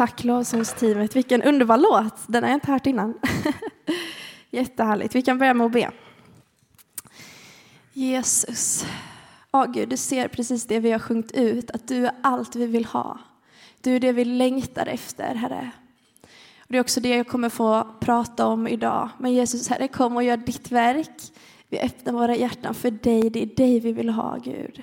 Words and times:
tack 0.00 0.24
lovsångsteamet. 0.24 1.16
Vilken 1.16 1.42
underbar 1.42 1.76
låt. 1.76 2.14
Den 2.26 2.42
har 2.42 2.50
jag 2.50 2.56
inte 2.56 2.72
hört 2.72 2.86
innan. 2.86 3.14
Jättehärligt. 4.50 5.14
Vi 5.14 5.22
kan 5.22 5.38
börja 5.38 5.54
med 5.54 5.66
att 5.66 5.72
be. 5.72 5.90
Jesus. 7.92 8.86
oh 9.50 9.72
Gud, 9.72 9.88
du 9.88 9.96
ser 9.96 10.28
precis 10.28 10.66
det 10.66 10.80
vi 10.80 10.92
har 10.92 10.98
sjungit 10.98 11.32
ut, 11.32 11.70
att 11.70 11.88
du 11.88 12.06
är 12.06 12.12
allt 12.22 12.56
vi 12.56 12.66
vill 12.66 12.84
ha. 12.84 13.18
Du 13.80 13.96
är 13.96 14.00
det 14.00 14.12
vi 14.12 14.24
längtar 14.24 14.86
efter, 14.86 15.34
Herre. 15.34 15.70
Och 16.58 16.66
det 16.68 16.76
är 16.76 16.80
också 16.80 17.00
det 17.00 17.16
jag 17.16 17.28
kommer 17.28 17.48
få 17.48 17.88
prata 18.00 18.46
om 18.46 18.68
idag. 18.68 19.08
Men 19.18 19.32
Jesus, 19.32 19.68
Herre, 19.68 19.88
kom 19.88 20.16
och 20.16 20.22
gör 20.22 20.36
ditt 20.36 20.72
verk. 20.72 21.32
Vi 21.68 21.80
öppnar 21.80 22.12
våra 22.12 22.36
hjärtan 22.36 22.74
för 22.74 22.90
dig. 22.90 23.30
Det 23.30 23.42
är 23.42 23.56
dig 23.56 23.80
vi 23.80 23.92
vill 23.92 24.08
ha, 24.08 24.36
Gud. 24.36 24.82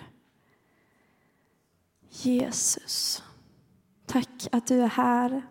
Jesus. 2.10 3.24
Tack 4.08 4.48
att 4.52 4.68
du 4.68 4.82
är 4.82 4.88
här. 4.88 5.42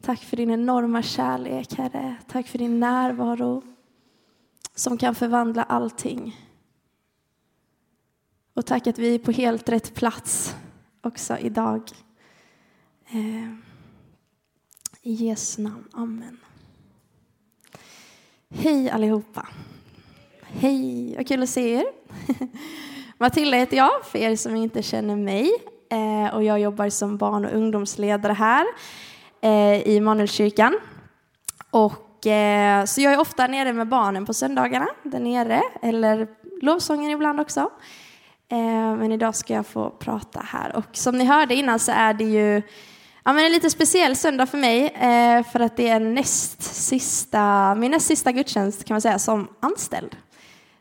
Tack 0.00 0.20
för 0.24 0.36
din 0.36 0.50
enorma 0.50 1.02
kärlek, 1.02 1.74
Herre. 1.74 2.16
Tack 2.26 2.48
för 2.48 2.58
din 2.58 2.80
närvaro 2.80 3.62
som 4.74 4.98
kan 4.98 5.14
förvandla 5.14 5.62
allting. 5.62 6.36
Och 8.54 8.66
tack 8.66 8.86
att 8.86 8.98
vi 8.98 9.14
är 9.14 9.18
på 9.18 9.32
helt 9.32 9.68
rätt 9.68 9.94
plats 9.94 10.56
också 11.02 11.38
idag. 11.38 11.90
Eh, 13.08 13.52
I 15.02 15.12
Jesu 15.12 15.62
namn. 15.62 15.88
Amen. 15.92 16.38
Hej 18.48 18.90
allihopa. 18.90 19.48
Hej, 20.42 21.14
vad 21.16 21.28
kul 21.28 21.42
att 21.42 21.48
se 21.48 21.74
er. 21.74 21.84
Matilda 23.18 23.56
heter 23.56 23.76
jag, 23.76 24.04
för 24.04 24.18
er 24.18 24.36
som 24.36 24.56
inte 24.56 24.82
känner 24.82 25.16
mig. 25.16 25.50
Eh, 25.90 26.34
och 26.34 26.44
jag 26.44 26.60
jobbar 26.60 26.88
som 26.88 27.16
barn 27.16 27.44
och 27.44 27.52
ungdomsledare 27.52 28.32
här 28.32 28.66
eh, 29.40 29.88
i 29.88 30.00
Manuelkyrkan. 30.00 30.78
Och, 31.70 32.26
eh, 32.26 32.84
så 32.84 33.00
jag 33.00 33.12
är 33.12 33.20
ofta 33.20 33.46
nere 33.46 33.72
med 33.72 33.88
barnen 33.88 34.26
på 34.26 34.34
söndagarna, 34.34 34.88
där 35.02 35.20
nere, 35.20 35.62
eller 35.82 36.28
lovsången 36.62 37.10
ibland 37.10 37.40
också. 37.40 37.70
Eh, 38.48 38.96
men 38.96 39.12
idag 39.12 39.34
ska 39.34 39.54
jag 39.54 39.66
få 39.66 39.90
prata 39.90 40.40
här. 40.44 40.76
Och 40.76 40.84
som 40.92 41.18
ni 41.18 41.24
hörde 41.24 41.54
innan 41.54 41.78
så 41.78 41.92
är 41.92 42.14
det 42.14 42.24
ju 42.24 42.62
ja, 43.24 43.32
men 43.32 43.44
en 43.44 43.52
lite 43.52 43.70
speciell 43.70 44.16
söndag 44.16 44.46
för 44.46 44.58
mig, 44.58 44.86
eh, 44.86 45.44
för 45.52 45.60
att 45.60 45.76
det 45.76 45.88
är 45.88 46.00
näst 46.00 46.62
sista, 46.62 47.74
min 47.74 47.90
näst 47.90 48.06
sista 48.06 48.32
gudstjänst 48.32 48.84
kan 48.84 48.94
man 48.94 49.00
säga, 49.00 49.18
som 49.18 49.48
anställd. 49.60 50.16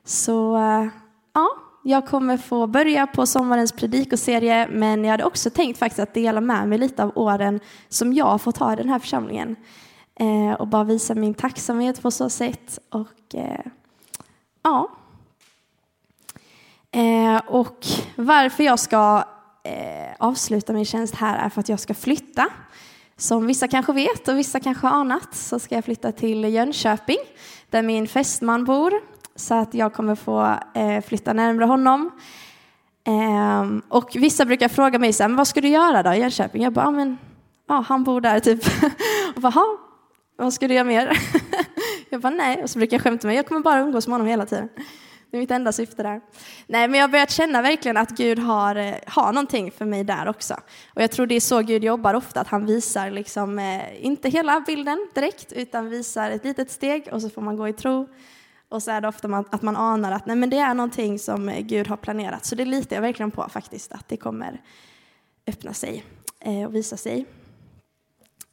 Så 0.04 0.56
eh, 0.56 0.88
ja, 1.34 1.50
jag 1.88 2.08
kommer 2.08 2.38
få 2.38 2.68
börja 2.68 3.08
på 3.08 3.26
sommarens 3.26 3.72
predikoserie, 3.72 4.68
men 4.72 5.04
jag 5.04 5.12
hade 5.12 5.24
också 5.24 5.50
tänkt 5.50 5.80
faktiskt 5.80 6.00
att 6.00 6.14
dela 6.14 6.42
med 6.42 6.68
mig 6.68 6.78
lite 6.78 7.04
av 7.04 7.12
åren 7.16 7.60
som 7.90 8.14
jag 8.14 8.26
har 8.26 8.38
fått 8.38 8.58
ha 8.58 8.74
i 8.74 8.76
den 8.76 8.90
här 8.90 9.00
församlingen. 9.00 9.56
Eh, 10.20 10.54
och 10.54 10.68
bara 10.68 10.84
visa 10.84 11.16
min 11.16 11.34
tacksamhet 11.34 12.02
på 12.02 12.12
så 12.12 12.30
sätt. 12.30 12.80
Och 12.90 13.36
eh, 13.36 13.66
ja. 14.64 14.92
Eh, 16.92 17.42
och 17.48 17.86
varför 18.16 18.64
jag 18.64 18.80
ska 18.80 19.24
eh, 19.64 20.16
avsluta 20.20 20.74
min 20.74 20.86
tjänst 20.86 21.16
här 21.16 21.46
är 21.46 21.50
för 21.50 21.60
att 21.60 21.70
jag 21.70 21.80
ska 21.80 21.94
flytta. 21.94 22.48
Som 23.18 23.48
vissa 23.48 23.68
kanske 23.68 23.94
vet 23.94 24.28
och 24.28 24.38
vissa 24.38 24.60
kanske 24.60 24.88
har 24.88 25.00
anat 25.00 25.36
så 25.36 25.60
ska 25.60 25.76
jag 25.76 25.86
flytta 25.86 26.12
till 26.12 26.44
Jönköping 26.44 27.20
där 27.70 27.82
min 27.82 28.08
fästman 28.08 28.66
bor 28.66 28.94
så 29.36 29.54
att 29.54 29.74
jag 29.74 29.94
kommer 29.94 30.16
få 30.16 30.60
eh, 30.74 31.02
flytta 31.02 31.34
närmare 31.34 31.66
honom. 31.66 32.12
Eh, 33.08 33.66
och 33.90 34.10
vissa 34.16 34.46
brukar 34.46 34.68
fråga 34.68 35.00
mig 35.00 35.14
så 35.14 35.24
här, 35.24 35.28
men 35.30 35.38
vad 35.38 35.48
ska 35.48 35.62
du 35.62 35.68
göra 35.68 36.04
då 36.04 36.14
i 36.14 36.20
Jönköping? 36.20 36.64
Jag 36.64 36.74
bara, 36.74 36.92
men, 36.92 37.18
ja, 37.68 37.86
han 37.88 38.04
bor 38.04 38.22
där 38.22 38.40
typ. 38.40 38.64
och 39.36 39.42
bara, 39.42 39.64
vad 40.38 40.54
ska 40.54 40.68
du 40.68 40.74
göra 40.74 40.84
mer? 40.84 41.18
jag 42.10 42.22
bara, 42.22 42.30
nej. 42.34 42.64
Och 42.64 42.70
så 42.70 42.80
brukar 42.80 42.98
jag 42.98 43.04
skämta 43.04 43.28
mig, 43.28 43.36
jag 43.36 43.48
kommer 43.48 43.62
bara 43.62 43.80
umgås 43.80 44.08
med 44.08 44.14
honom 44.14 44.28
hela 44.28 44.46
tiden. 44.46 44.70
Det 45.32 45.38
är 45.38 45.42
mitt 45.42 45.52
enda 45.52 45.72
syfte 45.72 46.04
där. 46.04 46.22
Nej, 46.68 46.88
men 46.88 47.00
jag 47.00 47.08
har 47.08 47.12
börjat 47.12 47.32
känna 47.32 47.62
verkligen 47.62 47.98
att 47.98 48.10
Gud 48.10 48.40
har, 48.40 48.76
eh, 48.76 48.94
har 49.08 49.34
någonting 49.34 49.72
för 49.72 49.86
mig 49.86 50.04
där 50.04 50.28
också. 50.28 50.54
Och 50.94 51.02
jag 51.02 51.12
tror 51.12 51.28
det 51.28 51.36
är 51.36 51.40
så 51.40 51.62
Gud 51.62 51.84
jobbar 51.84 52.14
ofta, 52.14 52.42
att 52.42 52.48
han 52.48 52.66
visar 52.66 53.12
liksom, 53.12 53.60
eh, 53.60 54.06
inte 54.06 54.30
hela 54.30 54.62
bilden 54.62 55.08
direkt, 55.16 55.52
utan 55.52 55.90
visar 55.90 56.32
ett 56.32 56.46
litet 56.46 56.72
steg 56.72 57.10
och 57.12 57.22
så 57.22 57.30
får 57.30 57.42
man 57.42 57.58
gå 57.58 57.68
i 57.68 57.74
tro. 57.74 58.08
Och 58.70 58.84
så 58.84 58.92
är 58.92 59.02
det 59.02 59.08
ofta 59.08 59.44
att 59.52 59.62
man 59.62 59.76
anar 59.76 60.12
att 60.12 60.26
nej, 60.26 60.36
men 60.36 60.50
det 60.50 60.58
är 60.58 60.74
någonting 60.74 61.20
som 61.20 61.52
Gud 61.62 61.88
har 61.88 61.98
planerat. 61.98 62.46
Så 62.46 62.56
det 62.56 62.66
litar 62.66 62.96
jag 62.96 63.02
verkligen 63.02 63.32
på 63.32 63.50
faktiskt, 63.50 63.92
att 63.92 64.08
det 64.08 64.18
kommer 64.18 64.62
öppna 65.48 65.74
sig 65.74 66.04
eh, 66.40 66.64
och 66.64 66.76
visa 66.76 66.98
sig. 66.98 67.26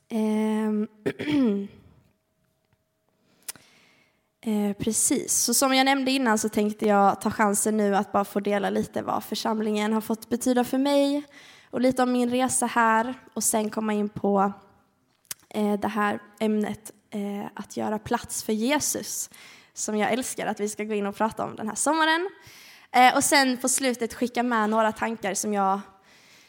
Ehm. 0.08 0.88
Eh, 4.44 4.72
precis, 4.72 5.32
så 5.32 5.54
som 5.54 5.74
jag 5.74 5.84
nämnde 5.84 6.10
innan 6.10 6.38
så 6.38 6.48
tänkte 6.48 6.86
jag 6.86 7.20
ta 7.20 7.30
chansen 7.30 7.76
nu 7.76 7.96
att 7.96 8.12
bara 8.12 8.24
få 8.24 8.40
dela 8.40 8.70
lite 8.70 9.02
vad 9.02 9.24
församlingen 9.24 9.92
har 9.92 10.00
fått 10.00 10.28
betyda 10.28 10.64
för 10.64 10.78
mig 10.78 11.22
och 11.70 11.80
lite 11.80 12.02
om 12.02 12.12
min 12.12 12.30
resa 12.30 12.66
här 12.66 13.14
och 13.34 13.44
sen 13.44 13.70
komma 13.70 13.92
in 13.92 14.08
på 14.08 14.52
eh, 15.48 15.80
det 15.80 15.88
här 15.88 16.18
ämnet 16.40 16.92
eh, 17.10 17.46
att 17.54 17.76
göra 17.76 17.98
plats 17.98 18.42
för 18.42 18.52
Jesus 18.52 19.30
som 19.74 19.96
jag 19.96 20.12
älskar 20.12 20.46
att 20.46 20.60
vi 20.60 20.68
ska 20.68 20.84
gå 20.84 20.94
in 20.94 21.06
och 21.06 21.16
prata 21.16 21.44
om 21.44 21.56
den 21.56 21.68
här 21.68 21.74
sommaren. 21.74 22.30
Eh, 22.92 23.16
och 23.16 23.24
sen 23.24 23.56
på 23.56 23.68
slutet 23.68 24.14
skicka 24.14 24.42
med 24.42 24.70
några 24.70 24.92
tankar 24.92 25.34
som 25.34 25.54
jag 25.54 25.80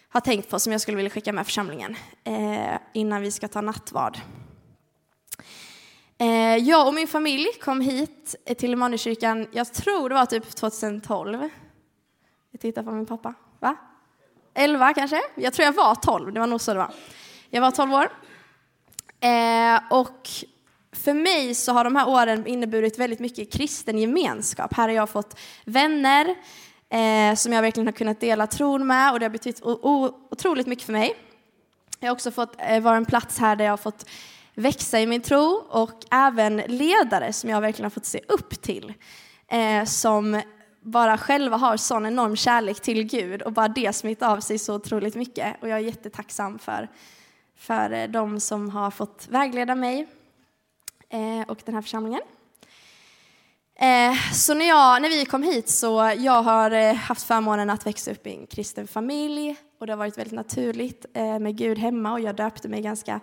har 0.10 0.22
tänkt 0.22 0.50
på 0.50 0.60
som 0.60 0.72
jag 0.72 0.82
skulle 0.82 0.98
vilja 0.98 1.10
skicka 1.10 1.34
med 1.34 1.46
församlingen 1.46 1.96
eh, 2.24 2.80
innan 2.94 3.22
vi 3.22 3.32
ska 3.32 3.48
ta 3.48 3.62
nattvard. 3.62 4.18
Eh, 6.18 6.58
jag 6.58 6.88
och 6.88 6.94
min 6.94 7.08
familj 7.08 7.48
kom 7.62 7.82
hit 7.82 8.36
till 8.58 8.74
Immanuelskyrkan, 8.74 9.48
jag 9.52 9.74
tror 9.74 10.10
det 10.10 10.16
var 10.16 10.26
typ 10.26 10.56
2012. 10.56 11.50
Jag 12.52 12.62
tittar 12.62 12.84
på 12.84 12.92
min 12.92 13.06
pappa. 13.06 13.34
Va? 13.60 13.76
11 14.54 14.94
kanske? 14.94 15.22
Jag 15.36 15.54
tror 15.54 15.66
jag 15.66 15.74
var 15.74 15.96
12, 15.96 16.34
det 16.34 16.40
var 16.40 16.48
nog 16.48 16.62
så 16.62 16.74
det 16.74 16.80
var. 16.80 16.94
Jag 17.50 17.62
var 17.62 17.72
12 17.72 17.94
år. 17.94 18.10
och 19.90 20.30
för 20.94 21.14
mig 21.14 21.56
så 21.56 21.72
har 21.72 21.84
de 21.84 21.96
här 21.96 22.10
åren 22.10 22.48
inneburit 22.48 23.00
väldigt 23.00 23.20
mycket 23.20 23.54
kristen 23.54 23.98
gemenskap. 23.98 24.74
Här 24.74 24.88
har 24.88 24.96
jag 24.96 25.10
fått 25.10 25.40
vänner 25.66 26.36
eh, 26.90 27.36
som 27.36 27.54
jag 27.54 27.62
verkligen 27.62 27.88
har 27.88 27.94
kunnat 27.94 28.20
dela 28.20 28.48
tron 28.48 28.88
med 28.88 29.14
och 29.14 29.20
det 29.20 29.26
har 29.26 29.30
betytt 29.32 29.60
otroligt 29.64 30.68
mycket 30.68 30.86
för 30.86 30.94
mig. 30.94 31.16
Jag 32.00 32.08
har 32.08 32.14
också 32.14 32.32
fått 32.32 32.56
eh, 32.58 32.82
vara 32.82 32.96
en 32.96 33.06
plats 33.06 33.40
här 33.40 33.56
där 33.56 33.66
jag 33.66 33.72
har 33.72 33.78
fått 33.78 34.10
växa 34.56 35.00
i 35.00 35.06
min 35.06 35.22
tro 35.22 35.64
och 35.70 36.06
även 36.12 36.58
ledare 36.58 37.34
som 37.34 37.50
jag 37.50 37.62
verkligen 37.62 37.86
har 37.86 37.90
fått 37.90 38.06
se 38.06 38.22
upp 38.28 38.62
till. 38.62 38.94
Eh, 39.48 39.86
som 39.86 40.42
bara 40.82 41.18
själva 41.18 41.58
har 41.58 41.78
sån 41.78 42.06
enorm 42.06 42.36
kärlek 42.36 42.80
till 42.80 43.04
Gud 43.04 43.42
och 43.42 43.52
bara 43.52 43.68
det 43.68 43.94
smittar 43.94 44.32
av 44.32 44.40
sig 44.40 44.60
så 44.60 44.76
otroligt 44.76 45.16
mycket. 45.16 45.62
Och 45.62 45.70
jag 45.70 45.80
är 45.80 45.84
jättetacksam 45.84 46.60
för, 46.60 46.90
för 47.58 47.92
eh, 47.92 48.08
de 48.08 48.40
som 48.40 48.70
har 48.70 48.92
fått 48.92 49.28
vägleda 49.30 49.76
mig 49.76 50.08
Eh, 51.14 51.42
och 51.48 51.62
den 51.66 51.76
här 51.76 51.82
församlingen. 51.82 52.22
Eh, 53.76 54.34
så 54.34 54.54
när, 54.54 54.68
jag, 54.68 55.02
när 55.02 55.10
vi 55.10 55.26
kom 55.26 55.44
hit 55.44 55.70
så 55.70 56.14
jag 56.18 56.44
har 56.44 56.72
eh, 56.72 56.94
haft 56.94 57.24
förmånen 57.24 57.70
att 57.70 57.86
växa 57.86 58.12
upp 58.12 58.28
i 58.28 58.36
en 58.36 58.48
kristen 58.48 58.88
familj 58.88 59.56
och 59.80 59.88
det 59.88 59.94
har 59.94 59.98
varit 59.98 60.18
väldigt 60.18 60.34
naturligt 60.34 61.06
med 61.14 61.58
Gud 61.58 61.78
hemma 61.78 62.14
och 62.14 62.20
jag 62.20 62.36
döpte 62.36 62.68
mig 62.68 62.82
ganska 62.82 63.20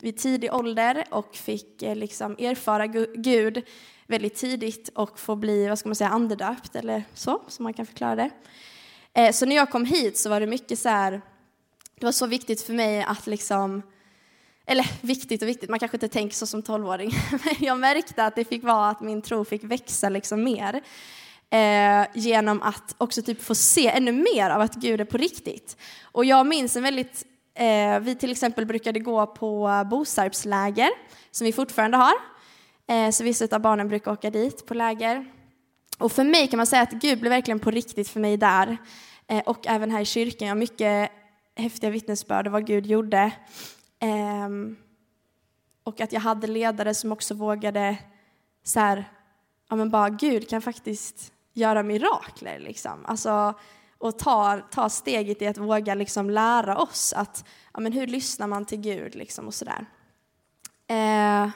vid 0.00 0.18
tidig 0.18 0.54
ålder 0.54 1.04
och 1.10 1.34
fick 1.34 1.80
liksom 1.80 2.32
erfara 2.32 2.86
Gud 3.14 3.62
väldigt 4.06 4.34
tidigt 4.34 4.88
och 4.94 5.18
få 5.18 5.36
bli, 5.36 5.68
vad 5.68 5.78
ska 5.78 5.88
man 5.88 5.96
säga, 5.96 6.10
andedöpt 6.10 6.76
eller 6.76 7.04
så, 7.14 7.42
som 7.48 7.62
man 7.62 7.74
kan 7.74 7.86
förklara 7.86 8.30
det. 9.14 9.32
Så 9.32 9.46
när 9.46 9.56
jag 9.56 9.70
kom 9.70 9.84
hit 9.84 10.18
så 10.18 10.30
var 10.30 10.40
det 10.40 10.46
mycket 10.46 10.78
så 10.78 10.88
här, 10.88 11.20
det 11.94 12.04
var 12.04 12.12
så 12.12 12.26
viktigt 12.26 12.62
för 12.62 12.72
mig 12.72 13.02
att 13.02 13.26
liksom 13.26 13.82
eller 14.72 14.90
viktigt 15.00 15.42
och 15.42 15.48
viktigt, 15.48 15.70
man 15.70 15.78
kanske 15.78 15.96
inte 15.96 16.08
tänker 16.08 16.36
så 16.36 16.46
som 16.46 16.62
tolvåring, 16.62 17.10
men 17.30 17.54
jag 17.58 17.78
märkte 17.78 18.24
att 18.24 18.36
det 18.36 18.44
fick 18.44 18.64
vara 18.64 18.88
att 18.88 19.00
min 19.00 19.22
tro 19.22 19.44
fick 19.44 19.64
växa 19.64 20.08
liksom 20.08 20.44
mer. 20.44 20.82
Eh, 21.50 22.06
genom 22.14 22.62
att 22.62 22.94
också 22.98 23.22
typ 23.22 23.42
få 23.42 23.54
se 23.54 23.88
ännu 23.88 24.12
mer 24.12 24.50
av 24.50 24.60
att 24.60 24.74
Gud 24.74 25.00
är 25.00 25.04
på 25.04 25.16
riktigt. 25.16 25.76
Och 26.02 26.24
jag 26.24 26.46
minns 26.46 26.76
en 26.76 26.82
väldigt, 26.82 27.24
eh, 27.54 28.00
vi 28.00 28.14
till 28.14 28.32
exempel 28.32 28.66
brukade 28.66 29.00
gå 29.00 29.26
på 29.26 29.70
Bosarpsläger, 29.90 30.90
som 31.30 31.44
vi 31.44 31.52
fortfarande 31.52 31.96
har. 31.96 32.14
Eh, 32.88 33.10
så 33.10 33.24
vissa 33.24 33.56
av 33.56 33.60
barnen 33.60 33.88
brukar 33.88 34.12
åka 34.12 34.30
dit 34.30 34.66
på 34.66 34.74
läger. 34.74 35.26
Och 35.98 36.12
för 36.12 36.24
mig 36.24 36.46
kan 36.46 36.56
man 36.56 36.66
säga 36.66 36.82
att 36.82 36.92
Gud 36.92 37.20
blev 37.20 37.30
verkligen 37.30 37.60
på 37.60 37.70
riktigt 37.70 38.08
för 38.08 38.20
mig 38.20 38.36
där. 38.36 38.76
Eh, 39.28 39.42
och 39.46 39.66
även 39.66 39.90
här 39.90 40.00
i 40.00 40.04
kyrkan, 40.04 40.48
jag 40.48 40.54
har 40.54 40.58
mycket 40.58 41.10
häftiga 41.56 41.90
vittnesbörd 41.90 42.46
om 42.46 42.52
vad 42.52 42.66
Gud 42.66 42.86
gjorde. 42.86 43.32
Um, 44.02 44.76
och 45.84 46.00
att 46.00 46.12
jag 46.12 46.20
hade 46.20 46.46
ledare 46.46 46.94
som 46.94 47.12
också 47.12 47.34
vågade 47.34 47.96
så 48.62 48.80
här, 48.80 49.04
ja 49.68 49.76
men 49.76 49.90
bara 49.90 50.08
Gud 50.08 50.48
kan 50.48 50.62
faktiskt 50.62 51.32
göra 51.52 51.82
mirakler 51.82 52.58
liksom. 52.58 53.06
Alltså, 53.06 53.54
och 53.98 54.18
ta, 54.18 54.60
ta 54.70 54.88
steget 54.88 55.42
i 55.42 55.46
att 55.46 55.58
våga 55.58 55.94
liksom 55.94 56.30
lära 56.30 56.76
oss 56.76 57.12
att, 57.12 57.44
ja, 57.72 57.80
men 57.80 57.92
hur 57.92 58.06
lyssnar 58.06 58.46
man 58.46 58.64
till 58.64 58.80
Gud 58.80 59.14
liksom 59.14 59.46
och 59.46 59.54
sådär. 59.54 59.86
Eh, 60.86 61.48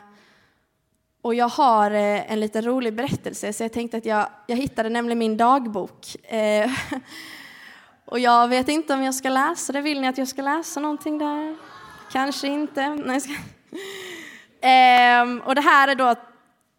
och 1.23 1.35
jag 1.35 1.49
har 1.49 1.91
eh, 1.91 2.33
en 2.33 2.41
liten 2.41 2.65
rolig 2.65 2.95
berättelse, 2.95 3.53
så 3.53 3.63
jag 3.63 3.73
tänkte 3.73 3.97
att 3.97 4.05
jag, 4.05 4.29
jag 4.47 4.57
hittade 4.57 4.89
nämligen 4.89 5.19
min 5.19 5.37
dagbok. 5.37 6.17
Eh, 6.33 6.71
och 8.05 8.19
jag 8.19 8.49
vet 8.49 8.69
inte 8.69 8.95
om 8.95 9.03
jag 9.03 9.15
ska 9.15 9.29
läsa 9.29 9.73
det. 9.73 9.81
Vill 9.81 10.01
ni 10.01 10.09
att 10.09 10.19
jag 10.19 10.29
ska 10.29 10.43
läsa 10.43 10.81
någonting 10.81 11.19
där? 11.19 11.57
Kanske 12.13 12.47
inte. 12.47 12.89
Nej, 12.89 13.21
ska... 13.21 13.33
ehm, 14.61 15.41
och 15.41 15.55
det 15.55 15.61
här 15.61 15.89
är 15.89 15.95
då 15.95 16.15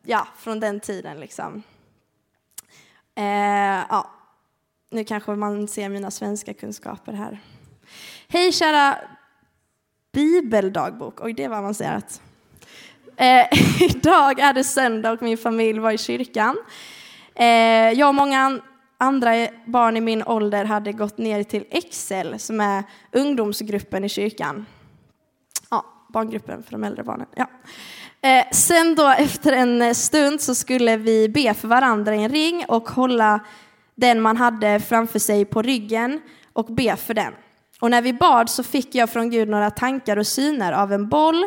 ja, 0.04 0.28
från 0.38 0.60
den 0.60 0.80
tiden. 0.80 1.20
Liksom. 1.20 1.64
Ehm, 3.16 3.84
ja. 3.90 4.12
Nu 4.90 5.04
kanske 5.04 5.32
man 5.32 5.68
ser 5.68 5.90
mina 5.90 6.12
svenska 6.12 6.54
kunskaper 6.54 7.14
här. 7.14 7.40
Hej 8.28 8.52
kära 8.52 8.98
bibeldagbok. 10.12 11.22
Oj, 11.22 11.34
det 11.34 11.48
var 11.48 11.58
avancerat. 11.58 12.22
Eh, 13.18 13.48
idag 13.84 14.40
är 14.40 14.54
det 14.54 14.64
söndag 14.64 15.12
och 15.12 15.22
min 15.22 15.38
familj 15.38 15.80
var 15.80 15.92
i 15.92 15.98
kyrkan. 15.98 16.58
Eh, 17.36 17.92
jag 17.92 18.08
och 18.08 18.16
många 18.16 18.60
andra 18.98 19.48
barn 19.66 19.98
i 19.98 20.02
min 20.02 20.24
ålder 20.24 20.66
hade 20.66 20.92
gått 20.92 21.18
ner 21.18 21.44
till 21.44 21.66
Excel 21.70 22.40
som 22.40 22.62
är 22.62 22.84
ungdomsgruppen 23.12 24.04
i 24.04 24.10
kyrkan. 24.10 24.66
Barngruppen 26.10 26.64
för 26.64 26.72
de 26.72 26.84
äldre 26.84 27.04
barnen. 27.04 27.28
Ja. 27.36 27.50
Eh, 28.22 28.46
sen 28.52 28.96
då 28.96 29.08
efter 29.08 29.54
en 29.54 29.96
stund 29.96 30.42
så 30.42 30.56
skulle 30.56 30.98
vi 30.98 31.30
be 31.30 31.54
för 31.54 31.68
varandra 31.68 32.16
i 32.16 32.24
en 32.24 32.30
ring 32.30 32.66
och 32.68 32.90
hålla 32.90 33.40
den 33.96 34.22
man 34.22 34.38
hade 34.38 34.80
framför 34.80 35.20
sig 35.20 35.46
på 35.46 35.62
ryggen 35.62 36.22
och 36.54 36.66
be 36.66 36.96
för 36.96 37.14
den. 37.14 37.34
Och 37.80 37.92
när 37.92 38.02
vi 38.02 38.14
bad 38.14 38.50
så 38.50 38.64
fick 38.64 38.96
jag 38.96 39.10
från 39.10 39.30
Gud 39.30 39.50
några 39.50 39.72
tankar 39.72 40.18
och 40.18 40.28
syner 40.28 40.72
av 40.72 40.94
en 40.94 41.10
boll, 41.10 41.46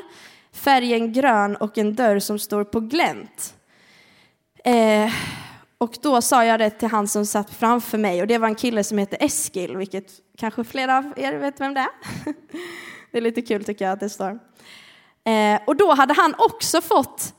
färgen 0.53 1.13
grön 1.13 1.57
och 1.57 1.79
en 1.79 1.95
dörr 1.95 2.19
som 2.19 2.39
står 2.39 2.65
på 2.65 2.81
glänt. 2.81 3.55
Eh, 4.65 5.13
och 5.79 5.99
då 6.03 6.23
sa 6.23 6.45
jag 6.45 6.61
det 6.61 6.71
till 6.71 6.89
han 6.89 7.09
som 7.09 7.27
satt 7.27 7.51
framför 7.51 7.99
mig 7.99 8.21
och 8.21 8.27
det 8.27 8.39
var 8.39 8.49
en 8.49 8.55
kille 8.55 8.85
som 8.85 8.99
heter 8.99 9.19
Eskil, 9.21 9.77
vilket 9.77 10.13
kanske 10.39 10.65
flera 10.65 10.99
av 10.99 11.13
er 11.17 11.33
vet 11.33 11.61
vem 11.61 11.75
det 11.75 11.81
är. 11.81 11.89
Det 13.11 13.19
är 13.19 13.23
lite 13.23 13.43
kul 13.43 13.65
tycker 13.65 13.85
jag 13.85 13.93
att 13.93 14.01
det 14.01 14.11
står. 14.11 14.39
Eh, 15.25 15.61
och 15.67 15.77
då 15.77 15.95
hade 15.95 16.15
han 16.15 16.35
också 16.39 16.81
fått 16.81 17.35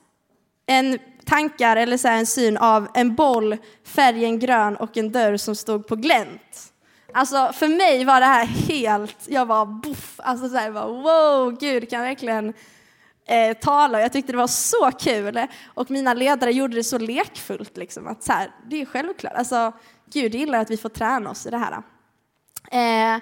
en 0.66 1.00
tankar 1.26 1.76
eller 1.76 1.98
så 1.98 2.08
en 2.08 2.26
syn 2.26 2.58
av 2.58 2.88
en 2.94 3.16
boll, 3.16 3.58
färgen 3.84 4.40
grön 4.40 4.76
och 4.76 4.98
en 4.98 5.12
dörr 5.12 5.38
som 5.38 5.56
stod 5.56 5.88
på 5.88 5.96
glänt. 5.96 6.74
Alltså 7.14 7.52
för 7.54 7.68
mig 7.68 8.06
var 8.06 8.20
det 8.20 8.26
här 8.26 8.46
helt, 8.46 9.18
jag 9.28 9.46
var 9.46 9.66
boff, 9.66 10.20
alltså 10.24 10.50
så 10.50 10.56
här, 10.56 10.72
bara, 10.72 10.88
wow, 10.88 11.58
Gud 11.60 11.90
kan 11.90 12.02
verkligen 12.02 12.54
eh, 13.26 13.58
tala. 13.58 14.02
Jag 14.02 14.14
tyckte 14.14 14.32
det 14.32 14.38
var 14.38 14.48
så 14.48 14.92
kul 15.00 15.48
och 15.66 15.92
mina 15.92 16.14
ledare 16.14 16.52
gjorde 16.52 16.76
det 16.76 16.84
så 16.84 16.98
lekfullt 16.98 17.78
liksom 17.78 18.08
att 18.08 18.24
så 18.24 18.34
här, 18.34 18.52
det 18.70 18.82
är 18.82 18.86
självklart, 18.86 19.34
alltså 19.34 19.72
Gud 20.14 20.36
gillar 20.36 20.60
att 20.60 20.72
vi 20.72 20.78
får 20.78 20.90
träna 20.90 21.30
oss 21.30 21.46
i 21.46 21.50
det 21.50 21.58
här. 21.58 21.84
Eh, 22.72 23.22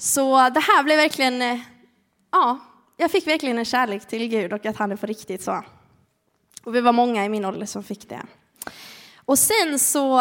så 0.00 0.50
det 0.50 0.60
här 0.60 0.82
blev 0.82 0.96
verkligen, 0.96 1.42
eh, 1.42 1.58
ja, 2.30 2.58
jag 2.96 3.10
fick 3.10 3.26
verkligen 3.26 3.58
en 3.58 3.64
kärlek 3.64 4.08
till 4.08 4.28
Gud 4.28 4.52
och 4.52 4.66
att 4.66 4.76
han 4.76 4.92
är 4.92 4.96
på 4.96 5.06
riktigt 5.06 5.42
så. 5.42 5.64
Och 6.64 6.74
vi 6.74 6.80
var 6.80 6.92
många 6.92 7.24
i 7.24 7.28
min 7.28 7.44
ålder 7.44 7.66
som 7.66 7.82
fick 7.82 8.08
det. 8.08 8.22
Och 9.24 9.38
sen 9.38 9.78
så 9.78 10.20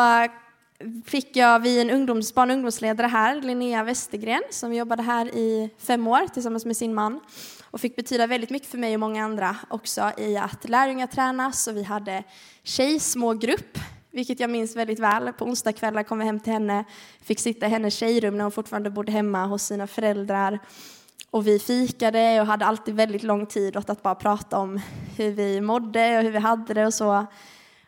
fick 1.06 1.36
jag 1.36 1.60
vi 1.60 1.81
en 1.81 1.90
ungdoms, 1.90 2.34
barn 2.34 2.50
och 2.50 2.54
ungdomsledare 2.54 3.08
här, 3.08 3.42
Linnea 3.42 3.84
Westergren, 3.84 4.44
som 4.50 4.74
jobbade 4.74 5.04
här 5.04 5.26
i 5.26 5.70
fem 5.78 6.08
år 6.08 6.28
tillsammans 6.34 6.66
med 6.66 6.78
sin 6.78 6.94
man 6.94 7.20
och 7.64 7.81
fick 7.81 7.96
betyda 7.96 8.28
väldigt 8.28 8.50
mycket 8.50 8.70
för 8.70 8.78
mig 8.78 8.94
och 8.94 9.00
många 9.00 9.24
andra 9.24 9.56
också 9.70 10.12
i 10.18 10.38
att 10.38 10.70
lärjungar 10.70 11.08
tränas 11.08 11.68
och 11.68 11.76
vi 11.76 11.84
hade 11.84 12.24
tjejsmågrupp, 12.64 13.78
vilket 14.11 14.39
jag 14.39 14.50
minns 14.50 14.75
väldigt 14.75 15.00
väl. 15.00 15.33
På 15.33 15.45
onsdagskvällar 15.45 16.03
kom 16.03 16.19
vi 16.19 16.25
hem 16.25 16.39
till 16.39 16.53
henne, 16.53 16.85
fick 17.21 17.39
sitta 17.39 17.65
i 17.65 17.69
hennes 17.69 17.95
tjejrum 17.95 18.38
när 18.38 18.44
hon 18.44 18.51
fortfarande 18.51 18.89
bodde 18.89 19.11
hemma 19.11 19.45
hos 19.45 19.63
sina 19.63 19.88
föräldrar 19.88 20.59
och 21.31 21.47
vi 21.47 21.59
fikade 21.59 22.41
och 22.41 22.47
hade 22.47 22.65
alltid 22.65 22.95
väldigt 22.95 23.23
lång 23.23 23.45
tid 23.45 23.77
åt 23.77 23.89
att 23.89 24.03
bara 24.03 24.15
prata 24.15 24.57
om 24.57 24.81
hur 25.17 25.31
vi 25.31 25.61
mådde 25.61 26.17
och 26.17 26.23
hur 26.23 26.31
vi 26.31 26.39
hade 26.39 26.73
det 26.73 26.85
och 26.85 26.94
så. 26.94 27.25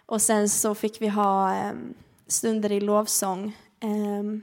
Och 0.06 0.22
sen 0.22 0.50
så 0.50 0.76
fick 0.76 1.02
vi 1.02 1.08
ha 1.08 1.54
ehm, 1.54 1.94
stunder 2.28 2.72
i 2.72 2.80
lovsång. 2.80 3.58
Ehm, 3.80 4.42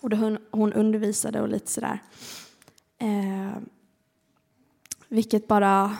och 0.00 0.10
då 0.10 0.16
hon, 0.16 0.38
hon 0.50 0.72
undervisade 0.72 1.40
och 1.40 1.48
lite 1.48 1.70
sådär. 1.70 2.02
Ehm, 2.98 3.68
vilket 5.08 5.48
bara, 5.48 5.96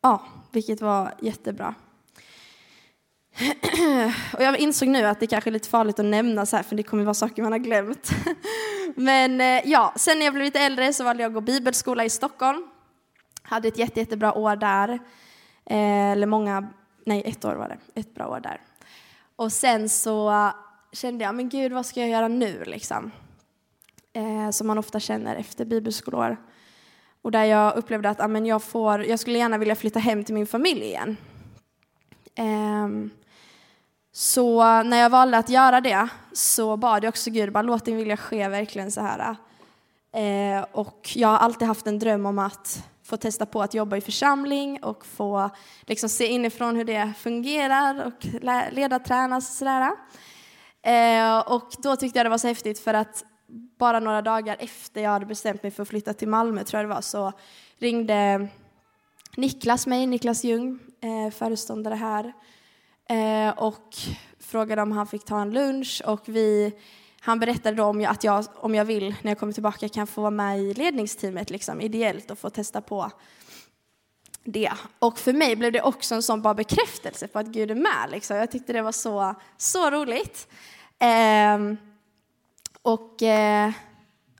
ja, 0.00 0.22
vilket 0.52 0.80
var 0.80 1.14
jättebra. 1.22 1.74
Och 4.32 4.42
jag 4.42 4.58
insåg 4.58 4.88
nu 4.88 5.06
att 5.06 5.20
det 5.20 5.26
kanske 5.26 5.50
är 5.50 5.52
lite 5.52 5.68
farligt 5.68 5.98
att 5.98 6.04
nämna 6.04 6.46
så 6.46 6.56
här, 6.56 6.62
för 6.62 6.76
det 6.76 6.82
kommer 6.82 7.04
vara 7.04 7.14
saker 7.14 7.42
man 7.42 7.52
har 7.52 7.58
glömt. 7.58 8.10
Men 8.94 9.40
eh, 9.40 9.62
ja, 9.64 9.92
sen 9.96 10.18
när 10.18 10.24
jag 10.24 10.34
blev 10.34 10.44
lite 10.44 10.60
äldre 10.60 10.92
så 10.92 11.04
valde 11.04 11.22
jag 11.22 11.30
att 11.30 11.34
gå 11.34 11.40
bibelskola 11.40 12.04
i 12.04 12.10
Stockholm. 12.10 12.68
Hade 13.42 13.68
ett 13.68 13.78
jätte, 13.78 14.00
jättebra 14.00 14.34
år 14.34 14.56
där. 14.56 14.88
Eh, 15.66 16.10
eller 16.10 16.26
många, 16.26 16.68
nej 17.06 17.22
ett 17.26 17.44
år 17.44 17.54
var 17.54 17.68
det, 17.68 18.00
ett 18.00 18.14
bra 18.14 18.26
år 18.26 18.40
där. 18.40 18.60
Och 19.36 19.52
sen 19.52 19.88
så 19.88 20.50
kände 20.92 21.24
jag, 21.24 21.34
men 21.34 21.48
gud 21.48 21.72
vad 21.72 21.86
ska 21.86 22.00
jag 22.00 22.08
göra 22.08 22.28
nu 22.28 22.64
liksom? 22.66 23.10
Eh, 24.12 24.50
som 24.50 24.66
man 24.66 24.78
ofta 24.78 25.00
känner 25.00 25.36
efter 25.36 25.64
bibelskolår. 25.64 26.36
Och 27.22 27.30
där 27.30 27.44
jag 27.44 27.76
upplevde 27.76 28.10
att 28.10 28.20
amen, 28.20 28.46
jag, 28.46 28.62
får, 28.62 29.04
jag 29.04 29.20
skulle 29.20 29.38
gärna 29.38 29.58
vilja 29.58 29.74
flytta 29.74 29.98
hem 29.98 30.24
till 30.24 30.34
min 30.34 30.46
familj 30.46 30.84
igen. 30.84 31.16
Um, 32.38 33.10
så 34.16 34.82
när 34.82 34.96
jag 34.96 35.10
valde 35.10 35.38
att 35.38 35.48
göra 35.48 35.80
det 35.80 36.08
så 36.32 36.76
bad 36.76 37.04
jag 37.04 37.08
också 37.08 37.30
Gud, 37.30 37.52
bara 37.52 37.62
låt 37.62 37.84
din 37.84 37.96
vilja 37.96 38.16
ske 38.16 38.48
verkligen 38.48 38.90
så 38.90 39.00
här. 39.00 39.36
Eh, 40.12 40.64
och 40.72 41.10
jag 41.14 41.28
har 41.28 41.38
alltid 41.38 41.68
haft 41.68 41.86
en 41.86 41.98
dröm 41.98 42.26
om 42.26 42.38
att 42.38 42.84
få 43.04 43.16
testa 43.16 43.46
på 43.46 43.62
att 43.62 43.74
jobba 43.74 43.96
i 43.96 44.00
församling 44.00 44.82
och 44.82 45.06
få 45.06 45.50
liksom, 45.82 46.08
se 46.08 46.26
inifrån 46.26 46.76
hur 46.76 46.84
det 46.84 47.12
fungerar 47.18 48.06
och 48.06 48.26
leda, 48.72 48.98
tränas 48.98 49.50
och 49.50 49.56
sådär. 49.56 49.90
Eh, 50.82 51.38
och 51.38 51.68
då 51.78 51.96
tyckte 51.96 52.18
jag 52.18 52.26
det 52.26 52.30
var 52.30 52.38
så 52.38 52.48
häftigt 52.48 52.78
för 52.78 52.94
att 52.94 53.24
bara 53.78 54.00
några 54.00 54.22
dagar 54.22 54.56
efter 54.60 55.02
jag 55.02 55.10
hade 55.10 55.26
bestämt 55.26 55.62
mig 55.62 55.72
för 55.72 55.82
att 55.82 55.88
flytta 55.88 56.12
till 56.12 56.28
Malmö, 56.28 56.64
tror 56.64 56.80
jag 56.80 56.90
det 56.90 56.94
var, 56.94 57.02
så 57.02 57.32
ringde 57.78 58.48
Niklas 59.36 59.86
mig, 59.86 60.06
Niklas 60.06 60.44
Ljung, 60.44 60.78
eh, 61.00 61.32
föreståndare 61.32 61.94
här, 61.94 62.32
Eh, 63.08 63.58
och 63.58 63.96
frågade 64.40 64.82
om 64.82 64.92
han 64.92 65.06
fick 65.06 65.24
ta 65.24 65.40
en 65.40 65.50
lunch 65.50 66.02
och 66.06 66.20
vi, 66.24 66.72
han 67.20 67.40
berättade 67.40 67.76
då 67.76 67.84
om 67.84 68.00
jag, 68.00 68.10
att 68.10 68.24
jag, 68.24 68.44
om 68.56 68.74
jag 68.74 68.84
vill, 68.84 69.14
när 69.22 69.30
jag 69.30 69.38
kommer 69.38 69.52
tillbaka, 69.52 69.88
kan 69.88 70.06
få 70.06 70.20
vara 70.20 70.30
med 70.30 70.60
i 70.60 70.74
ledningsteamet 70.74 71.50
liksom, 71.50 71.80
ideellt 71.80 72.30
och 72.30 72.38
få 72.38 72.50
testa 72.50 72.80
på 72.80 73.10
det. 74.44 74.72
Och 74.98 75.18
för 75.18 75.32
mig 75.32 75.56
blev 75.56 75.72
det 75.72 75.82
också 75.82 76.14
en 76.14 76.22
sån 76.22 76.42
bara 76.42 76.54
bekräftelse 76.54 77.28
på 77.28 77.38
att 77.38 77.46
Gud 77.46 77.70
är 77.70 77.74
med. 77.74 78.10
Liksom. 78.10 78.36
Jag 78.36 78.50
tyckte 78.50 78.72
det 78.72 78.82
var 78.82 78.92
så, 78.92 79.34
så 79.56 79.90
roligt. 79.90 80.48
Eh, 80.98 81.58
och 82.82 83.22
eh, 83.22 83.72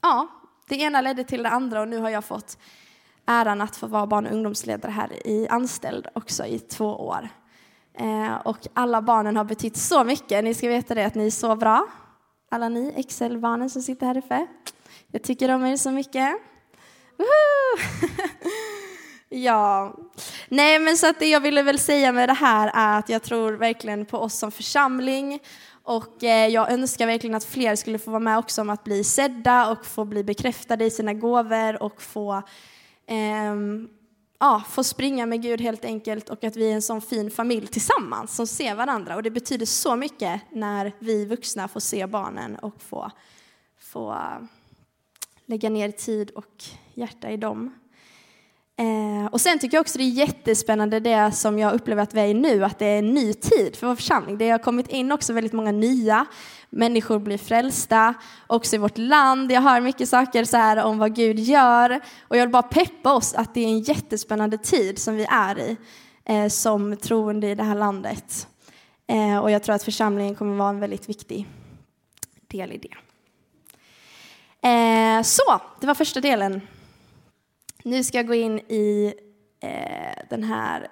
ja, 0.03 0.29
det 0.69 0.77
ena 0.77 1.01
ledde 1.01 1.25
till 1.25 1.43
det 1.43 1.49
andra 1.49 1.81
och 1.81 1.89
nu 1.89 1.99
har 1.99 2.11
jag 2.11 2.25
fått 2.25 2.59
äran 3.27 3.61
att 3.61 3.77
få 3.77 3.87
vara 3.87 4.07
barn 4.07 4.27
och 4.27 4.33
ungdomsledare 4.33 4.93
här 4.93 5.27
i 5.27 5.49
anställd 5.49 6.07
också 6.15 6.47
i 6.47 6.59
två 6.59 6.87
år. 6.87 7.29
Eh, 7.99 8.35
och 8.45 8.59
alla 8.75 9.03
barnen 9.03 9.37
har 9.37 9.45
betytt 9.45 9.77
så 9.77 10.05
mycket. 10.05 10.45
Ni 10.45 10.55
ska 10.55 10.69
veta 10.69 10.95
det 10.95 11.07
att 11.07 11.15
ni 11.15 11.27
är 11.27 11.31
så 11.31 11.57
bra. 11.57 11.87
Alla 12.51 12.69
ni 12.69 12.95
Excel-barnen 12.97 13.71
som 13.71 13.83
sitter 13.83 14.07
här 14.07 14.19
uppe. 14.19 14.47
Jag 15.07 15.23
tycker 15.23 15.51
om 15.51 15.65
er 15.65 15.77
så 15.77 15.91
mycket. 15.91 16.37
ja, 19.29 19.95
nej 20.49 20.79
men 20.79 20.97
så 20.97 21.09
att 21.09 21.19
det 21.19 21.27
jag 21.27 21.41
ville 21.41 21.63
väl 21.63 21.79
säga 21.79 22.13
med 22.13 22.29
det 22.29 22.33
här 22.33 22.71
är 22.75 22.99
att 22.99 23.09
jag 23.09 23.23
tror 23.23 23.53
verkligen 23.53 24.07
på 24.07 24.19
oss 24.19 24.39
som 24.39 24.53
församling 24.53 25.41
och 25.83 26.25
eh, 26.25 26.49
jag 26.49 26.73
önskar 26.73 27.07
verkligen 27.07 27.37
att 27.37 27.45
fler 27.45 27.77
skulle 27.77 27.99
få 27.99 28.11
vara 28.11 28.21
med 28.21 28.39
också 28.39 28.61
om 28.61 28.71
att 28.71 28.85
bli 28.85 29.05
sedda 29.05 29.71
och 29.71 29.87
få 29.87 30.05
bli 30.05 30.25
bekräftade 30.25 30.85
i 30.85 30.91
sina 30.91 31.15
gåvor 31.15 31.83
och 31.83 32.03
få 32.03 32.33
eh, 33.07 33.55
ja, 34.45 34.63
få 34.69 34.85
springa 34.85 35.27
med 35.27 35.43
Gud 35.43 35.61
helt 35.61 35.85
enkelt 35.85 36.29
och 36.29 36.45
att 36.45 36.57
vi 36.57 36.71
är 36.71 36.75
en 36.75 36.83
sån 36.83 37.01
fin 37.01 37.31
familj 37.31 37.67
tillsammans 37.67 38.37
som 38.37 38.47
ser 38.47 38.75
varandra. 38.75 39.17
Och 39.17 39.23
det 39.23 39.31
betyder 39.31 39.67
så 39.67 39.97
mycket 39.97 40.41
när 40.51 40.93
vi 40.99 41.25
vuxna 41.25 41.69
får 41.69 41.81
se 41.81 42.07
barnen 42.07 42.57
och 42.57 42.83
få, 42.83 43.11
få 43.79 44.13
eh, 44.13 44.47
lägga 45.47 45.71
ner 45.71 45.91
tid 45.91 46.31
och 46.31 46.65
hjärta 46.95 47.31
i 47.31 47.37
dem. 47.37 47.75
Eh, 48.77 49.27
och 49.27 49.41
sen 49.41 49.59
tycker 49.59 49.77
jag 49.77 49.81
också 49.81 49.99
det 49.99 50.05
är 50.05 50.09
jättespännande 50.09 51.01
det 51.01 51.33
som 51.33 51.59
jag 51.59 51.73
upplever 51.73 52.03
att 52.03 52.15
vi 52.15 52.21
är 52.21 52.27
i 52.27 52.35
nu, 52.35 52.65
att 52.65 52.79
det 52.79 52.87
är 52.87 52.99
en 52.99 53.15
ny 53.15 53.35
tid 53.35 53.77
för 53.77 53.87
vår 53.87 53.97
församling. 53.97 54.39
Det 54.39 54.51
har 54.51 54.59
kommit 54.59 54.89
in 54.89 55.13
också 55.13 55.33
väldigt 55.33 55.53
många 55.53 55.73
nya 55.73 56.27
människor 56.71 57.19
blir 57.19 57.39
frälsta, 57.39 58.15
också 58.47 58.77
i 58.77 58.79
vårt 58.79 58.99
land. 58.99 59.53
Jag 59.53 59.61
hör 59.61 59.81
mycket 59.81 60.09
saker 60.09 60.45
så 60.45 60.57
här 60.57 60.85
om 60.85 60.99
vad 60.99 61.15
Gud 61.15 61.39
gör 61.39 62.01
och 62.29 62.37
jag 62.37 62.43
vill 62.43 62.53
bara 62.53 62.63
peppa 62.63 63.15
oss 63.15 63.35
att 63.35 63.55
det 63.55 63.61
är 63.61 63.69
en 63.69 63.81
jättespännande 63.81 64.59
tid 64.59 64.99
som 64.99 65.17
vi 65.17 65.27
är 65.31 65.59
i 65.59 65.77
eh, 66.25 66.49
som 66.49 66.97
troende 66.97 67.49
i 67.49 67.55
det 67.55 67.63
här 67.63 67.75
landet. 67.75 68.49
Eh, 69.07 69.39
och 69.39 69.51
jag 69.51 69.63
tror 69.63 69.75
att 69.75 69.83
församlingen 69.83 70.35
kommer 70.35 70.57
vara 70.57 70.69
en 70.69 70.81
väldigt 70.81 71.09
viktig 71.09 71.47
del 72.47 72.73
i 72.73 72.79
det. 72.79 72.95
Eh, 74.69 75.23
så, 75.23 75.61
det 75.81 75.87
var 75.87 75.95
första 75.95 76.21
delen. 76.21 76.61
Nu 77.87 78.05
ska 78.05 78.19
jag 78.19 78.27
gå 78.27 78.35
in 78.35 78.59
i 78.59 79.15
eh, 79.61 80.27
den 80.31 80.45
här 80.45 80.89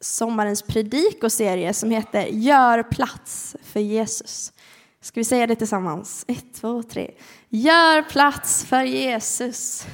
sommarens 0.00 0.62
predikoserie 0.62 1.74
som 1.74 1.90
heter 1.90 2.26
Gör 2.26 2.82
plats 2.82 3.56
för 3.62 3.80
Jesus. 3.80 4.52
Ska 5.00 5.20
vi 5.20 5.24
säga 5.24 5.46
det 5.46 5.56
tillsammans? 5.56 6.24
Ett, 6.28 6.54
två, 6.54 6.82
tre. 6.82 7.10
Gör 7.48 8.02
plats 8.02 8.64
för 8.64 8.82
Jesus. 8.82 9.86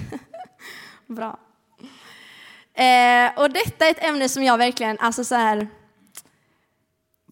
Bra. 1.06 1.38
Eh, 2.74 3.38
och 3.42 3.50
detta 3.50 3.86
är 3.86 3.90
ett 3.90 4.04
ämne 4.04 4.28
som 4.28 4.42
jag 4.42 4.58
verkligen, 4.58 4.98
alltså 4.98 5.24
så 5.24 5.34
här, 5.34 5.68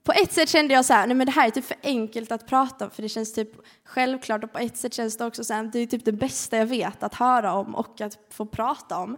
på 0.07 0.13
ett 0.13 0.33
sätt 0.33 0.49
kände 0.49 0.75
jag 0.75 0.85
så 0.85 0.93
här, 0.93 1.07
nej 1.07 1.17
men 1.17 1.27
det 1.27 1.33
här 1.33 1.47
är 1.47 1.51
typ 1.51 1.65
för 1.65 1.77
enkelt 1.83 2.33
att 2.33 2.47
prata 2.47 2.85
om 2.85 2.91
för 2.91 3.03
det 3.03 3.09
känns 3.09 3.35
typ 3.35 3.51
självklart 3.85 4.45
och 4.45 4.53
på 4.53 4.59
ett 4.59 4.77
sätt 4.77 4.95
känns 4.95 5.17
det 5.17 5.27
också 5.27 5.45
så 5.45 5.55
här, 5.55 5.71
det 5.73 5.79
är 5.79 5.87
typ 5.87 6.05
det 6.05 6.13
bästa 6.13 6.57
jag 6.57 6.67
vet 6.67 7.03
att 7.03 7.15
höra 7.15 7.53
om 7.53 7.75
och 7.75 8.01
att 8.01 8.19
få 8.31 8.47
prata 8.47 8.99
om. 8.99 9.17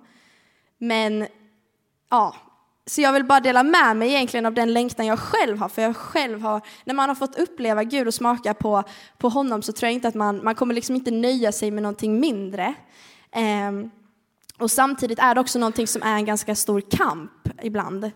Men 0.78 1.26
ja, 2.10 2.34
så 2.86 3.00
jag 3.00 3.12
vill 3.12 3.24
bara 3.24 3.40
dela 3.40 3.62
med 3.62 3.96
mig 3.96 4.08
egentligen 4.08 4.46
av 4.46 4.54
den 4.54 4.72
längtan 4.72 5.06
jag 5.06 5.18
själv 5.18 5.58
har, 5.58 5.68
för 5.68 5.82
jag 5.82 5.96
själv 5.96 6.40
har, 6.40 6.60
när 6.84 6.94
man 6.94 7.08
har 7.08 7.16
fått 7.16 7.38
uppleva 7.38 7.84
Gud 7.84 8.06
och 8.06 8.14
smaka 8.14 8.54
på, 8.54 8.82
på 9.18 9.28
honom 9.28 9.62
så 9.62 9.72
tror 9.72 9.86
jag 9.86 9.94
inte 9.94 10.08
att 10.08 10.14
man, 10.14 10.44
man 10.44 10.54
kommer 10.54 10.74
liksom 10.74 10.96
inte 10.96 11.10
nöja 11.10 11.52
sig 11.52 11.70
med 11.70 11.82
någonting 11.82 12.20
mindre. 12.20 12.74
Um, 13.68 13.90
och 14.58 14.70
samtidigt 14.70 15.18
är 15.18 15.34
det 15.34 15.40
också 15.40 15.58
någonting 15.58 15.86
som 15.86 16.02
är 16.02 16.14
en 16.14 16.24
ganska 16.24 16.54
stor 16.54 16.80
kamp 16.80 17.48
ibland 17.62 18.10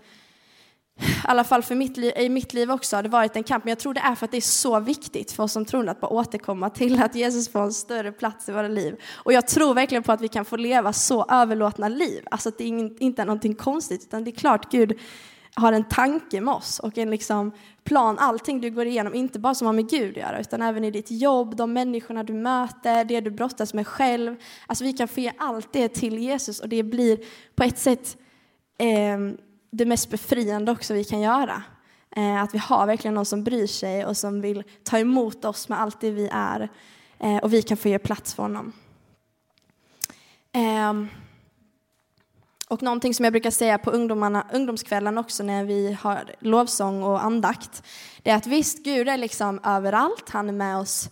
i 1.02 1.24
alla 1.24 1.44
fall 1.44 1.62
för 1.62 1.74
mitt 1.74 1.96
liv, 1.96 2.12
i 2.16 2.28
mitt 2.28 2.54
liv 2.54 2.70
också 2.70 2.96
har 2.96 3.02
det 3.02 3.08
varit 3.08 3.36
en 3.36 3.44
kamp, 3.44 3.64
men 3.64 3.70
jag 3.70 3.78
tror 3.78 3.94
det 3.94 4.00
är 4.00 4.14
för 4.14 4.24
att 4.24 4.30
det 4.30 4.36
är 4.36 4.40
så 4.40 4.80
viktigt 4.80 5.32
för 5.32 5.42
oss 5.42 5.52
som 5.52 5.64
troende 5.64 5.92
att 5.92 6.00
bara 6.00 6.12
återkomma 6.12 6.70
till 6.70 7.02
att 7.02 7.14
Jesus 7.14 7.48
får 7.48 7.62
en 7.62 7.72
större 7.72 8.12
plats 8.12 8.48
i 8.48 8.52
våra 8.52 8.68
liv. 8.68 8.96
Och 9.14 9.32
jag 9.32 9.46
tror 9.46 9.74
verkligen 9.74 10.02
på 10.02 10.12
att 10.12 10.20
vi 10.20 10.28
kan 10.28 10.44
få 10.44 10.56
leva 10.56 10.92
så 10.92 11.26
överlåtna 11.28 11.88
liv, 11.88 12.24
alltså 12.30 12.48
att 12.48 12.58
det 12.58 12.64
inte 12.64 13.22
är 13.22 13.26
någonting 13.26 13.54
konstigt, 13.54 14.02
utan 14.02 14.24
det 14.24 14.30
är 14.30 14.36
klart 14.36 14.72
Gud 14.72 14.98
har 15.54 15.72
en 15.72 15.84
tanke 15.84 16.40
med 16.40 16.54
oss 16.54 16.78
och 16.78 16.98
en 16.98 17.10
liksom 17.10 17.52
plan, 17.84 18.18
allting 18.18 18.60
du 18.60 18.70
går 18.70 18.86
igenom, 18.86 19.14
inte 19.14 19.38
bara 19.38 19.54
som 19.54 19.66
har 19.66 19.72
med 19.72 19.90
Gud 19.90 20.10
att 20.10 20.16
göra, 20.16 20.40
utan 20.40 20.62
även 20.62 20.84
i 20.84 20.90
ditt 20.90 21.10
jobb, 21.10 21.56
de 21.56 21.72
människorna 21.72 22.24
du 22.24 22.32
möter, 22.32 23.04
det 23.04 23.20
du 23.20 23.30
brottas 23.30 23.74
med 23.74 23.86
själv. 23.86 24.36
Alltså 24.66 24.84
vi 24.84 24.92
kan 24.92 25.08
få 25.08 25.20
ge 25.20 25.32
allt 25.38 25.72
det 25.72 25.88
till 25.88 26.18
Jesus 26.18 26.60
och 26.60 26.68
det 26.68 26.82
blir 26.82 27.18
på 27.54 27.64
ett 27.64 27.78
sätt 27.78 28.16
eh, 28.78 29.18
det 29.72 29.84
mest 29.84 30.10
befriande 30.10 30.72
också 30.72 30.94
vi 30.94 31.04
kan 31.04 31.20
göra. 31.20 31.62
Eh, 32.16 32.42
att 32.42 32.54
vi 32.54 32.58
har 32.58 32.86
verkligen 32.86 33.14
någon 33.14 33.26
som 33.26 33.44
bryr 33.44 33.66
sig 33.66 34.06
och 34.06 34.16
som 34.16 34.40
vill 34.40 34.62
ta 34.84 34.98
emot 34.98 35.44
oss 35.44 35.68
med 35.68 35.80
allt 35.80 36.00
det 36.00 36.10
vi 36.10 36.28
är. 36.32 36.68
Eh, 37.18 37.36
och 37.36 37.52
vi 37.52 37.62
kan 37.62 37.76
få 37.76 37.88
ge 37.88 37.98
plats 37.98 38.34
för 38.34 38.42
honom. 38.42 38.72
Ehm, 40.52 41.08
och 42.68 42.82
någonting 42.82 43.14
som 43.14 43.24
jag 43.24 43.32
brukar 43.32 43.50
säga 43.50 43.78
på 43.78 43.90
ungdomarna, 43.90 44.46
ungdomskvällen 44.52 45.18
också 45.18 45.42
när 45.42 45.64
vi 45.64 45.98
har 46.00 46.34
lovsång 46.38 47.02
och 47.02 47.24
andakt, 47.24 47.82
det 48.22 48.30
är 48.30 48.36
att 48.36 48.46
visst, 48.46 48.84
Gud 48.84 49.08
är 49.08 49.16
liksom 49.16 49.60
överallt. 49.64 50.30
Han 50.30 50.48
är 50.48 50.52
med 50.52 50.78
oss 50.78 51.10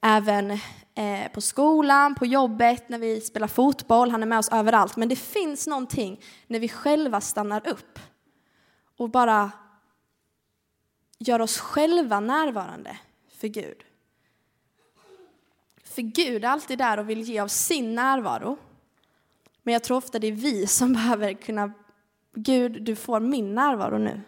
även 0.00 0.58
eh, 0.94 1.32
på 1.32 1.40
skolan, 1.40 2.14
på 2.14 2.26
jobbet, 2.26 2.88
när 2.88 2.98
vi 2.98 3.20
spelar 3.20 3.48
fotboll. 3.48 4.10
Han 4.10 4.22
är 4.22 4.26
med 4.26 4.38
oss 4.38 4.48
överallt. 4.52 4.96
Men 4.96 5.08
det 5.08 5.16
finns 5.16 5.66
någonting 5.66 6.20
när 6.46 6.60
vi 6.60 6.68
själva 6.68 7.20
stannar 7.20 7.68
upp 7.68 7.98
och 8.96 9.10
bara 9.10 9.50
gör 11.18 11.40
oss 11.40 11.58
själva 11.58 12.20
närvarande 12.20 12.98
för 13.28 13.48
Gud. 13.48 13.84
För 15.84 16.02
Gud 16.02 16.44
är 16.44 16.48
alltid 16.48 16.78
där 16.78 16.98
och 16.98 17.10
vill 17.10 17.22
ge 17.22 17.40
av 17.40 17.48
sin 17.48 17.94
närvaro. 17.94 18.58
Men 19.62 19.72
jag 19.72 19.84
tror 19.84 19.96
ofta 19.96 20.18
det 20.18 20.26
är 20.26 20.32
vi 20.32 20.66
som 20.66 20.92
behöver 20.92 21.32
kunna, 21.32 21.72
Gud 22.34 22.82
du 22.82 22.96
får 22.96 23.20
min 23.20 23.54
närvaro 23.54 23.98
nu. 23.98 24.20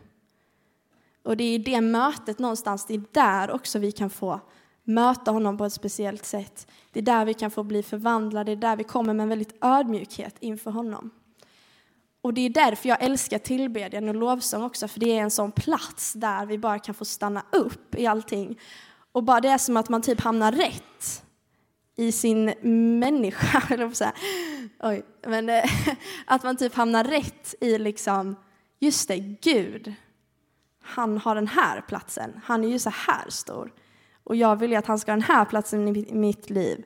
Och 1.22 1.36
det 1.36 1.44
är 1.44 1.54
i 1.54 1.58
det 1.58 1.80
mötet 1.80 2.38
någonstans, 2.38 2.86
det 2.86 2.94
är 2.94 3.04
där 3.12 3.50
också 3.50 3.78
vi 3.78 3.92
kan 3.92 4.10
få 4.10 4.40
möta 4.84 5.30
honom 5.30 5.58
på 5.58 5.64
ett 5.64 5.72
speciellt 5.72 6.24
sätt. 6.24 6.66
Det 6.92 7.00
är 7.00 7.02
där 7.02 7.24
vi 7.24 7.34
kan 7.34 7.50
få 7.50 7.62
bli 7.62 7.82
förvandlade, 7.82 8.54
det 8.54 8.58
är 8.66 8.70
där 8.70 8.76
vi 8.76 8.84
kommer 8.84 9.14
med 9.14 9.22
en 9.22 9.28
väldigt 9.28 9.56
ödmjukhet 9.60 10.34
inför 10.40 10.70
honom. 10.70 11.10
Och 12.22 12.34
det 12.34 12.40
är 12.40 12.50
därför 12.50 12.88
jag 12.88 13.02
älskar 13.02 13.38
tillbedjan 13.38 14.08
och 14.08 14.14
lovsång 14.14 14.62
också, 14.62 14.88
för 14.88 15.00
det 15.00 15.18
är 15.18 15.22
en 15.22 15.30
sån 15.30 15.52
plats 15.52 16.12
där 16.12 16.46
vi 16.46 16.58
bara 16.58 16.78
kan 16.78 16.94
få 16.94 17.04
stanna 17.04 17.44
upp 17.52 17.94
i 17.94 18.06
allting. 18.06 18.58
Och 19.12 19.24
bara 19.24 19.40
det 19.40 19.48
är 19.48 19.58
som 19.58 19.76
att 19.76 19.88
man 19.88 20.02
typ 20.02 20.20
hamnar 20.20 20.52
rätt 20.52 21.24
i 21.96 22.12
sin 22.12 22.44
människa, 22.98 23.62
eller 23.74 23.88
på 23.88 23.94
säga. 23.94 24.12
Oj, 24.80 25.02
men 25.26 25.48
eh, 25.48 25.64
att 26.26 26.42
man 26.42 26.56
typ 26.56 26.74
hamnar 26.74 27.04
rätt 27.04 27.54
i 27.60 27.78
liksom, 27.78 28.36
just 28.80 29.08
det, 29.08 29.18
Gud, 29.18 29.94
han 30.82 31.18
har 31.18 31.34
den 31.34 31.48
här 31.48 31.80
platsen, 31.80 32.40
han 32.44 32.64
är 32.64 32.68
ju 32.68 32.78
så 32.78 32.90
här 32.90 33.30
stor. 33.30 33.72
Och 34.24 34.36
jag 34.36 34.56
vill 34.56 34.70
ju 34.70 34.76
att 34.76 34.86
han 34.86 34.98
ska 34.98 35.12
ha 35.12 35.16
den 35.16 35.22
här 35.22 35.44
platsen 35.44 35.96
i 35.96 36.14
mitt 36.14 36.50
liv. 36.50 36.84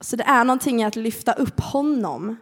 Så 0.00 0.16
det 0.16 0.24
är 0.24 0.44
någonting 0.44 0.80
i 0.80 0.84
att 0.84 0.96
lyfta 0.96 1.32
upp 1.32 1.60
honom. 1.60 2.36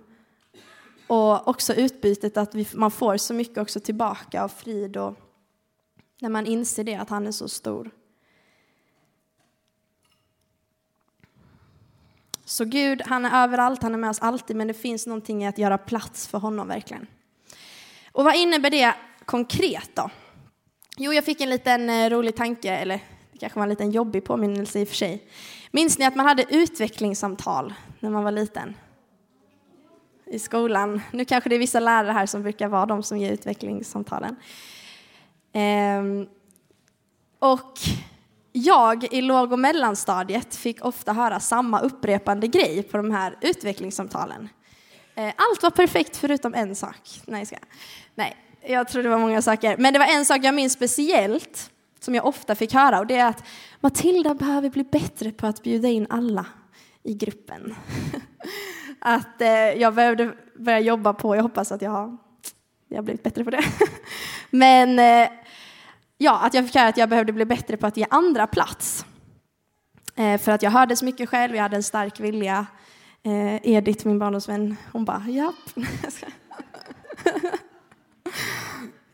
Och 1.07 1.49
också 1.49 1.75
utbytet 1.75 2.37
att 2.37 2.55
vi, 2.55 2.69
man 2.75 2.91
får 2.91 3.17
så 3.17 3.35
mycket 3.35 3.59
också 3.59 3.81
tillbaka 3.81 4.43
av 4.43 4.49
frid 4.49 4.97
och 4.97 5.15
när 6.21 6.29
man 6.29 6.47
inser 6.47 6.85
det, 6.85 6.95
att 6.95 7.11
han 7.11 7.27
är 7.27 7.33
så 7.33 7.49
stor. 7.49 7.91
Så 12.45 12.65
Gud, 12.65 13.03
han 13.07 13.25
är 13.25 13.45
överallt, 13.45 13.83
han 13.83 13.95
är 13.95 13.99
med 13.99 14.11
oss 14.11 14.19
alltid, 14.19 14.57
men 14.57 14.69
det 14.69 14.75
finns 14.75 15.07
någonting 15.07 15.45
i 15.45 15.47
att 15.47 15.59
göra 15.59 15.79
plats 15.79 16.29
för 16.29 16.39
honom 16.39 16.69
verkligen. 16.69 17.07
Och 18.13 18.25
vad 18.25 18.37
innebär 18.37 18.71
det 18.71 18.95
konkret 19.25 19.91
då? 19.95 20.11
Jo, 20.97 21.13
jag 21.13 21.25
fick 21.25 21.41
en 21.41 21.51
liten 21.51 21.91
eh, 21.91 22.11
rolig 22.11 22.37
tanke, 22.37 22.71
eller 22.71 23.01
det 23.37 23.41
kanske 23.41 23.59
var 23.59 23.65
en 23.65 23.71
liten 23.71 23.91
jobbig 23.91 24.25
påminnelse 24.25 24.81
i 24.81 24.85
och 24.85 24.89
för 24.89 24.95
sig. 24.95 25.27
Minns 25.71 25.99
ni 25.99 26.05
att 26.05 26.17
man 26.17 26.27
hade 26.27 26.45
utvecklingssamtal 26.55 27.75
när 28.01 28.11
man 28.11 28.25
var 28.25 28.33
liten? 28.33 28.75
I 30.27 30.39
skolan. 30.39 31.01
Nu 31.11 31.25
kanske 31.25 31.51
det 31.51 31.55
är 31.55 31.59
vissa 31.59 31.81
lärare 31.81 32.13
här 32.13 32.27
som 32.27 32.43
brukar 32.43 32.69
vara 32.69 32.87
de 32.87 33.03
som 33.03 33.19
ger 33.19 33.33
utvecklingssamtalen. 33.33 34.37
Ehm, 35.53 36.27
och 37.39 37.79
jag 38.53 39.13
i 39.13 39.23
låg 39.23 39.53
och 39.53 39.59
mellanstadiet 39.59 40.55
fick 40.55 40.85
ofta 40.85 41.13
höra 41.13 41.41
samma 41.41 41.81
upprepande 41.81 42.47
grej 42.47 42.83
på 42.83 42.97
de 42.97 43.11
här 43.11 43.37
utvecklingssamtalen. 43.41 44.49
Ehm, 45.15 45.33
allt 45.37 45.63
var 45.63 45.71
perfekt 45.71 46.17
förutom 46.17 46.55
en 46.55 46.75
sak. 46.77 47.21
Nej, 47.27 47.47
ska. 47.47 47.57
Nej, 48.15 48.37
jag 48.67 48.89
tror 48.89 49.03
det 49.03 49.09
var 49.09 49.19
många 49.19 49.43
saker. 49.43 49.77
Men 49.77 49.93
det 49.93 49.99
var 49.99 50.07
en 50.07 50.25
sak 50.25 50.39
jag 50.43 50.55
minns 50.55 50.73
speciellt 50.73 51.71
som 52.01 52.15
jag 52.15 52.27
ofta 52.27 52.55
fick 52.55 52.75
höra 52.75 52.99
och 52.99 53.07
det 53.07 53.17
är 53.17 53.29
att 53.29 53.45
Matilda 53.81 54.35
behöver 54.35 54.71
bli 54.71 54.85
bättre 54.85 55.33
på 55.33 55.47
att 55.47 55.63
bjuda 55.63 55.89
in 55.89 56.07
alla 56.11 56.47
i 57.03 57.15
gruppen. 57.15 57.75
att 58.99 59.41
eh, 59.41 59.49
jag 59.51 59.95
behövde 59.95 60.35
börja 60.59 60.81
jobba 60.81 61.13
på, 61.13 61.37
jag 61.37 61.43
hoppas 61.43 61.73
att 61.73 61.83
jag 61.83 61.91
har, 61.91 62.17
jag 62.89 62.99
har 62.99 63.03
blivit 63.03 63.23
bättre 63.23 63.45
på 63.45 63.51
det. 63.51 63.65
Men 64.51 64.99
eh, 64.99 65.29
ja, 66.19 66.39
att 66.39 66.55
jag 66.55 66.67
fick 66.67 66.75
höra 66.75 66.89
att 66.89 66.97
jag 66.97 67.09
behövde 67.09 67.33
bli 67.33 67.45
bättre 67.45 67.77
på 67.77 67.87
att 67.87 67.97
ge 67.97 68.07
andra 68.11 68.47
plats. 68.47 69.07
Eh, 70.17 70.39
för 70.39 70.53
att 70.53 70.63
jag 70.63 70.71
hörde 70.71 70.97
så 70.97 71.05
mycket 71.05 71.29
själv, 71.29 71.55
jag 71.55 71.63
hade 71.63 71.77
en 71.77 71.83
stark 71.83 72.21
vilja. 72.21 72.67
Eh, 73.23 73.69
Edith, 73.69 74.07
min 74.07 74.19
barndomsvän, 74.19 74.77
hon 74.93 75.05
bara 75.05 75.23
japp. 75.29 75.55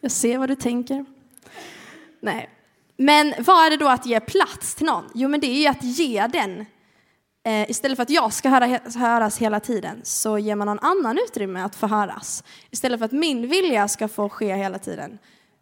jag 0.01 0.11
ser 0.11 0.39
vad 0.39 0.49
du 0.49 0.55
tänker. 0.55 1.05
Nej, 2.21 2.51
men 2.97 3.35
vad 3.39 3.67
är 3.67 3.71
det 3.71 3.77
då 3.77 3.89
att 3.89 4.07
ge 4.07 4.21
plats 4.21 4.75
till 4.75 4.87
någon? 4.87 5.05
Jo, 5.15 5.29
men 5.29 5.41
det 5.41 5.47
är 5.47 5.61
ju 5.61 5.67
att 5.67 5.83
ge 5.83 6.27
den. 6.27 6.67
Eh, 7.45 7.71
istället 7.71 7.97
för 7.97 8.03
att 8.03 8.11
jag 8.11 8.33
ska 8.33 8.49
höra, 8.49 8.79
höras 8.97 9.39
hela 9.39 9.61
tiden 9.61 10.01
så 10.03 10.39
ger 10.39 10.57
man 10.57 10.67
någon 10.67 10.79
annan 10.79 11.19
utrymme 11.29 11.63
att 11.63 11.77
få 11.77 11.87
höras. 11.87 12.45
Istället 12.71 12.99
för 12.99 13.05
att 13.05 13.13
min 13.13 13.49
vilja 13.49 13.89
ska 13.89 14.09
få 14.09 14.29
ske 14.29 14.57
hela 14.57 14.79
tiden 14.79 15.19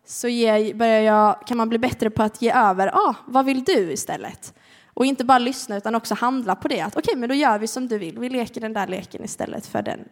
så 0.07 0.29
ger, 0.29 0.75
börjar 0.75 1.01
jag, 1.01 1.47
kan 1.47 1.57
man 1.57 1.69
bli 1.69 1.79
bättre 1.79 2.11
på 2.11 2.23
att 2.23 2.43
ge 2.43 2.53
över. 2.53 2.87
Ah, 2.87 3.15
vad 3.27 3.45
vill 3.45 3.65
du 3.65 3.93
istället? 3.93 4.55
Och 4.95 5.07
inte 5.07 5.25
bara 5.25 5.39
lyssna 5.39 5.77
utan 5.77 5.95
också 5.95 6.15
handla 6.15 6.57
på 6.57 6.69
det. 6.69 6.81
Att 6.81 6.97
okej, 6.97 7.13
okay, 7.13 7.21
men 7.21 7.29
då 7.29 7.35
gör 7.35 7.59
vi 7.59 7.67
som 7.67 7.89
du 7.89 7.99
vill. 7.99 8.19
Vi 8.19 8.29
leker 8.29 8.61
den 8.61 8.73
där 8.73 8.87
leken 8.87 9.25
istället 9.25 9.67
för 9.67 9.83
den 9.83 10.09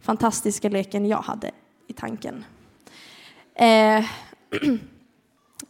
fantastiska 0.00 0.68
leken 0.68 1.06
jag 1.06 1.22
hade 1.22 1.50
i 1.86 1.92
tanken. 1.92 2.44
Eh, 3.54 4.04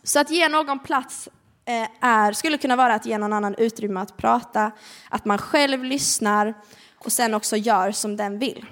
så 0.03 0.21
att 0.21 0.31
ge 0.31 0.49
någon 0.49 0.79
plats 0.79 1.29
eh, 1.65 1.89
är, 2.01 2.33
skulle 2.33 2.59
kunna 2.59 2.77
vara 2.77 2.95
att 2.95 3.07
ge 3.07 3.19
någon 3.19 3.33
annan 3.33 3.55
utrymme 3.55 4.01
att 4.01 4.17
prata, 4.17 4.71
att 5.09 5.25
man 5.25 5.39
själv 5.39 5.85
lyssnar 5.85 6.55
och 6.99 7.13
sen 7.13 7.35
också 7.35 7.57
gör 7.57 7.93
som 7.93 8.17
den 8.17 8.39
vill. 8.39 8.67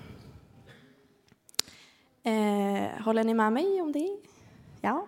Eh, 2.23 3.05
håller 3.05 3.25
ni 3.25 3.35
med 3.35 3.53
mig 3.53 3.83
om 3.83 3.93
det? 3.93 4.19
Ja. 4.81 5.07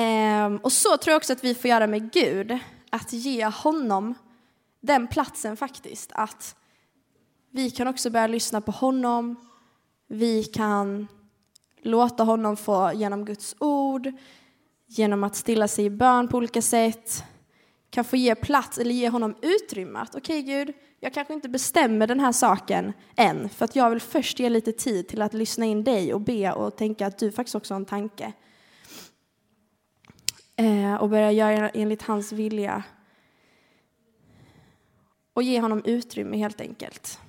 Eh, 0.00 0.54
och 0.62 0.72
så 0.72 0.96
tror 0.96 1.12
jag 1.12 1.16
också 1.16 1.32
att 1.32 1.44
vi 1.44 1.54
får 1.54 1.70
göra 1.70 1.86
med 1.86 2.12
Gud, 2.12 2.58
att 2.90 3.12
ge 3.12 3.46
honom 3.46 4.14
den 4.80 5.06
platsen 5.06 5.56
faktiskt. 5.56 6.12
Att 6.14 6.56
vi 7.50 7.70
kan 7.70 7.88
också 7.88 8.10
börja 8.10 8.26
lyssna 8.26 8.60
på 8.60 8.72
honom, 8.72 9.36
vi 10.06 10.44
kan 10.44 11.08
låta 11.84 12.24
honom 12.24 12.56
få 12.56 12.92
genom 12.94 13.24
Guds 13.24 13.56
ord, 13.58 14.12
genom 14.86 15.24
att 15.24 15.36
stilla 15.36 15.68
sig 15.68 15.84
i 15.84 15.90
bön 15.90 16.28
på 16.28 16.36
olika 16.36 16.62
sätt, 16.62 17.24
kan 17.90 18.04
få 18.04 18.16
ge 18.16 18.34
plats 18.34 18.78
eller 18.78 18.94
ge 18.94 19.08
honom 19.08 19.34
utrymme. 19.42 19.98
Att 19.98 20.14
okej 20.14 20.40
okay, 20.40 20.54
Gud, 20.54 20.74
jag 21.00 21.14
kanske 21.14 21.34
inte 21.34 21.48
bestämmer 21.48 22.06
den 22.06 22.20
här 22.20 22.32
saken 22.32 22.92
än, 23.16 23.48
för 23.48 23.64
att 23.64 23.76
jag 23.76 23.90
vill 23.90 24.00
först 24.00 24.38
ge 24.38 24.48
lite 24.48 24.72
tid 24.72 25.08
till 25.08 25.22
att 25.22 25.34
lyssna 25.34 25.64
in 25.64 25.84
dig 25.84 26.14
och 26.14 26.20
be 26.20 26.52
och 26.52 26.76
tänka 26.76 27.06
att 27.06 27.18
du 27.18 27.32
faktiskt 27.32 27.54
också 27.54 27.74
har 27.74 27.80
en 27.80 27.84
tanke. 27.84 28.32
Eh, 30.56 30.94
och 30.94 31.08
börja 31.08 31.32
göra 31.32 31.68
enligt 31.68 32.02
hans 32.02 32.32
vilja. 32.32 32.82
Och 35.34 35.42
ge 35.42 35.60
honom 35.60 35.82
utrymme 35.84 36.36
helt 36.36 36.60
enkelt. 36.60 37.20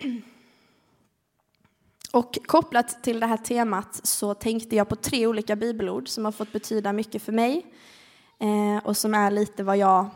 Och 2.12 2.38
kopplat 2.46 3.04
till 3.04 3.20
det 3.20 3.26
här 3.26 3.36
temat 3.36 4.00
så 4.06 4.34
tänkte 4.34 4.76
jag 4.76 4.88
på 4.88 4.96
tre 4.96 5.26
olika 5.26 5.56
bibelord 5.56 6.08
som 6.08 6.24
har 6.24 6.32
fått 6.32 6.52
betyda 6.52 6.92
mycket 6.92 7.22
för 7.22 7.32
mig 7.32 7.66
eh, 8.38 8.84
och 8.84 8.96
som 8.96 9.14
är 9.14 9.30
lite 9.30 9.62
vad 9.62 9.76
jag, 9.76 10.08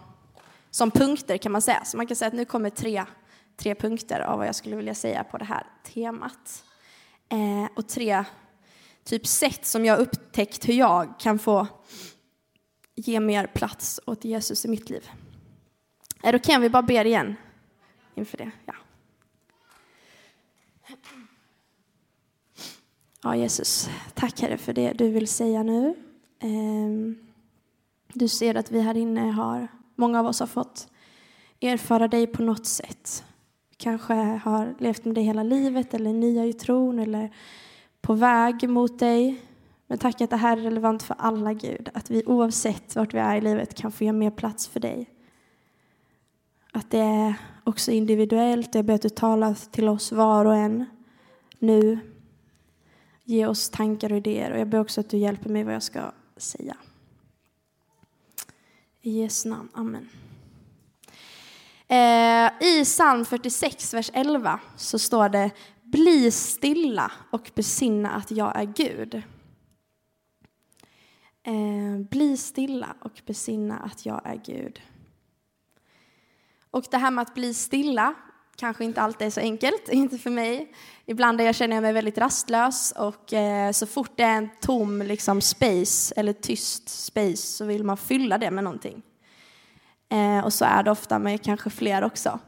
som 0.71 0.91
punkter 0.91 1.37
kan 1.37 1.53
man 1.53 1.63
säga. 1.63 1.85
Så 1.85 1.97
man 1.97 2.07
kan 2.07 2.17
säga 2.17 2.29
att 2.29 2.35
nu 2.35 2.45
kommer 2.45 2.71
tre, 2.71 3.05
tre 3.57 3.75
punkter 3.75 4.21
av 4.21 4.39
vad 4.39 4.47
jag 4.47 4.55
skulle 4.55 4.77
vilja 4.77 4.95
säga 4.95 5.25
på 5.25 5.39
det 5.39 5.45
här 5.45 5.67
temat. 5.95 6.65
Eh, 7.29 7.69
och 7.77 7.89
tre 7.89 8.25
typ 9.05 9.27
sätt 9.27 9.67
som 9.67 9.85
jag 9.85 9.99
upptäckt 9.99 10.69
hur 10.69 10.75
jag 10.75 11.21
kan 11.21 11.39
få 11.39 11.67
ge 12.95 13.21
mer 13.21 13.47
plats 13.47 14.01
åt 14.07 14.25
Jesus 14.25 14.65
i 14.65 14.69
mitt 14.69 14.91
liv. 14.91 15.11
Är 16.23 16.33
det 16.33 16.39
okej 16.39 16.57
om 16.57 16.63
vi 16.63 16.71
bara 16.71 16.83
ber 16.83 17.05
igen 17.05 17.37
inför 18.15 18.39
det? 18.39 18.51
Ja. 18.65 18.75
Ja, 23.23 23.37
Jesus, 23.37 23.91
tack 24.15 24.41
Herre 24.41 24.59
för 24.59 24.73
det 24.73 24.93
du 24.93 25.09
vill 25.09 25.29
säga 25.29 25.63
nu. 25.63 25.95
Ehm, 26.41 27.19
du 28.13 28.29
ser 28.29 28.55
att 28.55 28.71
vi 28.71 28.81
här 28.81 28.97
inne 28.97 29.21
har, 29.21 29.69
många 29.95 30.21
av 30.21 30.27
oss 30.27 30.41
har 30.41 30.47
fått 30.47 30.89
erfara 31.61 32.09
dig 32.09 32.27
på 32.27 32.43
något 32.43 32.67
sätt. 32.67 33.25
Kanske 33.77 34.15
har 34.15 34.75
levt 34.79 35.05
med 35.05 35.15
dig 35.15 35.25
hela 35.25 35.43
livet 35.43 35.95
eller 35.95 36.13
nya 36.13 36.45
i 36.45 36.53
tron 36.53 36.99
eller 36.99 37.35
på 38.01 38.15
väg 38.15 38.69
mot 38.69 38.99
dig. 38.99 39.41
Men 39.87 39.99
tack 39.99 40.21
att 40.21 40.31
det 40.31 40.37
här 40.37 40.57
är 40.57 40.61
relevant 40.61 41.03
för 41.03 41.17
alla 41.19 41.53
Gud, 41.53 41.89
att 41.95 42.11
vi 42.11 42.23
oavsett 42.27 42.97
vart 42.97 43.15
vi 43.15 43.19
är 43.19 43.37
i 43.37 43.41
livet 43.41 43.75
kan 43.75 43.93
få 43.93 44.05
ge 44.05 44.13
mer 44.13 44.31
plats 44.31 44.69
för 44.69 44.81
dig. 44.81 45.11
Att 46.73 46.91
det 46.91 46.99
är 46.99 47.35
också 47.69 47.91
individuellt, 47.91 48.75
jag 48.75 48.85
ber 48.85 48.95
att 48.95 49.03
du 49.03 49.09
talar 49.09 49.55
till 49.71 49.89
oss 49.89 50.13
var 50.13 50.45
och 50.45 50.57
en 50.57 50.85
nu 51.59 51.99
Ge 53.29 53.47
oss 53.47 53.71
tankar 53.71 54.13
och 54.13 54.19
idéer 54.19 54.51
och 54.51 54.59
jag 54.59 54.69
ber 54.69 54.81
också 54.81 55.01
att 55.01 55.11
du 55.11 55.17
hjälper 55.17 55.51
mig 55.51 55.65
vad 55.65 55.75
jag 55.75 55.83
ska 55.83 56.13
säga. 56.37 56.77
I 59.03 59.21
Jesu 59.21 59.49
namn, 59.49 59.69
amen. 59.73 60.09
Eh, 61.89 62.69
I 62.69 62.85
psalm 62.85 63.25
46, 63.25 63.95
vers 63.95 64.11
11 64.15 64.61
så 64.77 64.99
står 64.99 65.29
det 65.29 65.51
Bli 65.83 66.31
stilla 66.31 67.13
och 67.31 67.51
besinna 67.55 68.11
att 68.11 68.31
jag 68.31 68.57
är 68.57 68.65
Gud. 68.65 69.23
Eh, 71.43 72.09
bli 72.11 72.37
stilla 72.37 72.97
och 73.01 73.23
besinna 73.27 73.79
att 73.79 74.07
jag 74.07 74.21
är 74.25 74.41
Gud. 74.45 74.81
Och 76.71 76.85
det 76.91 76.99
här 76.99 77.11
med 77.11 77.23
att 77.23 77.35
bli 77.35 77.55
stilla 77.55 78.15
kanske 78.57 78.85
inte 78.85 79.03
alltid 79.03 79.27
är 79.27 79.31
så 79.31 79.41
enkelt, 79.41 79.89
inte 79.93 80.19
för 80.19 80.31
mig. 80.31 80.73
Ibland 81.07 81.41
jag 81.41 81.55
känner 81.55 81.77
jag 81.77 81.83
mig 81.83 81.93
väldigt 81.93 82.19
rastlös 82.19 82.93
och 82.97 83.33
eh, 83.33 83.73
så 83.73 83.87
fort 83.87 84.13
det 84.17 84.23
är 84.23 84.37
en 84.37 84.49
tom 84.61 85.03
liksom, 85.03 85.41
space 85.41 86.15
eller 86.17 86.33
tyst 86.33 86.89
space 86.89 87.37
så 87.37 87.65
vill 87.65 87.85
man 87.85 87.97
fylla 87.97 88.39
det 88.39 88.51
med 88.51 88.65
någonting. 88.65 89.03
Eh, 90.09 90.45
och 90.45 90.53
så 90.53 90.65
är 90.65 90.83
det 90.83 90.91
ofta 90.91 91.19
med 91.19 91.43
kanske 91.43 91.71
fler 91.71 92.05
också. 92.05 92.39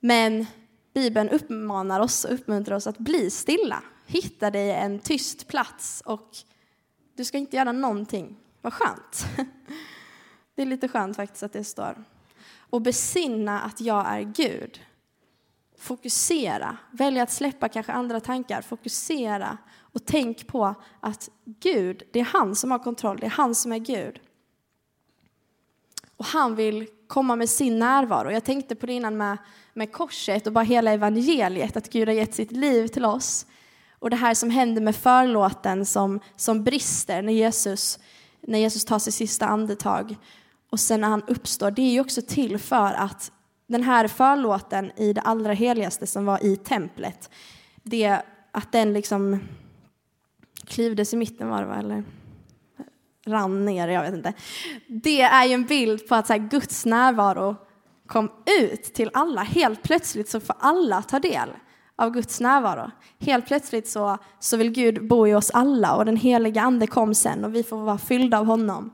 Men 0.00 0.46
Bibeln 0.94 1.28
uppmanar 1.28 2.00
oss 2.00 2.24
och 2.24 2.34
uppmuntrar 2.34 2.76
oss 2.76 2.86
att 2.86 2.98
bli 2.98 3.30
stilla. 3.30 3.82
Hitta 4.06 4.50
dig 4.50 4.70
en 4.70 4.98
tyst 4.98 5.48
plats 5.48 6.02
och 6.06 6.28
du 7.16 7.24
ska 7.24 7.38
inte 7.38 7.56
göra 7.56 7.72
någonting. 7.72 8.36
Vad 8.60 8.72
skönt. 8.72 9.26
Det 10.54 10.62
är 10.62 10.66
lite 10.66 10.88
skönt 10.88 11.16
faktiskt 11.16 11.42
att 11.42 11.52
det 11.52 11.64
står. 11.64 12.04
Och 12.70 12.82
besinna 12.82 13.60
att 13.60 13.80
jag 13.80 14.06
är 14.06 14.20
Gud. 14.20 14.80
Fokusera, 15.78 16.76
välj 16.90 17.20
att 17.20 17.32
släppa 17.32 17.68
kanske 17.68 17.92
andra 17.92 18.20
tankar, 18.20 18.62
fokusera 18.62 19.58
och 19.92 20.04
tänk 20.04 20.46
på 20.46 20.74
att 21.00 21.28
Gud, 21.44 22.02
det 22.12 22.20
är 22.20 22.24
han 22.24 22.56
som 22.56 22.70
har 22.70 22.78
kontroll, 22.78 23.18
det 23.20 23.26
är 23.26 23.30
han 23.30 23.54
som 23.54 23.72
är 23.72 23.78
Gud. 23.78 24.20
Och 26.16 26.24
han 26.24 26.54
vill 26.56 26.88
komma 27.06 27.36
med 27.36 27.48
sin 27.48 27.78
närvaro. 27.78 28.30
Jag 28.30 28.44
tänkte 28.44 28.74
på 28.74 28.86
det 28.86 28.92
innan 28.92 29.16
med, 29.16 29.38
med 29.74 29.92
korset 29.92 30.46
och 30.46 30.52
bara 30.52 30.64
hela 30.64 30.92
evangeliet, 30.92 31.76
att 31.76 31.90
Gud 31.90 32.08
har 32.08 32.14
gett 32.14 32.34
sitt 32.34 32.52
liv 32.52 32.86
till 32.86 33.04
oss. 33.04 33.46
Och 33.98 34.10
det 34.10 34.16
här 34.16 34.34
som 34.34 34.50
händer 34.50 34.82
med 34.82 34.96
förlåten 34.96 35.86
som, 35.86 36.20
som 36.36 36.64
brister 36.64 37.22
när 37.22 37.32
Jesus, 37.32 37.98
när 38.40 38.58
Jesus 38.58 38.84
tar 38.84 38.98
sitt 38.98 39.14
sista 39.14 39.46
andetag 39.46 40.16
och 40.70 40.80
sen 40.80 41.00
när 41.00 41.08
han 41.08 41.22
uppstår, 41.26 41.70
det 41.70 41.82
är 41.82 41.92
ju 41.92 42.00
också 42.00 42.22
till 42.22 42.58
för 42.58 42.92
att 42.92 43.32
den 43.66 43.82
här 43.82 44.08
förlåten 44.08 44.92
i 44.96 45.12
det 45.12 45.20
allra 45.20 45.52
heligaste 45.52 46.06
som 46.06 46.24
var 46.24 46.44
i 46.44 46.56
templet, 46.56 47.30
det, 47.82 48.22
att 48.52 48.72
den 48.72 48.92
liksom 48.92 49.40
klyvdes 50.66 51.14
i 51.14 51.16
mitten 51.16 51.48
var 51.48 51.60
det 51.60 51.68
va, 51.68 51.76
eller 51.76 52.04
rann 53.26 53.64
ner, 53.64 53.88
jag 53.88 54.02
vet 54.02 54.14
inte. 54.14 54.32
Det 54.86 55.20
är 55.20 55.46
ju 55.46 55.54
en 55.54 55.64
bild 55.64 56.08
på 56.08 56.14
att 56.14 56.26
så 56.26 56.32
här, 56.32 56.40
Guds 56.40 56.86
närvaro 56.86 57.56
kom 58.06 58.30
ut 58.60 58.82
till 58.82 59.10
alla. 59.12 59.42
Helt 59.42 59.82
plötsligt 59.82 60.28
så 60.28 60.40
får 60.40 60.56
alla 60.58 61.02
ta 61.02 61.18
del 61.18 61.48
av 61.96 62.10
Guds 62.10 62.40
närvaro. 62.40 62.90
Helt 63.18 63.46
plötsligt 63.46 63.88
så, 63.88 64.18
så 64.38 64.56
vill 64.56 64.70
Gud 64.70 65.08
bo 65.08 65.26
i 65.26 65.34
oss 65.34 65.50
alla 65.50 65.96
och 65.96 66.04
den 66.04 66.16
heliga 66.16 66.62
ande 66.62 66.86
kom 66.86 67.14
sen 67.14 67.44
och 67.44 67.54
vi 67.54 67.62
får 67.62 67.76
vara 67.76 67.98
fyllda 67.98 68.38
av 68.38 68.46
honom. 68.46 68.92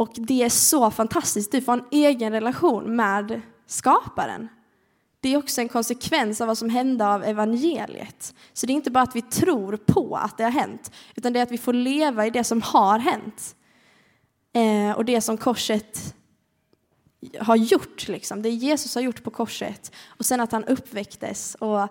Och 0.00 0.10
det 0.14 0.42
är 0.42 0.48
så 0.48 0.90
fantastiskt. 0.90 1.52
Du 1.52 1.60
får 1.60 1.72
en 1.72 1.84
egen 1.90 2.32
relation 2.32 2.96
med 2.96 3.40
skaparen. 3.66 4.48
Det 5.20 5.28
är 5.28 5.36
också 5.36 5.60
en 5.60 5.68
konsekvens 5.68 6.40
av 6.40 6.46
vad 6.46 6.58
som 6.58 6.70
hände 6.70 7.06
av 7.06 7.24
evangeliet. 7.24 8.34
Så 8.52 8.66
det 8.66 8.72
är 8.72 8.74
inte 8.74 8.90
bara 8.90 9.04
att 9.04 9.16
vi 9.16 9.22
tror 9.22 9.76
på 9.76 10.16
att 10.16 10.36
det 10.38 10.44
har 10.44 10.50
hänt, 10.50 10.92
utan 11.14 11.32
det 11.32 11.38
är 11.38 11.42
att 11.42 11.50
vi 11.50 11.58
får 11.58 11.72
leva 11.72 12.26
i 12.26 12.30
det 12.30 12.44
som 12.44 12.62
har 12.62 12.98
hänt. 12.98 13.56
Eh, 14.52 14.96
och 14.96 15.04
det 15.04 15.20
som 15.20 15.36
korset 15.36 16.14
har 17.40 17.56
gjort, 17.56 18.08
liksom. 18.08 18.42
det 18.42 18.50
Jesus 18.50 18.94
har 18.94 19.02
gjort 19.02 19.22
på 19.22 19.30
korset. 19.30 19.92
Och 20.06 20.26
sen 20.26 20.40
att 20.40 20.52
han 20.52 20.64
uppväcktes 20.64 21.54
och, 21.54 21.88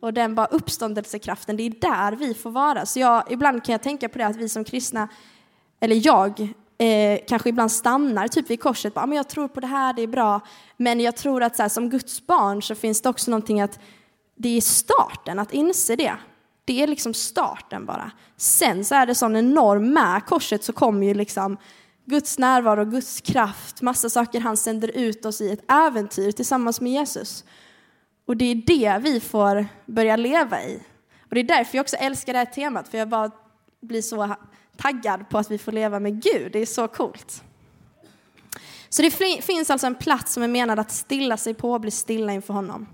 och 0.00 0.14
den 0.14 0.34
bara 0.34 0.46
uppståndelsekraften, 0.46 1.56
det 1.56 1.62
är 1.62 1.70
där 1.70 2.12
vi 2.16 2.34
får 2.34 2.50
vara. 2.50 2.86
Så 2.86 3.00
jag, 3.00 3.32
ibland 3.32 3.64
kan 3.64 3.72
jag 3.72 3.82
tänka 3.82 4.08
på 4.08 4.18
det 4.18 4.26
att 4.26 4.36
vi 4.36 4.48
som 4.48 4.64
kristna, 4.64 5.08
eller 5.80 6.06
jag, 6.06 6.54
eh, 6.78 7.20
kanske 7.28 7.48
ibland 7.48 7.72
stannar 7.72 8.28
typ 8.28 8.50
vid 8.50 8.62
korset. 8.62 8.94
Bara, 8.94 9.02
ah, 9.02 9.06
men 9.06 9.16
jag 9.16 9.28
tror 9.28 9.48
på 9.48 9.60
det 9.60 9.66
här, 9.66 9.92
det 9.92 10.02
är 10.02 10.06
bra. 10.06 10.40
Men 10.76 11.00
jag 11.00 11.16
tror 11.16 11.42
att 11.42 11.56
så 11.56 11.62
här, 11.62 11.68
som 11.68 11.90
Guds 11.90 12.26
barn 12.26 12.62
så 12.62 12.74
finns 12.74 13.00
det 13.00 13.08
också 13.08 13.30
någonting 13.30 13.60
att 13.60 13.78
det 14.36 14.56
är 14.56 14.60
starten, 14.60 15.38
att 15.38 15.52
inse 15.52 15.96
det. 15.96 16.16
Det 16.64 16.82
är 16.82 16.86
liksom 16.86 17.14
starten 17.14 17.86
bara. 17.86 18.10
Sen 18.36 18.84
så 18.84 18.94
är 18.94 19.06
det 19.06 19.14
sån 19.14 19.36
enorm, 19.36 19.92
med 19.92 20.26
korset 20.26 20.64
så 20.64 20.72
kommer 20.72 21.06
ju 21.06 21.14
liksom 21.14 21.56
Guds 22.04 22.38
närvaro, 22.38 22.84
Guds 22.84 23.20
kraft, 23.20 23.82
massa 23.82 24.10
saker 24.10 24.40
han 24.40 24.56
sänder 24.56 24.88
ut 24.88 25.24
oss 25.24 25.40
i 25.40 25.50
ett 25.50 25.70
äventyr 25.72 26.32
tillsammans 26.32 26.80
med 26.80 26.92
Jesus. 26.92 27.44
Och 28.26 28.36
det 28.36 28.44
är 28.44 28.54
det 28.54 28.98
vi 29.02 29.20
får 29.20 29.66
börja 29.86 30.16
leva 30.16 30.62
i. 30.62 30.82
Och 31.20 31.34
det 31.34 31.40
är 31.40 31.44
därför 31.44 31.78
jag 31.78 31.84
också 31.84 31.96
älskar 31.96 32.32
det 32.32 32.38
här 32.38 32.46
temat, 32.46 32.88
för 32.88 32.98
jag 32.98 33.08
bara 33.08 33.30
blir 33.80 34.02
så 34.02 34.36
taggad 34.78 35.28
på 35.28 35.38
att 35.38 35.50
vi 35.50 35.58
får 35.58 35.72
leva 35.72 36.00
med 36.00 36.22
Gud. 36.22 36.52
Det 36.52 36.58
är 36.58 36.66
så 36.66 36.88
coolt. 36.88 37.42
Så 38.88 39.02
det 39.02 39.10
finns 39.42 39.70
alltså 39.70 39.86
en 39.86 39.94
plats 39.94 40.32
som 40.32 40.42
är 40.42 40.48
menad 40.48 40.78
att 40.78 40.90
stilla 40.90 41.36
sig 41.36 41.54
på 41.54 41.72
och 41.72 41.80
bli 41.80 41.90
stilla 41.90 42.32
inför 42.32 42.54
honom. 42.54 42.86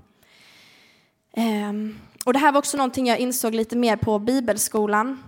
Ehm, 1.37 1.99
och 2.25 2.33
det 2.33 2.39
här 2.39 2.53
var 2.53 2.59
också 2.59 2.77
någonting 2.77 3.07
jag 3.07 3.19
insåg 3.19 3.55
lite 3.55 3.77
mer 3.77 3.97
på 3.97 4.19
bibelskolan. 4.19 5.23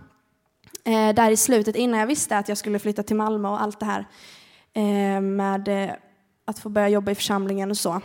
Eh, 0.85 1.15
där 1.15 1.31
i 1.31 1.37
slutet, 1.37 1.77
innan 1.77 2.01
jag 2.01 2.07
visste 2.07 2.39
att 2.39 2.49
jag 2.49 2.59
skulle 2.59 2.79
flytta 2.79 3.03
till 3.03 3.17
Malmö 3.17 3.49
och 3.49 3.63
allt 3.63 3.81
det 3.81 3.87
här 3.87 4.07
eh, 4.73 5.21
med 5.21 5.69
eh, 5.69 5.91
att 6.45 6.59
få 6.59 6.69
börja 6.69 6.89
jobba 6.89 7.11
i 7.11 7.15
församlingen 7.15 7.71
och 7.71 7.77
så. 7.77 8.01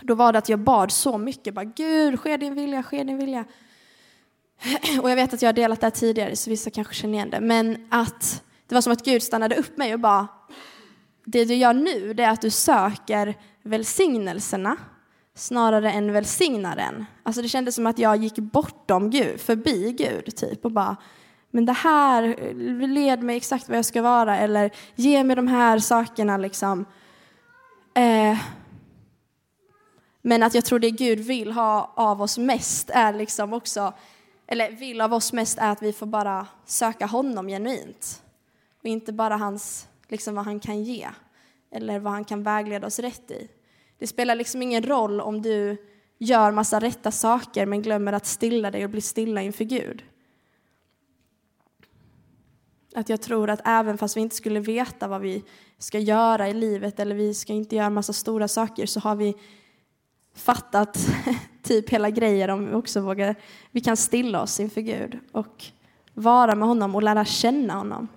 Då 0.00 0.14
var 0.14 0.32
det 0.32 0.38
att 0.38 0.48
jag 0.48 0.58
bad 0.58 0.92
så 0.92 1.18
mycket, 1.18 1.54
bara 1.54 1.64
Gud, 1.64 2.20
ske 2.20 2.36
din 2.36 2.54
vilja, 2.54 2.82
ske 2.82 3.04
din 3.04 3.18
vilja. 3.18 3.44
Och 5.02 5.10
jag 5.10 5.16
vet 5.16 5.34
att 5.34 5.42
jag 5.42 5.48
har 5.48 5.52
delat 5.52 5.80
det 5.80 5.86
här 5.86 5.90
tidigare, 5.90 6.36
så 6.36 6.50
vissa 6.50 6.70
kanske 6.70 6.94
känner 6.94 7.14
igen 7.14 7.30
det. 7.30 7.40
Men 7.40 7.86
att 7.90 8.42
det 8.66 8.74
var 8.74 8.82
som 8.82 8.92
att 8.92 9.04
Gud 9.04 9.22
stannade 9.22 9.56
upp 9.56 9.76
mig 9.76 9.94
och 9.94 10.00
bara, 10.00 10.28
det 11.24 11.44
du 11.44 11.54
gör 11.54 11.74
nu, 11.74 12.14
det 12.14 12.22
är 12.22 12.30
att 12.30 12.40
du 12.40 12.50
söker 12.50 13.34
välsignelserna 13.62 14.76
snarare 15.34 15.92
än 15.92 16.12
välsignaren. 16.12 17.06
Alltså 17.22 17.42
det 17.42 17.48
kändes 17.48 17.74
som 17.74 17.86
att 17.86 17.98
jag 17.98 18.16
gick 18.16 18.38
bortom 18.38 19.10
Gud, 19.10 19.40
förbi 19.40 19.92
Gud, 19.92 20.36
typ, 20.36 20.64
och 20.64 20.72
bara, 20.72 20.96
men 21.50 21.66
det 21.66 21.72
här, 21.72 22.36
led 22.86 23.22
mig 23.22 23.36
exakt 23.36 23.68
vad 23.68 23.78
jag 23.78 23.84
ska 23.84 24.02
vara, 24.02 24.38
eller 24.38 24.70
ge 24.94 25.24
mig 25.24 25.36
de 25.36 25.48
här 25.48 25.78
sakerna, 25.78 26.36
liksom. 26.36 26.84
Eh, 27.94 28.38
men 30.22 30.42
att 30.42 30.54
jag 30.54 30.64
tror 30.64 30.78
det 30.78 30.90
Gud 30.90 31.18
vill 31.18 31.52
ha 31.52 31.92
av 31.96 32.22
oss 32.22 32.38
mest 32.38 32.90
är 32.90 33.12
liksom 33.12 33.52
också, 33.52 33.92
eller 34.50 34.70
vill 34.70 35.00
av 35.00 35.14
oss 35.14 35.32
mest 35.32 35.58
är 35.58 35.72
att 35.72 35.82
vi 35.82 35.92
får 35.92 36.06
bara 36.06 36.46
söka 36.64 37.06
honom 37.06 37.48
genuint. 37.48 38.22
Och 38.78 38.84
inte 38.84 39.12
bara 39.12 39.36
hans, 39.36 39.88
liksom 40.08 40.34
vad 40.34 40.44
han 40.44 40.60
kan 40.60 40.82
ge, 40.82 41.08
eller 41.70 41.98
vad 41.98 42.12
han 42.12 42.24
kan 42.24 42.42
vägleda 42.42 42.86
oss 42.86 42.98
rätt 42.98 43.30
i. 43.30 43.48
Det 43.98 44.06
spelar 44.06 44.34
liksom 44.34 44.62
ingen 44.62 44.82
roll 44.82 45.20
om 45.20 45.42
du 45.42 45.76
gör 46.18 46.52
massa 46.52 46.80
rätta 46.80 47.10
saker 47.10 47.66
men 47.66 47.82
glömmer 47.82 48.12
att 48.12 48.26
stilla 48.26 48.70
dig 48.70 48.84
och 48.84 48.90
bli 48.90 49.00
stilla 49.00 49.42
inför 49.42 49.64
Gud. 49.64 50.04
Att 52.94 53.08
jag 53.08 53.22
tror 53.22 53.50
att 53.50 53.60
även 53.64 53.98
fast 53.98 54.16
vi 54.16 54.20
inte 54.20 54.36
skulle 54.36 54.60
veta 54.60 55.08
vad 55.08 55.20
vi 55.20 55.44
ska 55.78 55.98
göra 55.98 56.48
i 56.48 56.54
livet 56.54 57.00
eller 57.00 57.14
vi 57.14 57.34
ska 57.34 57.52
inte 57.52 57.76
göra 57.76 57.90
massa 57.90 58.12
stora 58.12 58.48
saker 58.48 58.86
så 58.86 59.00
har 59.00 59.16
vi 59.16 59.34
fattat 60.34 60.98
typ 61.68 61.90
hela 61.90 62.10
grejen 62.10 62.50
om 62.50 62.66
vi 62.66 62.74
också 62.74 63.00
vågar. 63.00 63.36
Vi 63.70 63.80
kan 63.80 63.96
stilla 63.96 64.42
oss 64.42 64.60
inför 64.60 64.80
Gud 64.80 65.18
och 65.32 65.64
vara 66.14 66.54
med 66.54 66.68
honom 66.68 66.94
och 66.94 67.02
lära 67.02 67.24
känna 67.24 67.74
honom. 67.74 68.08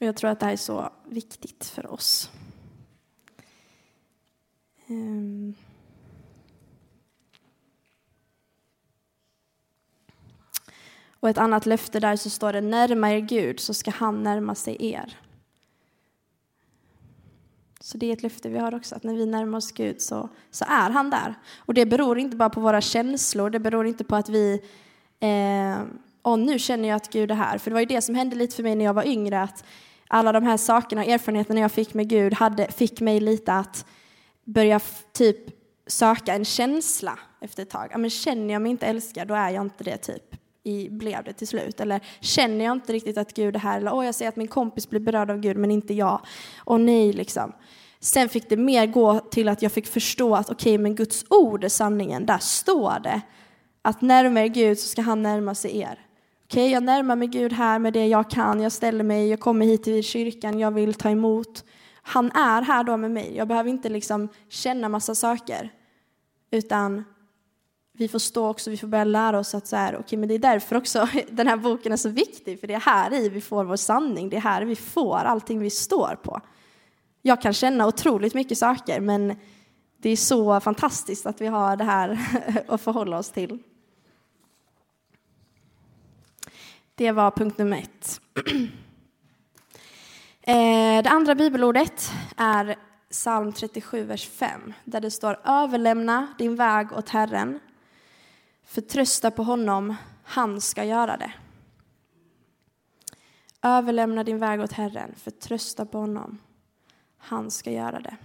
Och 0.00 0.06
jag 0.06 0.16
tror 0.16 0.30
att 0.30 0.40
det 0.40 0.46
här 0.46 0.52
är 0.52 0.56
så 0.56 0.92
viktigt 1.04 1.64
för 1.64 1.92
oss. 1.92 2.30
Um. 4.86 5.54
Och 11.20 11.28
ett 11.28 11.38
annat 11.38 11.66
löfte 11.66 12.00
där 12.00 12.16
så 12.16 12.30
står 12.30 12.52
det 12.52 12.60
närma 12.60 13.12
er 13.12 13.20
Gud 13.20 13.60
så 13.60 13.74
ska 13.74 13.90
han 13.90 14.22
närma 14.22 14.54
sig 14.54 14.76
er. 14.92 15.16
Så 17.90 17.98
det 17.98 18.06
är 18.06 18.12
ett 18.12 18.22
löfte 18.22 18.48
vi 18.48 18.58
har 18.58 18.74
också, 18.74 18.94
att 18.94 19.02
när 19.02 19.14
vi 19.14 19.26
närmar 19.26 19.58
oss 19.58 19.72
Gud 19.72 20.00
så, 20.00 20.28
så 20.50 20.64
är 20.68 20.90
han 20.90 21.10
där. 21.10 21.34
Och 21.58 21.74
det 21.74 21.86
beror 21.86 22.18
inte 22.18 22.36
bara 22.36 22.50
på 22.50 22.60
våra 22.60 22.80
känslor, 22.80 23.50
det 23.50 23.60
beror 23.60 23.86
inte 23.86 24.04
på 24.04 24.16
att 24.16 24.28
vi 24.28 24.60
eh, 25.20 25.82
och 26.22 26.38
nu 26.38 26.58
känner 26.58 26.88
jag 26.88 26.96
att 26.96 27.12
Gud 27.12 27.30
är 27.30 27.34
här. 27.34 27.58
För 27.58 27.70
det 27.70 27.74
var 27.74 27.80
ju 27.80 27.86
det 27.86 28.02
som 28.02 28.14
hände 28.14 28.36
lite 28.36 28.56
för 28.56 28.62
mig 28.62 28.74
när 28.74 28.84
jag 28.84 28.94
var 28.94 29.06
yngre, 29.06 29.42
att 29.42 29.64
alla 30.08 30.32
de 30.32 30.42
här 30.42 30.56
sakerna, 30.56 31.02
och 31.02 31.08
erfarenheterna 31.08 31.60
jag 31.60 31.72
fick 31.72 31.94
med 31.94 32.08
Gud 32.08 32.34
hade, 32.34 32.72
fick 32.72 33.00
mig 33.00 33.20
lite 33.20 33.52
att 33.52 33.86
börja 34.44 34.80
typ 35.12 35.36
söka 35.86 36.34
en 36.34 36.44
känsla 36.44 37.18
efter 37.40 37.62
ett 37.62 37.70
tag. 37.70 37.88
Ja, 37.92 37.98
men 37.98 38.10
känner 38.10 38.52
jag 38.52 38.62
mig 38.62 38.70
inte 38.70 38.86
älskad, 38.86 39.28
då 39.28 39.34
är 39.34 39.50
jag 39.50 39.64
inte 39.64 39.84
det 39.84 39.96
typ. 39.96 40.36
I, 40.62 40.88
blev 40.88 41.24
det 41.24 41.32
till 41.32 41.48
slut? 41.48 41.80
Eller 41.80 42.00
känner 42.20 42.64
jag 42.64 42.72
inte 42.72 42.92
riktigt 42.92 43.18
att 43.18 43.34
Gud 43.34 43.56
är 43.56 43.60
här? 43.60 43.78
Eller 43.78 43.94
åh, 43.94 44.06
jag 44.06 44.14
ser 44.14 44.28
att 44.28 44.36
min 44.36 44.48
kompis 44.48 44.90
blir 44.90 45.00
berörd 45.00 45.30
av 45.30 45.40
Gud, 45.40 45.56
men 45.56 45.70
inte 45.70 45.94
jag. 45.94 46.20
Och 46.58 46.80
nej, 46.80 47.12
liksom. 47.12 47.52
Sen 48.00 48.28
fick 48.28 48.48
det 48.48 48.56
mer 48.56 48.86
gå 48.86 49.18
till 49.18 49.48
att 49.48 49.62
jag 49.62 49.72
fick 49.72 49.86
förstå 49.86 50.34
att 50.36 50.50
okej, 50.50 50.72
okay, 50.74 50.82
men 50.82 50.94
Guds 50.94 51.24
ord 51.30 51.64
är 51.64 51.68
sanningen. 51.68 52.26
Där 52.26 52.38
står 52.38 53.00
det 53.02 53.20
att 53.82 54.02
närmare 54.02 54.48
Gud 54.48 54.78
så 54.78 54.88
ska 54.88 55.02
han 55.02 55.22
närma 55.22 55.54
sig 55.54 55.78
er. 55.78 55.98
Okej, 56.44 56.64
okay, 56.64 56.72
jag 56.72 56.82
närmar 56.82 57.16
mig 57.16 57.28
Gud 57.28 57.52
här 57.52 57.78
med 57.78 57.92
det 57.92 58.06
jag 58.06 58.30
kan. 58.30 58.60
Jag 58.60 58.72
ställer 58.72 59.04
mig, 59.04 59.28
jag 59.28 59.40
kommer 59.40 59.66
hit 59.66 59.82
till 59.82 60.02
kyrkan, 60.02 60.58
jag 60.58 60.70
vill 60.70 60.94
ta 60.94 61.10
emot. 61.10 61.64
Han 62.02 62.30
är 62.30 62.62
här 62.62 62.84
då 62.84 62.96
med 62.96 63.10
mig. 63.10 63.36
Jag 63.36 63.48
behöver 63.48 63.70
inte 63.70 63.88
liksom 63.88 64.28
känna 64.48 64.88
massa 64.88 65.14
saker. 65.14 65.72
Utan 66.50 67.04
vi 67.92 68.08
får 68.08 68.38
också, 68.38 68.70
vi 68.70 68.76
får 68.76 68.88
börja 68.88 69.04
lära 69.04 69.38
oss 69.38 69.54
att 69.54 69.66
så 69.66 69.76
här, 69.76 69.98
okay, 69.98 70.18
men 70.18 70.28
det 70.28 70.34
är 70.34 70.38
därför 70.38 70.76
också 70.76 71.08
den 71.30 71.46
här 71.46 71.56
boken 71.56 71.92
är 71.92 71.96
så 71.96 72.08
viktig. 72.08 72.60
För 72.60 72.66
det 72.66 72.74
är 72.74 72.80
här 72.80 73.14
i 73.14 73.28
vi 73.28 73.40
får 73.40 73.64
vår 73.64 73.76
sanning. 73.76 74.28
Det 74.28 74.36
är 74.36 74.40
här 74.40 74.62
vi 74.62 74.76
får 74.76 75.16
allting 75.16 75.58
vi 75.58 75.70
står 75.70 76.18
på. 76.22 76.40
Jag 77.22 77.42
kan 77.42 77.52
känna 77.52 77.86
otroligt 77.86 78.34
mycket 78.34 78.58
saker, 78.58 79.00
men 79.00 79.36
det 79.96 80.10
är 80.10 80.16
så 80.16 80.60
fantastiskt 80.60 81.26
att 81.26 81.40
vi 81.40 81.46
har 81.46 81.76
det 81.76 81.84
här 81.84 82.18
att 82.68 82.80
förhålla 82.80 83.18
oss 83.18 83.30
till. 83.30 83.58
Det 86.94 87.12
var 87.12 87.30
punkt 87.30 87.58
nummer 87.58 87.78
ett. 87.78 88.20
Eh, 90.42 91.02
det 91.02 91.10
andra 91.10 91.34
bibelordet 91.34 92.10
är 92.36 92.76
psalm 93.10 93.52
37, 93.52 94.04
vers 94.04 94.28
5, 94.28 94.72
där 94.84 95.00
det 95.00 95.10
står 95.10 95.40
överlämna 95.44 96.26
din 96.38 96.56
väg 96.56 96.92
åt 96.92 97.08
Herren, 97.08 97.58
förtrösta 98.70 99.30
på 99.30 99.42
honom, 99.42 99.94
han 100.24 100.60
ska 100.60 100.84
göra 100.84 101.16
det. 101.16 101.32
Överlämna 103.62 104.24
din 104.24 104.38
väg 104.38 104.60
åt 104.60 104.72
Herren, 104.72 105.14
förtrösta 105.16 105.86
på 105.86 105.98
honom, 105.98 106.38
han 107.16 107.50
ska 107.50 107.70
göra 107.70 108.00
det. 108.00 108.16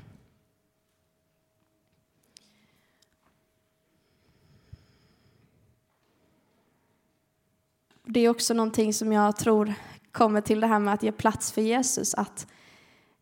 Det 8.03 8.19
är 8.19 8.29
också 8.29 8.53
någonting 8.53 8.93
som 8.93 9.13
jag 9.13 9.38
tror 9.38 9.73
kommer 10.12 10.41
till 10.41 10.60
det 10.60 10.67
här 10.67 10.79
med 10.79 10.93
att 10.93 11.03
ge 11.03 11.12
plats 11.12 11.51
för 11.51 11.62
Jesus. 11.62 12.13
Att, 12.13 12.47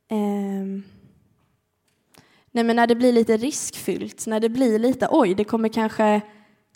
eh, 0.07 0.17
nej 2.51 2.63
men 2.63 2.75
när 2.75 2.88
det 2.88 2.95
blir 2.95 3.12
lite 3.12 3.38
riskfyllt, 3.38 4.27
när 4.27 4.39
det 4.39 4.49
blir 4.49 4.79
lite 4.79 5.07
oj, 5.12 5.36
det 5.36 5.43
kommer 5.43 5.69
kanske 5.69 6.21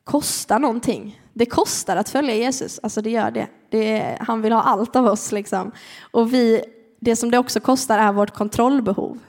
kosta 0.08 0.58
någonting. 0.58 1.22
Det 1.34 1.46
kostar 1.46 1.98
att 1.98 2.10
följa 2.10 2.36
Jesus, 2.36 2.80
alltså 2.84 3.02
det 3.02 3.10
gör 3.10 3.32
det. 3.32 3.48
det 3.70 4.00
är, 4.00 4.18
han 4.20 4.42
vill 4.42 4.54
ha 4.54 4.62
allt 4.62 4.96
av 4.96 5.06
oss. 5.06 5.32
Liksom. 5.32 5.72
Och 6.12 6.34
vi, 6.34 6.62
det 7.00 7.16
som 7.16 7.32
det 7.32 7.38
också 7.38 7.60
kostar 7.60 8.00
är 8.00 8.14
vårt 8.14 8.34
kontrollbehov. 8.34 9.20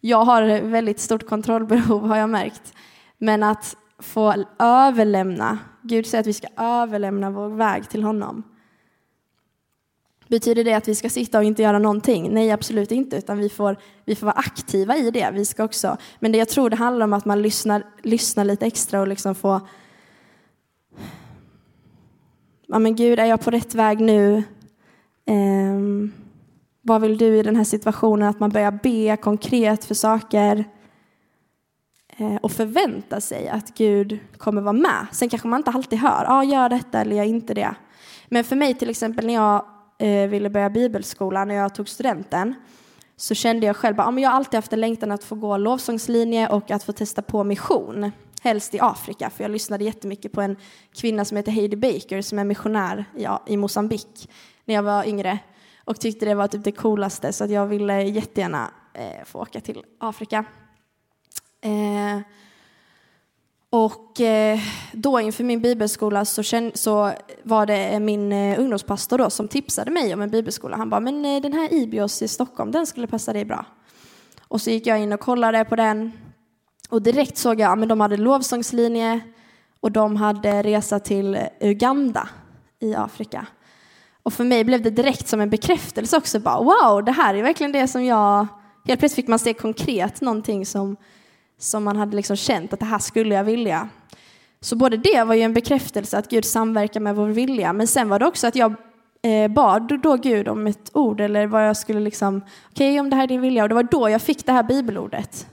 Jag 0.00 0.24
har 0.24 0.60
väldigt 0.60 1.00
stort 1.00 1.26
kontrollbehov 1.28 2.06
har 2.06 2.16
jag 2.16 2.30
märkt. 2.30 2.72
Men 3.18 3.42
att 3.42 3.76
få 3.98 4.44
överlämna, 4.58 5.58
Gud 5.82 6.06
säger 6.06 6.20
att 6.20 6.26
vi 6.26 6.32
ska 6.32 6.48
överlämna 6.56 7.30
vår 7.30 7.48
väg 7.48 7.88
till 7.88 8.02
honom. 8.02 8.42
Betyder 10.28 10.64
det 10.64 10.74
att 10.74 10.88
vi 10.88 10.94
ska 10.94 11.08
sitta 11.08 11.38
och 11.38 11.44
inte 11.44 11.62
göra 11.62 11.78
någonting? 11.78 12.34
Nej, 12.34 12.50
absolut 12.50 12.92
inte, 12.92 13.16
utan 13.16 13.38
vi 13.38 13.48
får, 13.48 13.76
vi 14.04 14.14
får 14.14 14.26
vara 14.26 14.36
aktiva 14.36 14.96
i 14.96 15.10
det. 15.10 15.30
Vi 15.32 15.44
ska 15.44 15.64
också, 15.64 15.96
men 16.18 16.32
det 16.32 16.38
jag 16.38 16.48
tror 16.48 16.70
det 16.70 16.76
handlar 16.76 17.04
om 17.04 17.12
att 17.12 17.24
man 17.24 17.42
lyssnar, 17.42 17.82
lyssnar 18.02 18.44
lite 18.44 18.66
extra 18.66 19.00
och 19.00 19.08
liksom 19.08 19.34
får... 19.34 19.60
Ja, 22.70 22.78
men 22.78 22.96
Gud, 22.96 23.18
är 23.18 23.24
jag 23.24 23.40
på 23.40 23.50
rätt 23.50 23.74
väg 23.74 24.00
nu? 24.00 24.42
Um, 25.26 26.12
vad 26.82 27.00
vill 27.00 27.18
du 27.18 27.36
i 27.38 27.42
den 27.42 27.56
här 27.56 27.64
situationen? 27.64 28.28
Att 28.28 28.40
man 28.40 28.50
börjar 28.50 28.78
be 28.82 29.16
konkret 29.16 29.84
för 29.84 29.94
saker. 29.94 30.64
Eh, 32.16 32.36
och 32.36 32.52
förvänta 32.52 33.20
sig 33.20 33.48
att 33.48 33.74
Gud 33.74 34.18
kommer 34.36 34.62
vara 34.62 34.72
med. 34.72 35.06
Sen 35.12 35.28
kanske 35.28 35.48
man 35.48 35.60
inte 35.60 35.70
alltid 35.70 35.98
hör, 35.98 36.24
ja, 36.24 36.44
gör 36.44 36.68
detta 36.68 37.00
eller 37.00 37.16
gör 37.16 37.24
inte 37.24 37.54
det. 37.54 37.74
Men 38.28 38.44
för 38.44 38.56
mig 38.56 38.74
till 38.74 38.90
exempel 38.90 39.26
när 39.26 39.34
jag 39.34 39.64
eh, 39.98 40.28
ville 40.28 40.50
börja 40.50 40.70
bibelskolan, 40.70 41.48
när 41.48 41.54
jag 41.54 41.74
tog 41.74 41.88
studenten, 41.88 42.54
så 43.16 43.34
kände 43.34 43.66
jag 43.66 43.76
själv 43.76 44.00
att 44.00 44.06
ja, 44.06 44.12
ah, 44.12 44.18
jag 44.18 44.32
alltid 44.32 44.54
haft 44.58 44.72
en 44.72 44.80
längtan 44.80 45.12
att 45.12 45.24
få 45.24 45.34
gå 45.34 45.56
lovsångslinje 45.56 46.48
och 46.48 46.70
att 46.70 46.82
få 46.82 46.92
testa 46.92 47.22
på 47.22 47.44
mission. 47.44 48.12
Helst 48.42 48.74
i 48.74 48.80
Afrika, 48.80 49.30
för 49.30 49.44
jag 49.44 49.50
lyssnade 49.50 49.84
jättemycket 49.84 50.32
på 50.32 50.40
en 50.40 50.56
kvinna 50.94 51.24
som 51.24 51.36
heter 51.36 51.52
Heidi 51.52 51.76
Baker 51.76 52.22
som 52.22 52.38
är 52.38 52.44
missionär 52.44 53.04
ja, 53.16 53.42
i 53.46 53.56
Mosambik 53.56 54.30
när 54.64 54.74
jag 54.74 54.82
var 54.82 55.04
yngre 55.04 55.38
och 55.84 56.00
tyckte 56.00 56.26
det 56.26 56.34
var 56.34 56.48
typ 56.48 56.64
det 56.64 56.72
coolaste 56.72 57.32
så 57.32 57.44
att 57.44 57.50
jag 57.50 57.66
ville 57.66 58.02
jättegärna 58.02 58.70
eh, 58.94 59.24
få 59.24 59.38
åka 59.38 59.60
till 59.60 59.84
Afrika. 59.98 60.44
Eh, 61.60 62.20
Och 63.70 64.20
eh, 64.20 64.58
då 64.92 65.20
inför 65.20 65.44
min 65.44 65.60
bibelskola 65.60 66.24
så, 66.24 66.42
så 66.74 67.12
var 67.42 67.66
det 67.66 68.00
min 68.00 68.32
eh, 68.32 68.60
ungdomspastor 68.60 69.18
då 69.18 69.30
som 69.30 69.48
tipsade 69.48 69.90
mig 69.90 70.14
om 70.14 70.22
en 70.22 70.30
bibelskola. 70.30 70.76
Han 70.76 70.90
bara, 70.90 71.00
men 71.00 71.24
eh, 71.24 71.42
den 71.42 71.52
här 71.52 71.72
Ibios 71.72 72.22
i 72.22 72.28
Stockholm, 72.28 72.70
den 72.70 72.86
skulle 72.86 73.06
passa 73.06 73.32
dig 73.32 73.44
bra. 73.44 73.64
Och 74.48 74.60
så 74.60 74.70
gick 74.70 74.86
jag 74.86 75.00
in 75.00 75.12
och 75.12 75.20
kollade 75.20 75.64
på 75.64 75.76
den. 75.76 76.12
Och 76.88 77.02
direkt 77.02 77.38
såg 77.38 77.60
jag 77.60 77.82
att 77.82 77.88
de 77.88 78.00
hade 78.00 78.16
lovsångslinje 78.16 79.20
och 79.80 79.92
de 79.92 80.16
hade 80.16 80.62
resa 80.62 81.00
till 81.00 81.38
Uganda 81.60 82.28
i 82.80 82.94
Afrika. 82.94 83.46
Och 84.22 84.32
för 84.32 84.44
mig 84.44 84.64
blev 84.64 84.82
det 84.82 84.90
direkt 84.90 85.28
som 85.28 85.40
en 85.40 85.50
bekräftelse 85.50 86.16
också. 86.16 86.40
Bara, 86.40 86.58
wow, 86.58 87.04
det 87.04 87.12
här 87.12 87.34
är 87.34 87.42
verkligen 87.42 87.72
det 87.72 87.88
som 87.88 88.04
jag... 88.04 88.46
Helt 88.86 89.00
plötsligt 89.00 89.24
fick 89.24 89.28
man 89.28 89.38
se 89.38 89.54
konkret 89.54 90.20
någonting 90.20 90.66
som 90.66 90.96
som 91.58 91.84
man 91.84 91.96
hade 91.96 92.16
liksom 92.16 92.36
känt 92.36 92.72
att 92.72 92.80
det 92.80 92.86
här 92.86 92.98
skulle 92.98 93.34
jag 93.34 93.44
vilja. 93.44 93.88
Så 94.60 94.76
både 94.76 94.96
det 94.96 95.24
var 95.24 95.34
ju 95.34 95.42
en 95.42 95.54
bekräftelse 95.54 96.18
att 96.18 96.30
Gud 96.30 96.44
samverkar 96.44 97.00
med 97.00 97.16
vår 97.16 97.26
vilja, 97.26 97.72
men 97.72 97.86
sen 97.86 98.08
var 98.08 98.18
det 98.18 98.26
också 98.26 98.46
att 98.46 98.56
jag 98.56 98.74
eh, 99.22 99.50
bad 99.50 100.00
då 100.02 100.16
Gud 100.16 100.48
om 100.48 100.66
ett 100.66 100.90
ord 100.92 101.20
eller 101.20 101.46
vad 101.46 101.68
jag 101.68 101.76
skulle 101.76 102.00
liksom, 102.00 102.42
okej 102.70 102.90
okay, 102.90 103.00
om 103.00 103.10
det 103.10 103.16
här 103.16 103.22
är 103.22 103.28
din 103.28 103.40
vilja, 103.40 103.62
och 103.62 103.68
det 103.68 103.74
var 103.74 103.82
då 103.82 104.10
jag 104.10 104.22
fick 104.22 104.46
det 104.46 104.52
här 104.52 104.62
bibelordet. 104.62 105.46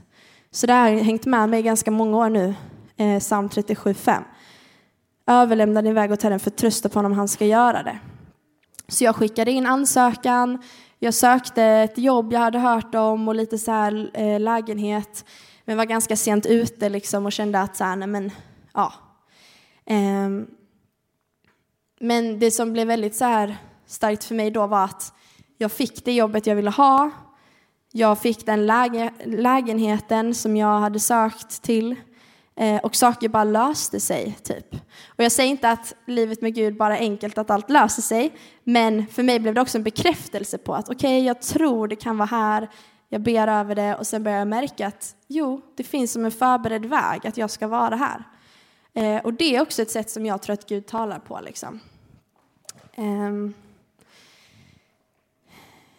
Så 0.56 0.68
det 0.68 0.74
här 0.74 0.94
har 0.94 1.00
hängt 1.00 1.26
med 1.26 1.50
mig 1.50 1.62
ganska 1.62 1.92
många 1.92 2.18
år 2.18 2.30
nu, 2.30 2.56
eh, 2.98 3.20
psalm 3.20 3.50
37.5. 3.50 4.24
Överlämna 5.28 5.82
din 5.82 5.94
väg 5.94 6.12
åt 6.12 6.24
Herren, 6.24 6.40
förtrösta 6.40 6.90
på 6.90 7.00
honom, 7.00 7.14
han 7.14 7.28
ska 7.28 7.46
göra 7.46 7.84
det. 7.84 8.00
Så 8.88 9.04
jag 9.04 9.16
skickade 9.16 9.52
in 9.52 9.66
ansökan, 9.66 10.64
jag 11.00 11.14
sökte 11.14 11.64
ett 11.64 11.98
jobb 11.98 12.34
jag 12.34 12.40
hade 12.40 12.60
hört 12.60 12.96
om 12.96 13.28
och 13.28 13.36
lite 13.36 13.58
så 13.58 13.72
här, 13.72 14.12
eh, 14.14 14.40
lägenhet 14.40 15.26
men 15.66 15.78
var 15.78 15.86
ganska 15.86 16.16
sent 16.16 16.46
ute 16.46 16.90
liksom 16.90 17.26
och 17.26 17.32
kände 17.32 17.62
att 17.62 17.76
så 17.76 17.84
här, 17.84 17.96
nej 17.96 18.08
men, 18.08 18.32
ja. 18.74 18.94
Ehm, 19.86 20.48
men 22.00 22.40
det 22.40 22.52
som 22.52 22.74
blev 22.74 22.88
väldigt 22.88 23.16
så 23.16 23.26
här 23.26 23.58
starkt 23.86 24.24
för 24.24 24.36
mig 24.36 24.52
då 24.52 24.68
var 24.68 24.84
att 24.84 25.14
jag 25.58 25.72
fick 25.72 26.06
det 26.06 26.14
jobbet 26.14 26.48
jag 26.48 26.56
ville 26.56 26.72
ha. 26.72 27.12
Jag 27.98 28.20
fick 28.20 28.46
den 28.46 28.66
läge, 28.66 29.14
lägenheten 29.26 30.34
som 30.34 30.58
jag 30.58 30.80
hade 30.80 31.00
sökt 31.00 31.62
till 31.62 31.96
eh, 32.56 32.78
och 32.78 32.96
saker 32.96 33.30
bara 33.30 33.44
löste 33.44 34.00
sig. 34.00 34.38
typ. 34.44 34.76
Och 35.08 35.24
Jag 35.24 35.32
säger 35.32 35.50
inte 35.50 35.70
att 35.70 35.94
livet 36.06 36.42
med 36.42 36.56
Gud 36.56 36.78
bara 36.78 36.98
är 36.98 37.02
enkelt, 37.02 37.38
att 37.38 37.50
allt 37.50 37.70
löser 37.70 38.02
sig, 38.02 38.38
men 38.64 39.08
för 39.08 39.24
mig 39.24 39.40
blev 39.40 39.54
det 39.54 39.62
också 39.62 39.78
en 39.78 39.84
bekräftelse 39.84 40.58
på 40.58 40.76
att 40.76 40.90
okej, 40.90 41.18
okay, 41.18 41.28
jag 41.28 41.42
tror 41.42 41.88
det 41.88 41.96
kan 41.96 42.18
vara 42.18 42.28
här, 42.28 42.70
jag 43.10 43.22
ber 43.22 43.48
över 43.48 43.76
det 43.76 43.96
och 43.96 44.08
sen 44.08 44.24
börjar 44.24 44.40
jag 44.40 44.48
märka 44.48 44.88
att 44.88 45.16
jo, 45.28 45.62
det 45.76 45.84
finns 45.84 46.12
som 46.12 46.26
en 46.26 46.32
förberedd 46.32 46.86
väg 46.86 47.28
att 47.28 47.38
jag 47.38 47.50
ska 47.50 47.68
vara 47.68 47.96
här. 47.96 48.24
Eh, 48.94 49.26
och 49.26 49.34
det 49.34 49.56
är 49.56 49.62
också 49.62 49.82
ett 49.82 49.92
sätt 49.92 50.10
som 50.10 50.26
jag 50.26 50.42
tror 50.42 50.54
att 50.54 50.70
Gud 50.70 50.86
talar 50.86 51.20
på. 51.20 51.40
Liksom. 51.42 51.80
Eh, 52.96 53.52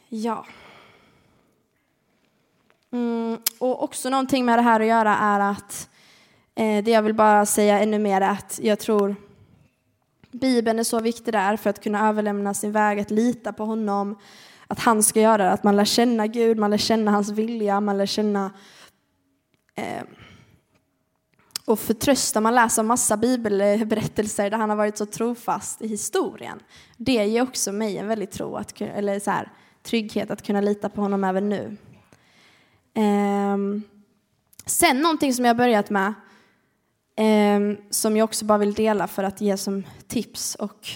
ja. 0.09 0.47
Mm, 2.93 3.39
och 3.59 3.83
också 3.83 4.11
någonting 4.11 4.45
med 4.45 4.59
det 4.59 4.63
här 4.63 4.81
att 4.81 4.87
göra 4.87 5.17
är 5.17 5.41
att 5.41 5.89
eh, 6.55 6.85
det 6.85 6.91
jag 6.91 7.03
vill 7.03 7.15
bara 7.15 7.47
säga 7.47 7.81
ännu 7.81 7.99
mer 7.99 8.21
är 8.21 8.31
att 8.31 8.61
jag 8.63 8.79
tror 8.79 9.17
Bibeln 10.31 10.79
är 10.79 10.85
så 10.85 11.01
viktig 11.01 11.35
där 11.35 11.57
för 11.57 11.71
att 11.71 11.83
kunna 11.83 12.09
överlämna 12.09 12.55
sin 12.55 12.73
väg, 12.73 13.01
att 13.01 13.11
lita 13.11 13.53
på 13.53 13.65
honom, 13.65 14.19
att 14.67 14.79
han 14.79 15.03
ska 15.03 15.21
göra 15.21 15.45
det, 15.45 15.51
att 15.51 15.65
man 15.65 15.77
lär 15.77 15.85
känna 15.85 16.27
Gud, 16.27 16.59
man 16.59 16.71
lär 16.71 16.79
känna 16.79 17.11
hans 17.11 17.29
vilja, 17.29 17.81
man 17.81 17.99
lär 17.99 18.07
känna 18.07 18.51
eh, 19.75 20.03
och 21.67 21.79
förtrösta. 21.79 22.41
Man 22.41 22.55
läser 22.55 22.83
massa 22.83 23.17
bibelberättelser 23.17 24.51
där 24.51 24.59
han 24.59 24.71
har 24.71 24.77
varit 24.77 24.99
så 24.99 25.07
trofast 25.07 25.83
i 25.83 25.89
historien. 25.89 26.63
Det 26.97 27.27
ger 27.27 27.43
också 27.43 27.73
mig 27.73 27.99
en 27.99 28.09
väldigt 28.09 28.31
tro, 28.31 28.57
att, 28.57 28.81
eller 28.81 29.21
så 29.21 29.31
här, 29.31 29.53
trygghet 29.83 30.31
att 30.31 30.43
kunna 30.43 30.61
lita 30.61 30.89
på 30.89 31.01
honom 31.01 31.25
även 31.25 31.49
nu. 31.49 31.77
Eh, 32.97 33.57
sen 34.67 35.01
någonting 35.01 35.35
som 35.35 35.45
jag 35.45 35.57
börjat 35.57 35.91
med, 35.91 36.15
eh, 37.17 37.79
som 37.91 38.17
jag 38.17 38.25
också 38.25 38.45
bara 38.45 38.59
vill 38.59 38.75
dela 38.75 39.07
för 39.07 39.25
att 39.25 39.41
ge 39.41 39.57
som 39.57 39.83
tips 40.09 40.55
och 40.55 40.89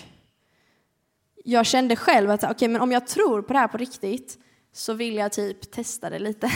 jag 1.45 1.67
kände 1.67 1.97
själv 1.97 2.31
att 2.31 2.51
okay, 2.51 2.69
men 2.69 2.81
om 2.81 2.93
jag 2.93 3.07
tror 3.07 3.43
på 3.43 3.53
det 3.53 3.59
här 3.59 3.69
på 3.69 3.77
riktigt 3.79 4.39
så 4.73 4.93
vill 4.93 5.17
jag 5.17 5.33
typ 5.33 5.71
testa 5.71 6.11
det 6.11 6.19
lite. 6.19 6.51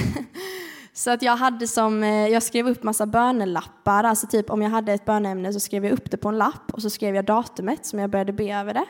så 0.93 1.11
att 1.11 1.23
jag 1.23 1.37
hade 1.37 1.69
som, 1.69 2.03
eh, 2.03 2.29
jag 2.29 2.43
skrev 2.43 2.69
upp 2.69 2.83
massa 2.83 3.07
bönelappar, 3.07 4.05
alltså 4.05 4.27
typ 4.27 4.51
om 4.51 4.63
jag 4.63 4.71
hade 4.71 4.93
ett 4.93 5.05
bönämne 5.05 5.53
så 5.53 5.61
skrev 5.61 5.85
jag 5.85 5.93
upp 5.93 6.11
det 6.11 6.17
på 6.17 6.29
en 6.29 6.39
lapp 6.39 6.73
och 6.73 6.83
så 6.83 6.91
skrev 6.91 7.15
jag 7.15 7.25
datumet 7.25 7.87
som 7.87 7.99
jag 7.99 8.11
började 8.11 8.33
be 8.33 8.55
över 8.55 8.75
det. 8.75 8.87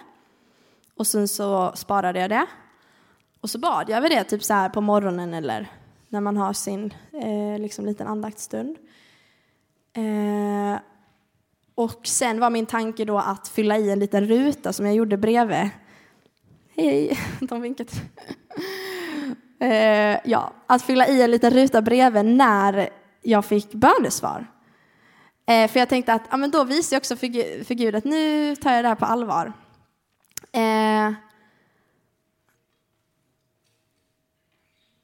Och 0.97 1.07
sen 1.07 1.29
så 1.29 1.73
sparade 1.75 2.21
jag 2.21 2.31
det. 2.31 2.47
Och 3.41 3.51
så 3.51 3.59
bad 3.59 3.89
jag 3.89 3.97
över 3.97 4.09
det 4.09 4.25
typ 4.25 4.45
så 4.45 4.55
här 4.55 4.69
på 4.69 4.81
morgonen 4.81 5.35
eller 5.35 5.71
när 6.15 6.21
man 6.21 6.37
har 6.37 6.53
sin 6.53 6.95
eh, 7.13 7.59
liksom 7.59 7.87
liten 7.87 8.07
andaktsstund. 8.07 8.77
Eh, 9.97 10.81
och 11.75 12.07
sen 12.07 12.41
var 12.41 12.51
min 12.51 12.67
tanke 12.67 13.05
då 13.05 13.19
att 13.19 13.49
fylla 13.49 13.79
i 13.79 13.91
en 13.91 13.99
liten 13.99 14.27
ruta 14.27 14.73
som 14.73 14.87
jag 14.87 14.95
gjorde 14.95 15.17
bredvid 15.17 15.71
Hej, 16.77 17.19
de 17.41 17.61
vinkar 17.61 17.85
till. 17.85 18.01
eh, 19.69 20.19
ja, 20.25 20.53
att 20.67 20.83
fylla 20.83 21.09
i 21.09 21.23
en 21.23 21.31
liten 21.31 21.51
ruta 21.51 21.83
bredvid 21.83 22.25
när 22.25 22.89
jag 23.23 23.45
fick 23.45 23.73
bönesvar. 23.73 24.47
Eh, 25.47 25.71
för 25.71 25.81
jag 25.81 25.89
tänkte 25.89 26.13
att 26.13 26.23
ja, 26.31 26.37
men 26.37 26.51
då 26.51 26.65
visar 26.65 26.95
jag 26.95 27.01
också 27.01 27.17
för, 27.17 27.65
för 27.65 27.75
Gud 27.75 27.95
att 27.95 28.05
nu 28.05 28.57
tar 28.57 28.73
jag 28.73 28.85
det 28.85 28.89
här 28.89 28.95
på 28.95 29.05
allvar. 29.05 29.53
Eh, 30.53 31.13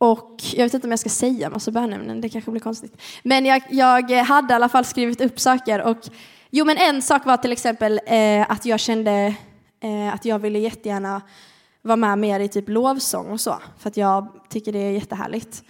och 0.00 0.40
jag 0.52 0.64
vet 0.64 0.74
inte 0.74 0.86
om 0.86 0.90
jag 0.90 1.00
ska 1.00 1.08
säga 1.08 1.50
massa 1.50 1.70
bönämnen, 1.70 2.20
det 2.20 2.28
kanske 2.28 2.50
blir 2.50 2.60
konstigt. 2.60 3.02
Men 3.22 3.46
jag, 3.46 3.62
jag 3.70 4.12
hade 4.12 4.52
i 4.52 4.54
alla 4.54 4.68
fall 4.68 4.84
skrivit 4.84 5.20
upp 5.20 5.40
saker. 5.40 5.82
Och, 5.82 5.98
jo, 6.50 6.64
men 6.64 6.76
en 6.76 7.02
sak 7.02 7.26
var 7.26 7.36
till 7.36 7.52
exempel 7.52 8.00
eh, 8.06 8.50
att 8.50 8.64
jag 8.64 8.80
kände 8.80 9.34
eh, 9.80 10.14
att 10.14 10.24
jag 10.24 10.38
ville 10.38 10.58
jättegärna 10.58 11.22
vara 11.82 11.96
med 11.96 12.18
mer 12.18 12.40
i 12.40 12.48
typ 12.48 12.68
lovsång 12.68 13.26
och 13.26 13.40
så, 13.40 13.58
för 13.78 13.88
att 13.88 13.96
jag 13.96 14.28
tycker 14.48 14.72
det 14.72 14.78
är 14.78 14.90
jättehärligt. 14.90 15.64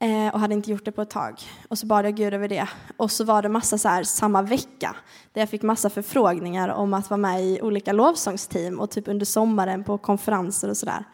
Eh, 0.00 0.34
och 0.34 0.40
hade 0.40 0.54
inte 0.54 0.70
gjort 0.70 0.84
det 0.84 0.92
på 0.92 1.02
ett 1.02 1.10
tag. 1.10 1.34
Och 1.68 1.78
så 1.78 1.86
bad 1.86 2.06
jag 2.06 2.16
Gud 2.16 2.34
över 2.34 2.48
det. 2.48 2.68
Och 2.96 3.10
så 3.10 3.24
var 3.24 3.42
det 3.42 3.48
massa 3.48 3.78
så 3.78 3.88
här, 3.88 4.02
samma 4.02 4.42
vecka, 4.42 4.96
där 5.32 5.42
jag 5.42 5.48
fick 5.48 5.62
massa 5.62 5.90
förfrågningar 5.90 6.68
om 6.68 6.94
att 6.94 7.10
vara 7.10 7.18
med 7.18 7.44
i 7.44 7.60
olika 7.62 7.92
lovsångsteam 7.92 8.80
och 8.80 8.90
typ 8.90 9.08
under 9.08 9.26
sommaren 9.26 9.84
på 9.84 9.98
konferenser 9.98 10.70
och 10.70 10.76
sådär. 10.76 11.04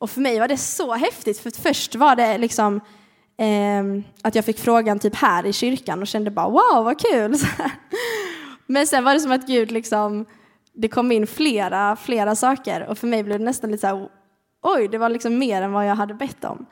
Och 0.00 0.10
för 0.10 0.20
mig 0.20 0.38
var 0.40 0.48
det 0.48 0.56
så 0.56 0.94
häftigt, 0.94 1.38
för 1.38 1.50
först 1.50 1.94
var 1.94 2.16
det 2.16 2.38
liksom 2.38 2.80
eh, 3.38 4.04
att 4.22 4.34
jag 4.34 4.44
fick 4.44 4.58
frågan 4.58 4.98
typ 4.98 5.14
här 5.16 5.46
i 5.46 5.52
kyrkan 5.52 6.00
och 6.00 6.06
kände 6.06 6.30
bara 6.30 6.48
wow, 6.48 6.84
vad 6.84 7.00
kul! 7.00 7.34
Men 8.66 8.86
sen 8.86 9.04
var 9.04 9.14
det 9.14 9.20
som 9.20 9.32
att 9.32 9.46
Gud 9.46 9.70
liksom 9.70 10.26
det 10.72 10.88
kom 10.88 11.12
in 11.12 11.26
flera, 11.26 11.96
flera 11.96 12.36
saker 12.36 12.86
och 12.86 12.98
för 12.98 13.06
mig 13.06 13.22
blev 13.22 13.38
det 13.38 13.44
nästan 13.44 13.70
lite 13.70 13.80
så 13.80 13.86
här, 13.86 14.08
oj, 14.62 14.88
det 14.88 14.98
var 14.98 15.08
liksom 15.08 15.38
mer 15.38 15.62
än 15.62 15.72
vad 15.72 15.86
jag 15.88 15.94
hade 15.94 16.14
bett 16.14 16.44
om. 16.44 16.66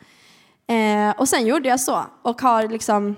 Eh, 0.66 1.20
och 1.20 1.28
sen 1.28 1.46
gjorde 1.46 1.68
jag 1.68 1.80
så 1.80 2.04
och 2.22 2.40
har 2.40 2.68
liksom 2.68 3.16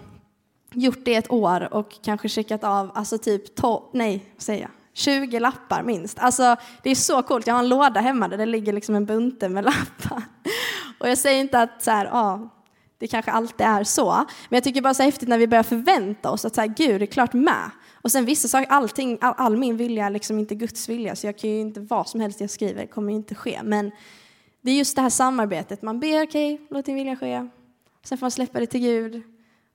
gjort 0.73 1.05
det 1.05 1.15
ett 1.15 1.33
år 1.33 1.75
och 1.75 1.99
kanske 2.03 2.29
checkat 2.29 2.65
av, 2.65 2.91
alltså 2.95 3.19
typ, 3.19 3.59
to- 3.59 3.83
nej, 3.93 4.25
vad 4.35 4.43
säger 4.43 4.63
jag? 4.63 4.71
20 4.95 5.41
lappar 5.41 5.83
minst. 5.83 6.19
Alltså, 6.19 6.57
det 6.83 6.91
är 6.91 6.95
så 6.95 7.23
coolt. 7.23 7.47
Jag 7.47 7.55
har 7.55 7.61
en 7.61 7.69
låda 7.69 8.01
hemma 8.01 8.29
där 8.29 8.39
det 8.39 8.47
ligger 8.47 8.73
liksom 8.73 8.95
en 8.95 9.07
bunte 9.07 9.49
med 9.49 9.65
lappar. 9.65 10.23
Och 10.99 11.09
jag 11.09 11.19
säger 11.19 11.41
inte 11.41 11.61
att 11.61 11.83
så 11.83 11.91
här, 11.91 12.09
ah, 12.13 12.51
det 12.99 13.07
kanske 13.07 13.31
alltid 13.31 13.67
är 13.67 13.85
så, 13.85 14.13
men 14.49 14.57
jag 14.57 14.65
tycker 14.65 14.83
bara 14.83 14.95
så 14.95 15.03
häftigt 15.03 15.29
när 15.29 15.39
vi 15.39 15.47
börjar 15.47 15.63
förvänta 15.63 16.31
oss 16.31 16.45
att 16.45 16.55
så 16.55 16.61
här, 16.61 16.69
Gud 16.69 17.03
är 17.03 17.07
klart 17.07 17.33
med. 17.33 17.71
Och 18.03 18.13
sen 18.13 18.25
vissa 18.25 18.49
saker, 18.49 18.71
allting, 18.71 19.19
all, 19.21 19.35
all 19.37 19.57
min 19.57 19.77
vilja 19.77 20.07
är 20.07 20.11
liksom 20.11 20.39
inte 20.39 20.55
Guds 20.55 20.89
vilja, 20.89 21.17
så 21.17 21.27
jag 21.27 21.39
kan 21.39 21.51
ju 21.51 21.61
inte, 21.61 21.81
vad 21.81 22.09
som 22.09 22.21
helst 22.21 22.41
jag 22.41 22.51
skriver 22.51 22.87
kommer 22.87 23.13
ju 23.13 23.17
inte 23.17 23.35
ske. 23.35 23.61
Men 23.63 23.91
det 24.61 24.71
är 24.71 24.75
just 24.75 24.97
det 24.97 25.03
här 25.03 25.11
samarbetet, 25.11 25.83
man 25.83 26.01
ber, 26.01 26.23
okej, 26.23 26.55
okay, 26.55 26.67
låt 26.71 26.87
din 26.87 26.95
vilja 26.95 27.17
ske. 27.17 27.49
Sen 28.05 28.19
får 28.19 28.25
man 28.25 28.31
släppa 28.31 28.61
det 28.61 28.67
till 28.67 28.81
Gud. 28.81 29.23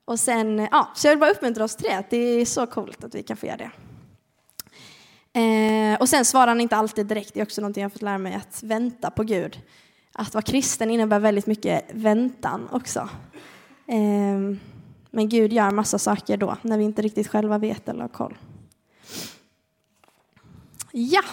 Och 0.05 0.19
sen, 0.19 0.67
ja, 0.71 0.91
så 0.95 1.07
jag 1.07 1.11
vill 1.11 1.19
bara 1.19 1.31
uppmuntra 1.31 1.63
oss 1.63 1.75
till 1.75 1.85
det, 1.89 1.97
att 1.97 2.09
det 2.09 2.17
är 2.17 2.45
så 2.45 2.67
coolt 2.67 3.03
att 3.03 3.15
vi 3.15 3.23
kan 3.23 3.37
få 3.37 3.45
göra 3.45 3.57
det. 3.57 3.71
Eh, 5.35 5.99
och 5.99 6.09
sen 6.09 6.25
svarar 6.25 6.47
han 6.47 6.61
inte 6.61 6.75
alltid 6.75 7.05
direkt, 7.05 7.33
det 7.33 7.39
är 7.39 7.43
också 7.43 7.61
någonting 7.61 7.83
jag 7.83 7.93
fått 7.93 8.01
lära 8.01 8.17
mig, 8.17 8.35
att 8.35 8.63
vänta 8.63 9.11
på 9.11 9.23
Gud. 9.23 9.61
Att 10.11 10.33
vara 10.33 10.41
kristen 10.41 10.91
innebär 10.91 11.19
väldigt 11.19 11.47
mycket 11.47 11.85
väntan 11.91 12.67
också. 12.71 13.09
Eh, 13.87 14.57
men 15.11 15.29
Gud 15.29 15.53
gör 15.53 15.71
massa 15.71 15.99
saker 15.99 16.37
då, 16.37 16.57
när 16.61 16.77
vi 16.77 16.83
inte 16.83 17.01
riktigt 17.01 17.27
själva 17.27 17.57
vet 17.57 17.89
eller 17.89 18.01
har 18.01 18.07
koll. 18.07 18.37
Ja, 20.91 21.23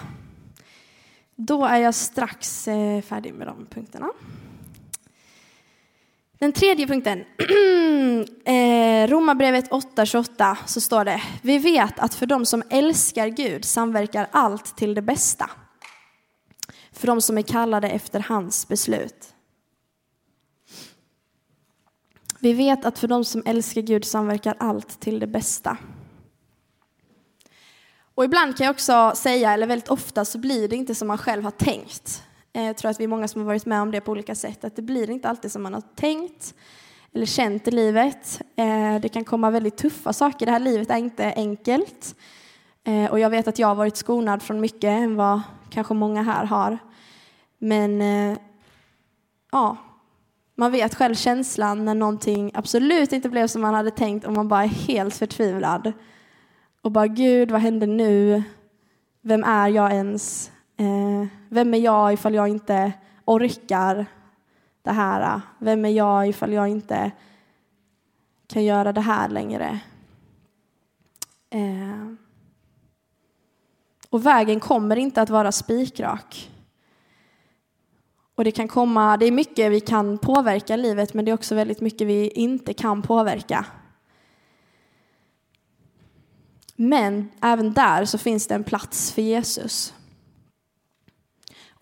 då 1.34 1.64
är 1.64 1.78
jag 1.78 1.94
strax 1.94 2.68
eh, 2.68 3.02
färdig 3.02 3.34
med 3.34 3.46
de 3.46 3.66
punkterna. 3.66 4.08
Den 6.42 6.52
tredje 6.52 6.86
punkten, 6.86 7.18
eh, 8.44 9.08
Romarbrevet 9.08 9.70
8.28, 9.70 10.56
så 10.66 10.80
står 10.80 11.04
det, 11.04 11.22
vi 11.42 11.58
vet 11.58 11.98
att 11.98 12.14
för 12.14 12.26
de 12.26 12.46
som 12.46 12.62
älskar 12.70 13.28
Gud 13.28 13.64
samverkar 13.64 14.28
allt 14.30 14.76
till 14.76 14.94
det 14.94 15.02
bästa. 15.02 15.50
För 16.92 17.06
de 17.06 17.20
som 17.20 17.38
är 17.38 17.42
kallade 17.42 17.90
efter 17.90 18.20
hans 18.20 18.68
beslut. 18.68 19.34
Vi 22.38 22.52
vet 22.52 22.84
att 22.84 22.98
för 22.98 23.08
de 23.08 23.24
som 23.24 23.42
älskar 23.46 23.80
Gud 23.80 24.04
samverkar 24.04 24.56
allt 24.58 25.00
till 25.00 25.18
det 25.20 25.26
bästa. 25.26 25.76
Och 28.14 28.24
ibland 28.24 28.56
kan 28.56 28.64
jag 28.64 28.74
också 28.74 29.12
säga, 29.16 29.52
eller 29.52 29.66
väldigt 29.66 29.88
ofta 29.88 30.24
så 30.24 30.38
blir 30.38 30.68
det 30.68 30.76
inte 30.76 30.94
som 30.94 31.08
man 31.08 31.18
själv 31.18 31.44
har 31.44 31.50
tänkt. 31.50 32.22
Eh, 32.52 32.64
jag 32.64 32.76
tror 32.76 32.90
att 32.90 33.00
vi 33.00 33.04
är 33.04 33.08
många 33.08 33.28
som 33.28 33.40
har 33.40 33.46
varit 33.46 33.66
med 33.66 33.82
om 33.82 33.90
det 33.90 34.00
på 34.00 34.12
olika 34.12 34.34
sätt, 34.34 34.64
att 34.64 34.76
det 34.76 34.82
blir 34.82 35.10
inte 35.10 35.28
alltid 35.28 35.52
som 35.52 35.62
man 35.62 35.74
har 35.74 35.82
tänkt 35.94 36.54
eller 37.14 37.26
känt 37.26 37.68
i 37.68 37.70
livet. 37.70 38.40
Eh, 38.56 39.00
det 39.00 39.08
kan 39.08 39.24
komma 39.24 39.50
väldigt 39.50 39.76
tuffa 39.76 40.12
saker. 40.12 40.46
Det 40.46 40.52
här 40.52 40.60
livet 40.60 40.90
är 40.90 40.96
inte 40.96 41.32
enkelt. 41.36 42.16
Eh, 42.84 43.10
och 43.10 43.18
jag 43.18 43.30
vet 43.30 43.48
att 43.48 43.58
jag 43.58 43.68
har 43.68 43.74
varit 43.74 43.96
skonad 43.96 44.42
från 44.42 44.60
mycket 44.60 44.84
än 44.84 45.16
vad 45.16 45.40
kanske 45.70 45.94
många 45.94 46.22
här 46.22 46.44
har. 46.44 46.78
Men 47.58 48.00
ja, 49.52 49.76
man 50.54 50.72
vet 50.72 50.94
själv 50.94 51.14
känslan 51.14 51.84
när 51.84 51.94
någonting 51.94 52.50
absolut 52.54 53.12
inte 53.12 53.28
blev 53.28 53.46
som 53.46 53.62
man 53.62 53.74
hade 53.74 53.90
tänkt 53.90 54.26
och 54.26 54.32
man 54.32 54.48
bara 54.48 54.62
är 54.62 54.68
helt 54.68 55.16
förtvivlad. 55.16 55.92
Och 56.82 56.92
bara, 56.92 57.06
Gud, 57.06 57.50
vad 57.50 57.60
händer 57.60 57.86
nu? 57.86 58.42
Vem 59.22 59.44
är 59.44 59.68
jag 59.68 59.92
ens? 59.92 60.50
Eh, 60.82 61.26
vem 61.48 61.74
är 61.74 61.78
jag 61.78 62.12
ifall 62.12 62.34
jag 62.34 62.48
inte 62.48 62.92
orkar 63.24 64.06
det 64.82 64.90
här? 64.90 65.40
Vem 65.58 65.84
är 65.84 65.88
jag 65.88 66.28
ifall 66.28 66.52
jag 66.52 66.68
inte 66.68 67.10
kan 68.46 68.64
göra 68.64 68.92
det 68.92 69.00
här 69.00 69.28
längre? 69.28 69.80
Eh, 71.50 72.12
och 74.10 74.26
vägen 74.26 74.60
kommer 74.60 74.96
inte 74.96 75.22
att 75.22 75.30
vara 75.30 75.52
spikrak. 75.52 76.50
Och 78.34 78.44
det 78.44 78.52
kan 78.52 78.68
komma, 78.68 79.16
det 79.16 79.26
är 79.26 79.32
mycket 79.32 79.72
vi 79.72 79.80
kan 79.80 80.18
påverka 80.18 80.74
i 80.74 80.76
livet, 80.76 81.14
men 81.14 81.24
det 81.24 81.30
är 81.30 81.34
också 81.34 81.54
väldigt 81.54 81.80
mycket 81.80 82.06
vi 82.06 82.28
inte 82.28 82.74
kan 82.74 83.02
påverka. 83.02 83.66
Men 86.76 87.28
även 87.40 87.72
där 87.72 88.04
så 88.04 88.18
finns 88.18 88.46
det 88.46 88.54
en 88.54 88.64
plats 88.64 89.12
för 89.12 89.22
Jesus. 89.22 89.94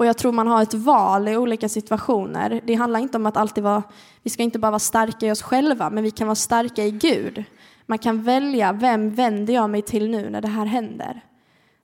Och 0.01 0.07
jag 0.07 0.19
tror 0.19 0.33
man 0.33 0.47
har 0.47 0.63
ett 0.63 0.75
val 0.75 1.29
i 1.29 1.37
olika 1.37 1.69
situationer. 1.69 2.61
Det 2.65 2.75
handlar 2.75 3.01
inte 3.01 3.19
om 3.19 3.27
att 3.27 3.37
alltid 3.37 3.65
vara, 3.65 3.83
vi 4.23 4.31
ska 4.31 4.43
inte 4.43 4.59
bara 4.59 4.71
vara 4.71 4.79
starka 4.79 5.27
i 5.27 5.31
oss 5.31 5.43
själva, 5.43 5.91
men 5.91 6.05
vi 6.05 6.11
kan 6.11 6.27
vara 6.27 6.35
starka 6.35 6.85
i 6.85 6.91
Gud. 6.91 7.45
Man 7.87 7.99
kan 7.99 8.23
välja, 8.23 8.73
vem 8.73 9.11
vänder 9.11 9.55
jag 9.55 9.71
mig 9.71 9.83
till 9.83 10.11
nu 10.11 10.31
när 10.31 10.41
det 10.41 10.49
här 10.49 10.67
händer? 10.67 11.21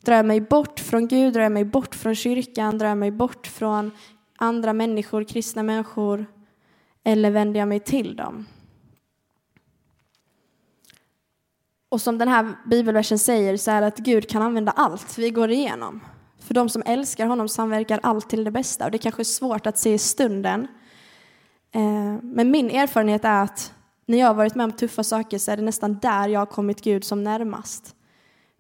Drar 0.05 0.17
jag 0.17 0.27
mig 0.27 0.41
bort 0.41 0.81
från 0.81 1.09
Gud, 1.09 1.33
drar 1.33 1.43
jag 1.43 1.53
mig 1.53 1.65
bort 1.65 1.95
från 1.95 2.15
kyrkan, 2.15 2.79
drar 2.79 2.89
jag 2.89 2.99
mig 2.99 3.11
bort 3.11 3.47
från 3.47 3.91
andra 4.37 4.73
människor, 4.73 5.25
kristna 5.25 5.63
människor, 5.63 6.27
eller 7.05 7.31
vänder 7.31 7.61
jag 7.61 7.69
mig 7.69 7.81
till 7.81 8.17
dem? 8.17 8.47
Och 11.89 12.01
som 12.01 12.19
den 12.19 12.29
här 12.29 12.57
bibelversen 12.67 13.19
säger 13.19 13.57
så 13.57 13.71
är 13.71 13.81
det 13.81 13.87
att 13.87 13.99
Gud 13.99 14.29
kan 14.29 14.43
använda 14.43 14.73
allt 14.73 15.19
vi 15.19 15.31
går 15.31 15.51
igenom. 15.51 16.01
För 16.47 16.55
de 16.55 16.69
som 16.69 16.83
älskar 16.87 17.27
honom 17.27 17.49
samverkar 17.49 18.01
allt 18.03 18.31
till 18.31 18.45
det 18.45 18.51
bästa. 18.51 18.85
Och 18.85 18.91
det 18.91 18.99
kanske 18.99 19.23
är 19.23 19.25
svårt 19.25 19.67
att 19.67 19.79
se 19.79 19.95
i 19.95 19.99
stunden. 19.99 20.67
Eh, 21.73 22.15
men 22.23 22.51
min 22.51 22.71
erfarenhet 22.71 23.25
är 23.25 23.43
att 23.43 23.73
när 24.07 24.19
jag 24.19 24.27
har 24.27 24.35
varit 24.35 24.55
med 24.55 24.65
om 24.65 24.73
tuffa 24.73 25.05
saker 25.05 25.39
så 25.39 25.51
är 25.51 25.57
det 25.57 25.63
nästan 25.63 25.99
där 25.99 26.29
jag 26.29 26.41
har 26.41 26.47
kommit 26.47 26.81
Gud 26.81 27.05
som 27.05 27.25
närmast. 27.25 27.95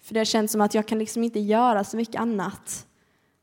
För 0.03 0.14
det 0.14 0.25
känns 0.25 0.53
som 0.53 0.61
att 0.61 0.75
jag 0.75 0.87
kan 0.87 0.99
liksom 0.99 1.22
inte 1.22 1.40
göra 1.40 1.85
så 1.85 1.96
mycket 1.96 2.20
annat 2.20 2.87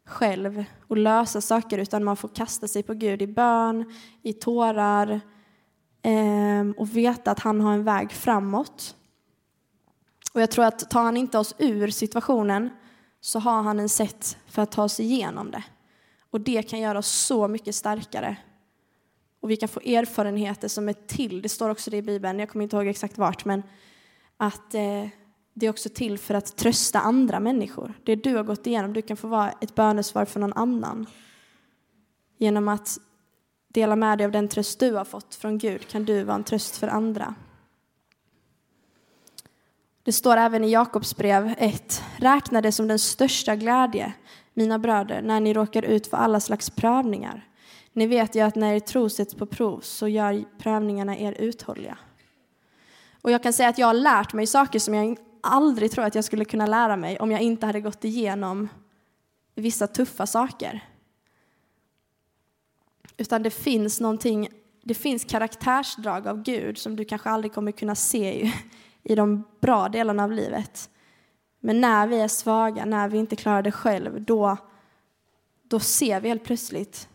själv 0.06 0.64
och 0.88 0.98
lösa 0.98 1.42
saker 1.42 1.78
utan 1.78 2.04
man 2.04 2.18
får 2.18 2.30
kasta 2.30 2.68
sig 2.68 2.84
på 2.84 2.94
Gud 2.94 3.22
i 3.22 3.28
bön, 3.28 3.94
i 4.22 4.34
tårar 4.34 5.22
ehm, 6.02 6.74
och 6.78 6.98
veta 6.98 7.32
att 7.32 7.40
han 7.40 7.62
har 7.62 7.74
en 7.74 7.84
väg 7.84 8.12
framåt. 8.12 8.96
Och 10.34 10.42
jag 10.42 10.52
tror 10.52 10.66
att 10.66 10.90
tar 10.90 11.04
han 11.04 11.18
inte 11.18 11.38
oss 11.38 11.56
ur 11.58 11.88
situationen 11.88 12.70
så 13.26 13.40
har 13.40 13.62
han 13.62 13.80
en 13.80 13.90
sätt 13.90 14.38
för 14.48 14.62
att 14.62 14.72
ta 14.72 14.90
sig 14.90 15.06
igenom 15.06 15.52
det. 15.52 15.64
Och 16.30 16.42
det 16.42 16.70
kan 16.70 16.80
göra 16.80 16.98
oss 17.00 17.08
så 17.08 17.48
mycket 17.48 17.76
starkare. 17.76 18.36
Och 19.40 19.50
vi 19.50 19.56
kan 19.56 19.70
få 19.70 19.80
erfarenheter 19.80 20.68
som 20.68 20.90
är 20.90 20.94
till, 20.94 21.42
det 21.42 21.50
står 21.50 21.70
också 21.70 21.92
det 21.92 21.98
i 21.98 22.02
Bibeln, 22.02 22.40
jag 22.40 22.50
kommer 22.50 22.64
inte 22.64 22.76
ihåg 22.76 22.88
exakt 22.88 23.18
vart, 23.18 23.46
men 23.46 23.64
att 24.38 24.74
eh, 24.74 25.08
det 25.54 25.66
är 25.66 25.70
också 25.70 25.90
till 25.90 26.18
för 26.18 26.34
att 26.34 26.58
trösta 26.58 27.00
andra 27.00 27.40
människor. 27.40 27.94
Det 28.04 28.16
du 28.16 28.36
har 28.36 28.44
gått 28.44 28.68
igenom, 28.68 28.94
du 28.94 29.02
kan 29.02 29.18
få 29.18 29.28
vara 29.28 29.52
ett 29.52 29.76
bönesvar 29.76 30.26
för 30.26 30.40
någon 30.40 30.54
annan. 30.54 31.06
Genom 32.38 32.68
att 32.68 32.98
dela 33.68 33.96
med 33.96 34.18
dig 34.18 34.26
av 34.26 34.32
den 34.32 34.48
tröst 34.48 34.80
du 34.80 34.92
har 34.92 35.06
fått 35.06 35.36
från 35.36 35.58
Gud 35.58 35.88
kan 35.88 36.06
du 36.06 36.24
vara 36.24 36.36
en 36.36 36.44
tröst 36.44 36.78
för 36.78 36.88
andra. 36.88 37.36
Det 40.04 40.12
står 40.12 40.38
även 40.38 40.64
i 40.64 40.72
Jakobs 40.72 41.16
brev 41.16 41.56
1. 41.58 42.04
Räkna 42.18 42.62
det 42.62 42.72
som 42.72 42.88
den 42.88 43.00
största 43.00 43.56
glädje, 43.56 44.14
mina 44.54 44.80
bröder, 44.80 45.22
när 45.22 45.40
ni 45.40 45.54
råkar 45.54 45.86
ut 45.86 46.08
för 46.08 46.18
alla 46.18 46.40
slags 46.40 46.70
prövningar. 46.70 47.48
Ni 47.94 48.08
vet 48.08 48.36
ju 48.36 48.42
att 48.42 48.56
när 48.56 48.74
er 48.74 48.80
tro 48.80 49.10
sätts 49.10 49.36
på 49.36 49.46
prov 49.46 49.80
så 49.80 50.08
gör 50.08 50.44
prövningarna 50.58 51.18
er 51.18 51.32
uthålliga. 51.40 51.98
Och 53.22 53.32
jag 53.32 53.44
kan 53.44 53.54
säga 53.54 53.70
att 53.70 53.78
jag 53.78 53.88
har 53.88 53.94
lärt 53.94 54.34
mig 54.34 54.48
saker 54.48 54.80
som 54.80 54.94
jag 54.94 55.18
aldrig 55.42 55.92
tror 55.92 56.06
att 56.06 56.16
jag 56.16 56.24
skulle 56.24 56.46
kunna 56.46 56.66
lära 56.66 56.96
mig 56.96 57.20
om 57.20 57.32
jag 57.32 57.42
inte 57.42 57.66
hade 57.66 57.82
gått 57.82 58.04
igenom 58.04 58.70
vissa 59.56 59.88
tuffa 59.88 60.26
saker. 60.26 60.84
Utan 63.18 63.44
det 63.44 63.50
finns 63.50 64.00
någonting, 64.00 64.48
det 64.84 64.94
finns 64.94 65.24
karaktärsdrag 65.24 66.28
av 66.28 66.44
Gud 66.44 66.78
som 66.78 66.96
du 66.96 67.06
kanske 67.06 67.30
aldrig 67.30 67.54
kommer 67.54 67.72
kunna 67.72 67.96
se 67.96 68.52
i 69.04 69.16
de 69.16 69.44
bra 69.62 69.90
delarna 69.90 70.24
av 70.24 70.32
livet. 70.32 70.90
Men 71.60 71.82
när 71.82 72.08
vi 72.08 72.22
är 72.22 72.28
svaga, 72.28 72.86
när 72.86 73.10
vi 73.10 73.18
inte 73.18 73.36
klarar 73.36 73.62
det 73.62 73.72
själv, 73.72 74.22
då, 74.22 74.58
då 75.64 75.80
ser 75.80 76.22
vi 76.22 76.28
helt 76.28 76.44
plötsligt 76.44 77.10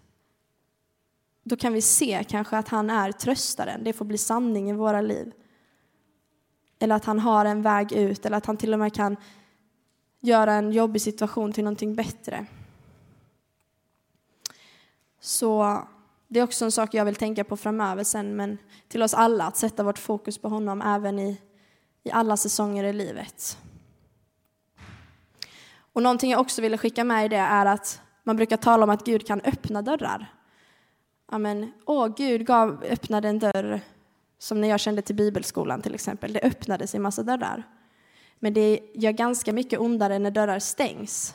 då 1.49 1.57
kan 1.57 1.73
vi 1.73 1.83
se 1.83 2.25
kanske 2.29 2.57
att 2.57 2.69
han 2.69 2.91
är 2.91 3.13
tröstaren. 3.13 3.85
Det 3.85 3.93
får 3.93 4.05
bli 4.05 4.19
sanning 4.19 4.71
i 4.71 4.73
våra 4.73 5.01
liv. 5.01 5.33
Eller 6.79 6.95
att 6.95 7.05
han 7.05 7.19
har 7.19 7.45
en 7.45 7.63
väg 7.63 7.93
ut, 7.93 8.27
eller 8.27 8.37
att 8.37 8.47
han 8.47 8.57
till 8.57 8.73
och 8.73 8.79
med 8.79 8.95
kan 8.95 9.17
göra 10.21 10.53
en 10.53 10.73
jobbig 10.73 11.03
situation 11.03 11.53
till 11.53 11.65
någonting 11.65 11.95
bättre. 11.95 12.47
Så 15.21 15.79
det 16.29 16.41
är 16.41 16.45
också 16.45 16.65
en 16.65 16.73
sak 16.73 16.95
jag 16.95 17.05
vill 17.05 17.15
tänka 17.15 17.45
på 17.45 17.57
framöver 17.57 18.05
sen, 18.05 18.37
men 18.37 18.59
till 18.89 19.03
oss 19.03 19.15
alla, 19.15 19.45
att 19.45 19.57
sätta 19.57 19.83
vårt 19.83 19.99
fokus 19.99 20.39
på 20.39 20.49
honom 20.49 20.83
även 20.83 21.19
i 21.19 21.41
i 22.05 22.11
alla 22.11 22.37
säsonger 22.37 22.85
i 22.85 22.93
livet. 22.93 23.59
Och 25.93 26.03
någonting 26.03 26.31
jag 26.31 26.41
också 26.41 26.63
ville 26.63 26.79
skicka 26.79 27.05
med 27.05 27.27
i 27.27 27.29
det 27.29 27.37
är 27.37 27.67
att 27.67 28.01
man 28.25 28.37
brukar 28.37 28.57
tala 28.57 28.85
om 28.85 28.91
att 28.91 29.05
Gud 29.05 29.27
kan 29.27 29.41
öppna 29.41 29.83
dörrar. 29.83 30.35
Amen. 31.27 31.73
Åh, 31.85 32.09
Gud 32.17 32.47
gav, 32.47 32.85
öppnade 32.85 33.29
en 33.29 33.39
dörr, 33.39 33.81
som 34.39 34.61
när 34.61 34.69
jag 34.69 34.81
kände 34.81 35.03
till 35.03 35.17
bibelskolan 35.17 35.83
till 35.83 35.95
exempel. 35.95 36.33
Det 36.33 36.41
öppnades 36.41 36.95
en 36.95 37.03
massa 37.03 37.23
dörrar. 37.23 37.63
Men 38.39 38.55
det 38.55 38.81
gör 38.95 39.13
ganska 39.13 39.53
mycket 39.53 39.81
ondare 39.81 40.19
när 40.19 40.31
dörrar 40.31 40.59
stängs 40.59 41.35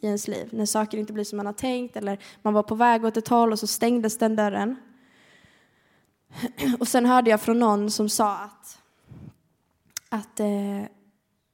i 0.00 0.06
ens 0.06 0.28
liv. 0.28 0.48
När 0.52 0.66
saker 0.66 0.98
inte 0.98 1.12
blir 1.12 1.24
som 1.24 1.36
man 1.36 1.46
har 1.46 1.52
tänkt 1.52 1.96
eller 1.96 2.18
man 2.42 2.54
var 2.54 2.62
på 2.62 2.74
väg 2.74 3.04
åt 3.04 3.16
ett 3.16 3.28
håll 3.28 3.52
och 3.52 3.58
så 3.58 3.66
stängdes 3.66 4.18
den 4.18 4.36
dörren. 4.36 4.76
Och 6.80 6.88
sen 6.88 7.06
hörde 7.06 7.30
jag 7.30 7.40
från 7.40 7.58
någon 7.58 7.90
som 7.90 8.08
sa 8.08 8.36
att 8.36 8.78
att 10.14 10.40
eh, 10.40 10.82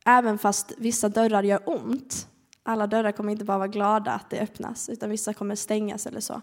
även 0.04 0.38
fast 0.38 0.72
vissa 0.78 1.08
dörrar 1.08 1.42
gör 1.42 1.62
ont, 1.66 2.28
alla 2.62 2.86
dörrar 2.86 3.12
kommer 3.12 3.32
inte 3.32 3.44
bara 3.44 3.58
vara 3.58 3.68
glada 3.68 4.12
att 4.12 4.30
det 4.30 4.40
öppnas, 4.40 4.88
utan 4.88 5.10
vissa 5.10 5.34
kommer 5.34 5.54
stängas 5.54 6.06
eller 6.06 6.20
så, 6.20 6.40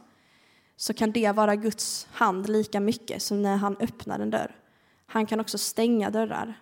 så 0.76 0.94
kan 0.94 1.12
det 1.12 1.32
vara 1.32 1.56
Guds 1.56 2.08
hand 2.12 2.50
lika 2.50 2.80
mycket 2.80 3.22
som 3.22 3.42
när 3.42 3.58
han 3.58 3.78
öppnar 3.80 4.20
en 4.20 4.30
dörr. 4.30 4.56
Han 5.06 5.26
kan 5.26 5.40
också 5.40 5.58
stänga 5.58 6.10
dörrar. 6.10 6.62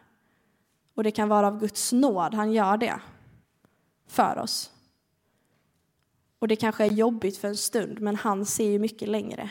Och 0.95 1.03
det 1.03 1.11
kan 1.11 1.29
vara 1.29 1.47
av 1.47 1.59
Guds 1.59 1.93
nåd 1.93 2.33
han 2.33 2.51
gör 2.51 2.77
det 2.77 2.99
för 4.08 4.37
oss. 4.37 4.71
Och 6.39 6.47
det 6.47 6.56
kanske 6.56 6.85
är 6.85 6.91
jobbigt 6.91 7.37
för 7.37 7.47
en 7.47 7.58
stund, 7.58 8.01
men 8.01 8.15
han 8.15 8.45
ser 8.45 8.69
ju 8.71 8.79
mycket 8.79 9.10
längre. 9.10 9.49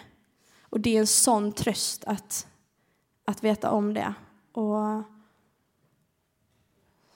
Och 0.63 0.81
det 0.81 0.97
är 0.97 1.01
en 1.01 1.07
sån 1.07 1.53
tröst 1.53 2.05
att, 2.05 2.47
att 3.25 3.45
veta 3.45 3.71
om 3.71 3.95
det. 3.95 4.15
Och 4.53 5.14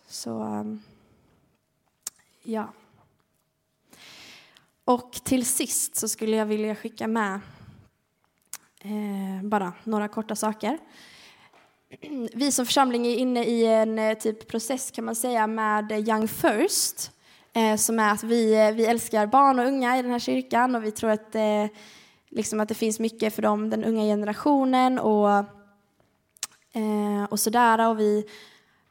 så 0.09 0.41
ehm, 0.41 0.83
ja. 2.43 2.73
Och 4.85 5.13
till 5.13 5.47
sist 5.47 5.97
så 5.97 6.09
skulle 6.09 6.37
jag 6.37 6.47
vilja 6.47 6.75
skicka 6.75 7.07
med 7.07 7.41
Eh, 8.81 9.43
bara 9.43 9.73
några 9.85 10.09
korta 10.09 10.37
saker. 10.37 10.79
Vi 12.35 12.53
som 12.53 12.67
församling 12.67 13.07
är 13.07 13.17
inne 13.17 13.45
i 13.45 13.67
en 13.67 13.99
eh, 13.99 14.19
typ 14.19 14.49
process 14.49 14.91
kan 14.91 15.05
man 15.05 15.15
säga 15.15 15.47
med 15.47 16.09
Young 16.09 16.29
First. 16.29 17.11
Eh, 17.53 17.77
som 17.77 17.99
är 17.99 18.13
att 18.13 18.23
vi, 18.23 18.55
eh, 18.55 18.73
vi 18.73 18.87
älskar 18.87 19.27
barn 19.27 19.59
och 19.59 19.67
unga 19.67 19.99
i 19.99 20.03
den 20.03 20.11
här 20.11 20.19
kyrkan 20.19 20.75
och 20.75 20.85
vi 20.85 20.91
tror 20.91 21.11
att, 21.11 21.35
eh, 21.35 21.67
liksom 22.29 22.61
att 22.61 22.69
det 22.69 22.75
finns 22.75 23.01
mycket 23.01 23.35
för 23.35 23.43
dem, 23.43 23.71
den 23.71 23.85
unga 23.85 24.03
generationen 24.03 24.99
och, 24.99 25.31
eh, 26.73 27.25
och 27.31 27.41
sådär. 27.41 27.89
Och 27.89 28.01
vi 28.01 28.25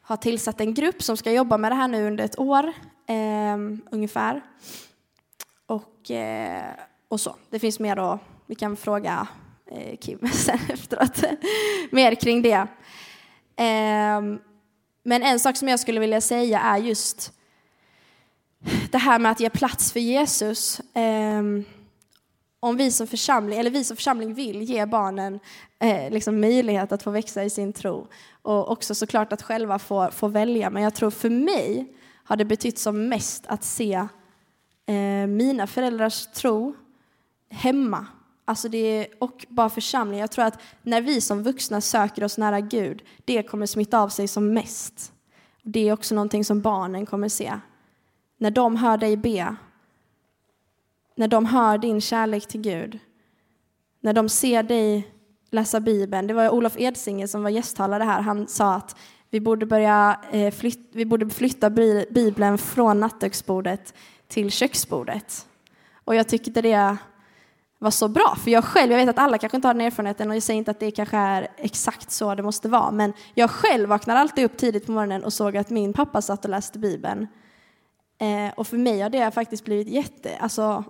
har 0.08 0.18
tillsatt 0.18 0.62
en 0.62 0.74
grupp 0.74 1.04
som 1.04 1.18
ska 1.18 1.32
jobba 1.32 1.58
med 1.58 1.72
det 1.72 1.76
här 1.76 1.88
nu 1.88 2.08
under 2.08 2.24
ett 2.24 2.40
år 2.40 2.74
eh, 3.08 3.58
ungefär. 3.92 4.42
Och, 5.66 6.12
eh, 6.12 6.72
och 7.08 7.20
så. 7.20 7.36
Det 7.50 7.60
finns 7.60 7.80
mer 7.80 7.96
då, 7.96 8.20
vi 8.46 8.56
kan 8.56 8.76
fråga 8.78 9.28
eh, 9.72 9.98
Kim 9.98 10.20
sen 10.34 10.60
efteråt, 10.70 11.24
mer 11.92 12.16
kring 12.16 12.42
det. 12.42 12.68
Ehm, 13.56 14.40
men 15.04 15.24
en 15.24 15.40
sak 15.40 15.58
som 15.58 15.68
jag 15.68 15.80
skulle 15.80 16.00
vilja 16.00 16.22
säga 16.22 16.60
är 16.60 16.78
just 16.78 17.34
det 18.92 18.98
här 18.98 19.20
med 19.20 19.32
att 19.32 19.40
ge 19.40 19.50
plats 19.50 19.92
för 19.92 20.00
Jesus. 20.00 20.82
Ehm, 20.94 21.66
om 22.60 22.78
vi 22.78 22.92
som 22.92 23.08
församling, 23.08 23.60
eller 23.60 23.72
vi 23.72 23.84
som 23.84 23.98
församling 23.98 24.34
vill 24.34 24.62
ge 24.62 24.86
barnen 24.86 25.40
eh, 25.80 26.12
liksom 26.12 26.42
möjlighet 26.42 26.92
att 26.92 27.04
få 27.04 27.12
växa 27.12 27.44
i 27.44 27.50
sin 27.50 27.74
tro 27.74 28.08
och 28.42 28.72
också 28.72 28.96
såklart 28.96 29.34
att 29.34 29.42
själva 29.42 29.80
få, 29.80 30.12
få 30.12 30.28
välja. 30.28 30.70
Men 30.70 30.84
jag 30.84 30.96
tror 30.96 31.10
för 31.10 31.30
mig 31.30 31.94
har 32.24 32.36
det 32.36 32.46
betytt 32.46 32.80
som 32.80 33.08
mest 33.08 33.44
att 33.48 33.64
se 33.64 33.94
eh, 34.86 35.28
mina 35.28 35.68
föräldrars 35.68 36.28
tro 36.28 36.76
hemma. 37.50 38.06
Alltså 38.46 38.70
det 38.70 39.08
och 39.20 39.46
bara 39.50 39.70
församling. 39.70 40.20
Jag 40.20 40.32
tror 40.32 40.46
att 40.46 40.60
när 40.82 41.02
vi 41.02 41.22
som 41.22 41.44
vuxna 41.44 41.82
söker 41.82 42.24
oss 42.24 42.38
nära 42.38 42.60
Gud, 42.60 43.04
det 43.26 43.44
kommer 43.44 43.66
smitta 43.66 44.00
av 44.00 44.10
sig 44.10 44.28
som 44.28 44.54
mest. 44.54 45.14
Det 45.64 45.90
är 45.90 45.94
också 45.94 46.16
någonting 46.16 46.46
som 46.46 46.62
barnen 46.62 47.06
kommer 47.06 47.30
se. 47.30 47.60
När 48.38 48.52
de 48.52 48.76
hör 48.76 48.98
dig 48.98 49.18
be, 49.18 49.56
när 51.18 51.28
de 51.28 51.46
hör 51.46 51.78
din 51.78 52.02
kärlek 52.02 52.48
till 52.48 52.62
Gud, 52.62 53.00
när 54.02 54.14
de 54.14 54.30
ser 54.30 54.64
dig 54.64 55.08
läsa 55.52 55.80
Bibeln. 55.80 56.28
Det 56.28 56.34
var 56.34 56.50
Olof 56.50 56.74
Edsinger 56.78 57.28
som 57.28 57.44
var 57.44 57.50
gästtalare 57.50 58.04
här. 58.04 58.22
Han 58.22 58.48
sa 58.48 58.74
att 58.74 58.96
vi 59.30 59.40
borde, 59.40 59.66
börja, 59.66 60.20
eh, 60.32 60.54
flyt, 60.54 60.90
vi 60.92 61.06
borde 61.06 61.30
flytta 61.30 61.70
Bibeln 62.10 62.58
från 62.58 63.00
nattduksbordet 63.00 63.94
till 64.28 64.52
köksbordet. 64.52 65.48
Och 66.06 66.16
jag 66.16 66.28
tyckte 66.28 66.62
det 66.62 66.98
var 67.80 67.92
så 67.92 68.08
bra, 68.08 68.38
för 68.44 68.52
jag 68.52 68.64
själv, 68.64 68.92
jag 68.92 69.00
vet 69.00 69.10
att 69.10 69.20
alla 69.20 69.38
kanske 69.38 69.56
inte 69.56 69.68
har 69.68 69.74
den 69.74 69.88
erfarenheten 69.88 70.30
och 70.30 70.36
jag 70.36 70.44
säger 70.44 70.58
inte 70.58 70.72
att 70.72 70.80
det 70.80 70.92
kanske 70.92 71.18
är 71.18 71.48
exakt 71.58 72.12
så 72.12 72.36
det 72.36 72.44
måste 72.44 72.70
vara, 72.70 72.92
men 72.92 73.14
jag 73.34 73.50
själv 73.50 73.90
vaknar 73.90 74.16
alltid 74.16 74.46
upp 74.46 74.58
tidigt 74.58 74.86
på 74.86 74.92
morgonen 74.92 75.24
och 75.24 75.34
såg 75.34 75.58
att 75.58 75.70
min 75.70 75.94
pappa 75.94 76.22
satt 76.22 76.46
och 76.46 76.52
läste 76.52 76.80
Bibeln. 76.80 77.28
Eh, 78.20 78.54
och 78.58 78.68
för 78.68 78.78
mig 78.78 79.02
har 79.02 79.10
det 79.10 79.32
faktiskt 79.32 79.66
blivit 79.66 79.88
jätte, 79.88 80.38
alltså, 80.38 80.84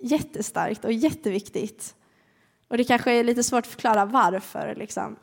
jättestarkt 0.00 0.84
och 0.84 0.92
jätteviktigt. 0.92 1.94
Och 2.68 2.76
det 2.76 2.84
kanske 2.84 3.12
är 3.12 3.24
lite 3.24 3.42
svårt 3.42 3.66
att 3.66 3.72
förklara 3.72 4.04
varför, 4.04 4.74
liksom. 4.78 5.16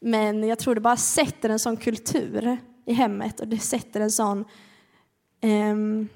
men 0.00 0.44
jag 0.44 0.58
tror 0.58 0.74
det 0.74 0.80
bara 0.80 0.96
sätter 0.96 1.50
en 1.50 1.58
sån 1.58 1.76
kultur 1.76 2.56
i 2.86 2.92
hemmet 2.92 3.40
och 3.40 3.48
det 3.48 3.58
sätter 3.58 4.00
en 4.00 4.10
sån 4.10 4.44
Um, 5.44 6.08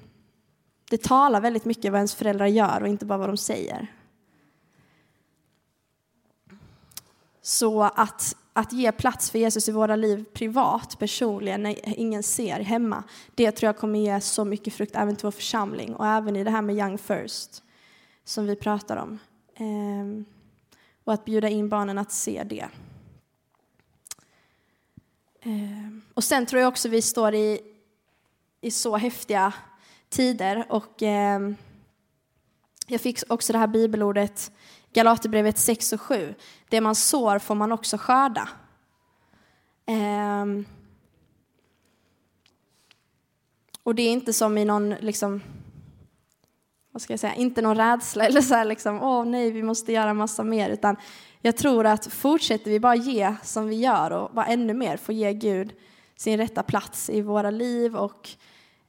det 0.89 1.01
talar 1.03 1.41
väldigt 1.41 1.65
mycket 1.65 1.91
vad 1.91 1.99
ens 1.99 2.15
föräldrar 2.15 2.47
gör 2.47 2.81
och 2.81 2.87
inte 2.87 3.05
bara 3.05 3.17
vad 3.17 3.29
de 3.29 3.37
säger. 3.37 3.87
Så 7.41 7.83
att, 7.83 8.35
att 8.53 8.73
ge 8.73 8.91
plats 8.91 9.31
för 9.31 9.39
Jesus 9.39 9.69
i 9.69 9.71
våra 9.71 9.95
liv 9.95 10.25
privat, 10.33 10.99
personligen, 10.99 11.63
när 11.63 11.99
ingen 11.99 12.23
ser 12.23 12.59
hemma, 12.59 13.03
det 13.35 13.51
tror 13.51 13.67
jag 13.67 13.77
kommer 13.77 13.99
ge 13.99 14.21
så 14.21 14.45
mycket 14.45 14.73
frukt 14.73 14.95
även 14.95 15.15
till 15.15 15.25
vår 15.25 15.31
församling 15.31 15.95
och 15.95 16.07
även 16.07 16.35
i 16.35 16.43
det 16.43 16.51
här 16.51 16.61
med 16.61 16.75
Young 16.75 16.97
First 16.97 17.63
som 18.29 18.45
vi 18.45 18.55
pratar 18.55 18.97
om. 18.97 19.19
Ehm, 19.55 20.25
och 21.03 21.13
att 21.13 21.25
bjuda 21.25 21.49
in 21.49 21.69
barnen 21.69 21.97
att 21.97 22.11
se 22.11 22.43
det. 22.43 22.67
Ehm, 25.41 26.01
och 26.13 26.23
sen 26.23 26.45
tror 26.45 26.61
jag 26.61 26.67
också 26.67 26.89
vi 26.89 27.01
står 27.01 27.35
i, 27.35 27.61
i 28.61 28.71
så 28.71 28.97
häftiga 28.97 29.53
tider 30.09 30.65
och 30.69 31.01
ehm, 31.01 31.55
jag 32.87 33.01
fick 33.01 33.19
också 33.29 33.53
det 33.53 33.59
här 33.59 33.67
bibelordet 33.67 34.51
Galaterbrevet 34.93 35.57
6 35.57 35.93
och 35.93 36.01
7. 36.01 36.35
Det 36.69 36.81
man 36.81 36.95
sår 36.95 37.39
får 37.39 37.55
man 37.55 37.71
också 37.71 37.97
skörda. 37.97 38.49
Och 43.83 43.95
det 43.95 44.01
är 44.01 44.11
inte 44.11 44.33
som 44.33 44.57
i 44.57 44.65
någon, 44.65 44.89
liksom, 44.89 45.41
vad 46.91 47.01
ska 47.01 47.13
jag 47.13 47.19
säga, 47.19 47.35
inte 47.35 47.61
någon 47.61 47.77
rädsla 47.77 48.25
eller 48.25 48.41
så 48.41 48.53
här 48.53 48.65
liksom, 48.65 49.03
åh 49.03 49.25
nej, 49.25 49.51
vi 49.51 49.63
måste 49.63 49.91
göra 49.91 50.13
massa 50.13 50.43
mer, 50.43 50.69
utan 50.69 50.95
jag 51.41 51.57
tror 51.57 51.85
att 51.85 52.07
fortsätter 52.07 52.71
vi 52.71 52.79
bara 52.79 52.95
ge 52.95 53.35
som 53.43 53.67
vi 53.67 53.75
gör 53.75 54.11
och 54.11 54.31
bara 54.33 54.45
ännu 54.45 54.73
mer 54.73 54.97
få 54.97 55.11
ge 55.11 55.33
Gud 55.33 55.73
sin 56.15 56.37
rätta 56.37 56.63
plats 56.63 57.09
i 57.09 57.21
våra 57.21 57.51
liv 57.51 57.95
och 57.95 58.29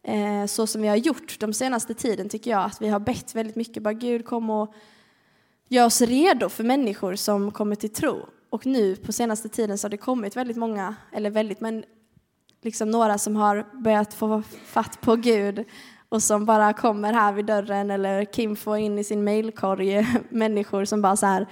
eh, 0.03 0.47
så 0.47 0.67
som 0.67 0.83
vi 0.83 0.89
har 0.89 0.97
gjort 0.97 1.41
de 1.41 1.53
senaste 1.53 1.95
tiden 1.95 2.29
tycker 2.29 2.51
jag 2.51 2.65
att 2.65 2.83
vi 2.83 2.89
har 2.89 3.01
bett 3.01 3.35
väldigt 3.35 3.57
mycket, 3.57 3.83
bara 3.83 3.95
Gud 3.95 4.27
kom 4.27 4.51
och 4.51 4.75
gör 5.69 5.87
oss 5.87 6.01
redo 6.01 6.49
för 6.49 6.65
människor 6.65 7.15
som 7.15 7.51
kommer 7.51 7.77
till 7.77 7.93
tro. 7.93 8.27
Och 8.51 8.67
nu 8.67 8.97
på 8.97 9.13
senaste 9.13 9.49
tiden 9.49 9.79
så 9.79 9.85
har 9.85 9.91
det 9.91 9.97
kommit 9.97 10.37
väldigt 10.37 10.57
många, 10.57 10.95
eller 11.13 11.31
väldigt, 11.31 11.61
men 11.61 11.85
liksom 12.63 12.91
några 12.91 13.19
som 13.19 13.37
har 13.37 13.67
börjat 13.83 14.15
få 14.15 14.43
fatt 14.65 15.01
på 15.01 15.17
Gud 15.17 15.65
och 16.11 16.23
som 16.23 16.45
bara 16.45 16.73
kommer 16.73 17.13
här 17.13 17.33
vid 17.33 17.47
dörren 17.47 17.91
eller 17.91 18.25
Kim 18.25 18.57
får 18.57 18.77
in 18.77 18.99
i 18.99 19.05
sin 19.05 19.25
mailkorg 19.25 20.07
människor 20.29 20.85
som 20.85 21.03
bara 21.03 21.17
så 21.17 21.27
här, 21.27 21.47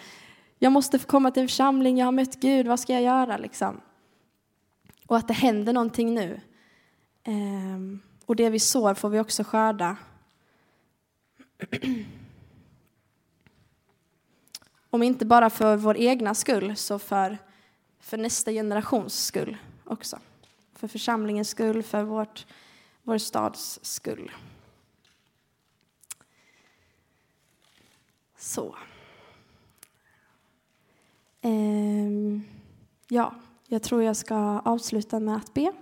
jag 0.58 0.72
måste 0.72 0.98
få 0.98 1.06
komma 1.06 1.30
till 1.30 1.42
en 1.42 1.48
församling, 1.48 1.98
jag 1.98 2.06
har 2.06 2.12
mött 2.12 2.40
Gud, 2.40 2.66
vad 2.66 2.80
ska 2.80 2.92
jag 2.92 3.02
göra 3.02 3.36
liksom? 3.36 3.80
Och 5.06 5.16
att 5.16 5.28
det 5.28 5.34
händer 5.34 5.72
någonting 5.72 6.14
nu. 6.14 6.40
Ehm, 7.24 8.00
och 8.26 8.36
det 8.36 8.50
vi 8.50 8.58
sår 8.58 8.94
får 8.94 9.08
vi 9.08 9.20
också 9.20 9.44
skörda. 9.44 9.96
Om 14.90 15.02
inte 15.02 15.26
bara 15.26 15.50
för 15.50 15.76
vår 15.76 15.96
egna 15.96 16.34
skull, 16.34 16.76
så 16.76 16.98
för, 16.98 17.38
för 18.00 18.16
nästa 18.16 18.52
generations 18.52 19.24
skull 19.24 19.56
också. 19.84 20.18
För 20.74 20.88
församlingens 20.88 21.48
skull, 21.48 21.82
för 21.82 22.02
vårt, 22.02 22.46
vår 23.02 23.18
stads 23.18 23.78
skull. 23.82 24.30
Så. 28.38 28.76
Ehm, 31.40 32.42
ja, 33.08 33.34
jag 33.66 33.82
tror 33.82 34.02
jag 34.02 34.16
ska 34.16 34.36
avsluta 34.64 35.20
med 35.20 35.36
att 35.36 35.54
be 35.54 35.72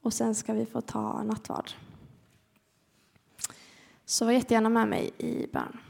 och 0.00 0.12
sen 0.12 0.34
ska 0.34 0.52
vi 0.52 0.66
få 0.66 0.80
ta 0.80 1.22
nattvard. 1.22 1.70
Så 4.04 4.24
var 4.24 4.32
jättegärna 4.32 4.68
med 4.68 4.88
mig 4.88 5.10
i 5.18 5.46
bön. 5.46 5.80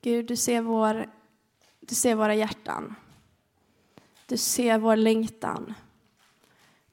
Gud, 0.00 0.26
du 0.26 0.36
ser, 0.36 0.60
vår, 0.60 1.10
du 1.80 1.94
ser 1.94 2.14
våra 2.14 2.34
hjärtan. 2.34 2.94
Du 4.26 4.36
ser 4.36 4.78
vår 4.78 4.96
längtan. 4.96 5.74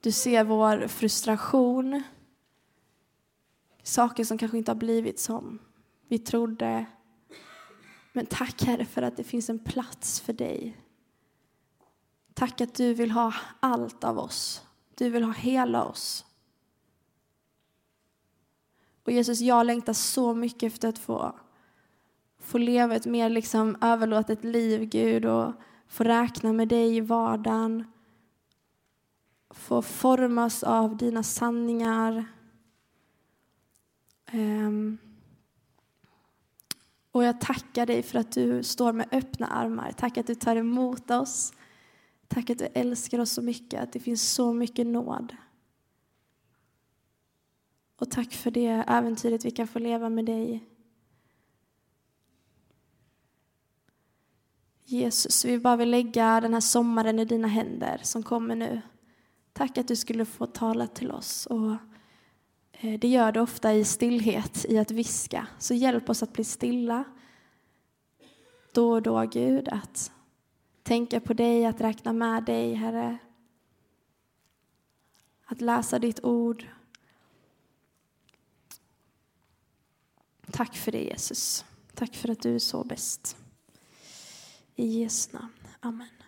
Du 0.02 0.12
ser 0.12 0.44
vår 0.44 0.88
frustration. 0.88 2.04
Saker 3.84 4.24
som 4.24 4.38
kanske 4.38 4.58
inte 4.58 4.72
har 4.72 4.76
blivit 4.76 5.20
som 5.20 5.60
vi 6.08 6.20
trodde. 6.20 6.86
Men 8.14 8.26
tack 8.26 8.64
Herre 8.64 8.86
för 8.86 9.02
att 9.02 9.18
det 9.18 9.24
finns 9.24 9.50
en 9.50 9.60
plats 9.60 10.20
för 10.20 10.34
dig. 10.34 10.78
Tack 12.34 12.62
att 12.62 12.76
du 12.76 12.94
vill 12.94 13.12
ha 13.12 13.34
allt 13.60 14.04
av 14.04 14.20
oss. 14.20 14.64
Du 14.96 15.10
vill 15.10 15.24
ha 15.24 15.34
hela 15.34 15.84
oss. 15.84 16.26
Och 19.04 19.12
Jesus, 19.12 19.40
jag 19.40 19.66
längtar 19.66 19.94
så 19.94 20.34
mycket 20.34 20.74
efter 20.74 20.90
att 20.90 21.00
få 21.00 21.36
få 22.42 22.58
leva 22.58 22.96
ett 22.96 23.06
mer 23.06 23.30
liksom 23.30 23.78
överlåtet 23.82 24.44
liv, 24.44 24.86
Gud, 24.90 25.26
och 25.26 25.54
få 25.88 26.04
räkna 26.04 26.54
med 26.54 26.68
dig 26.68 26.96
i 26.96 27.02
vardagen. 27.02 27.86
Få 29.54 29.82
formas 29.82 30.64
av 30.64 30.98
dina 30.98 31.24
sanningar. 31.24 32.26
Ehm. 34.26 34.98
Och 37.12 37.24
jag 37.24 37.42
tackar 37.42 37.86
dig 37.86 38.04
för 38.04 38.20
att 38.20 38.32
du 38.32 38.64
står 38.64 38.94
med 38.94 39.08
öppna 39.12 39.48
armar. 39.48 39.92
Tack 39.92 40.18
att 40.18 40.28
du 40.28 40.36
tar 40.36 40.56
emot 40.56 41.12
oss. 41.12 41.54
Tack 42.28 42.50
att 42.50 42.60
du 42.60 42.66
älskar 42.66 43.20
oss 43.20 43.32
så 43.32 43.42
mycket, 43.42 43.84
att 43.84 43.94
det 43.94 44.00
finns 44.00 44.34
så 44.34 44.54
mycket 44.54 44.88
nåd. 44.88 45.36
Och 47.96 48.12
tack 48.12 48.34
för 48.34 48.52
det 48.52 48.84
äventyret 48.88 49.46
vi 49.46 49.52
kan 49.52 49.68
få 49.68 49.80
leva 49.80 50.10
med 50.10 50.26
dig. 50.26 50.68
Jesus, 54.86 55.46
vi 55.46 55.60
bara 55.60 55.76
vill 55.76 55.90
lägga 55.90 56.42
den 56.42 56.54
här 56.54 56.62
sommaren 56.62 57.20
i 57.20 57.26
dina 57.26 57.48
händer 57.48 58.00
som 58.04 58.24
kommer 58.24 58.56
nu. 58.56 58.82
Tack 59.62 59.78
att 59.78 59.88
du 59.88 59.96
skulle 59.96 60.26
få 60.26 60.46
tala 60.46 60.88
till 60.88 61.12
oss. 61.12 61.46
Och 61.46 61.72
eh, 62.72 63.00
det 63.00 63.08
gör 63.08 63.32
du 63.32 63.40
ofta 63.40 63.74
i 63.74 63.86
stillhet, 63.86 64.66
i 64.70 64.78
att 64.78 64.92
viska. 64.92 65.48
Så 65.60 65.74
hjälp 65.74 66.10
oss 66.10 66.24
att 66.24 66.34
bli 66.34 66.44
stilla 66.44 67.04
då 68.72 68.92
och 68.92 69.02
då, 69.02 69.22
Gud, 69.22 69.70
att 69.70 70.12
tänka 70.84 71.20
på 71.20 71.34
dig, 71.34 71.66
att 71.66 71.82
räkna 71.82 72.14
med 72.14 72.44
dig, 72.44 72.74
Herre. 72.74 73.18
Att 75.46 75.62
läsa 75.62 76.00
ditt 76.00 76.24
ord. 76.24 76.68
Tack 80.52 80.76
för 80.76 80.92
det, 80.92 81.04
Jesus. 81.04 81.66
Tack 81.94 82.16
för 82.16 82.30
att 82.30 82.42
du 82.42 82.56
är 82.56 82.60
så 82.60 82.84
bäst. 82.84 83.38
I 84.76 84.86
Jesu 84.86 85.32
namn. 85.34 85.54
Amen. 85.80 86.21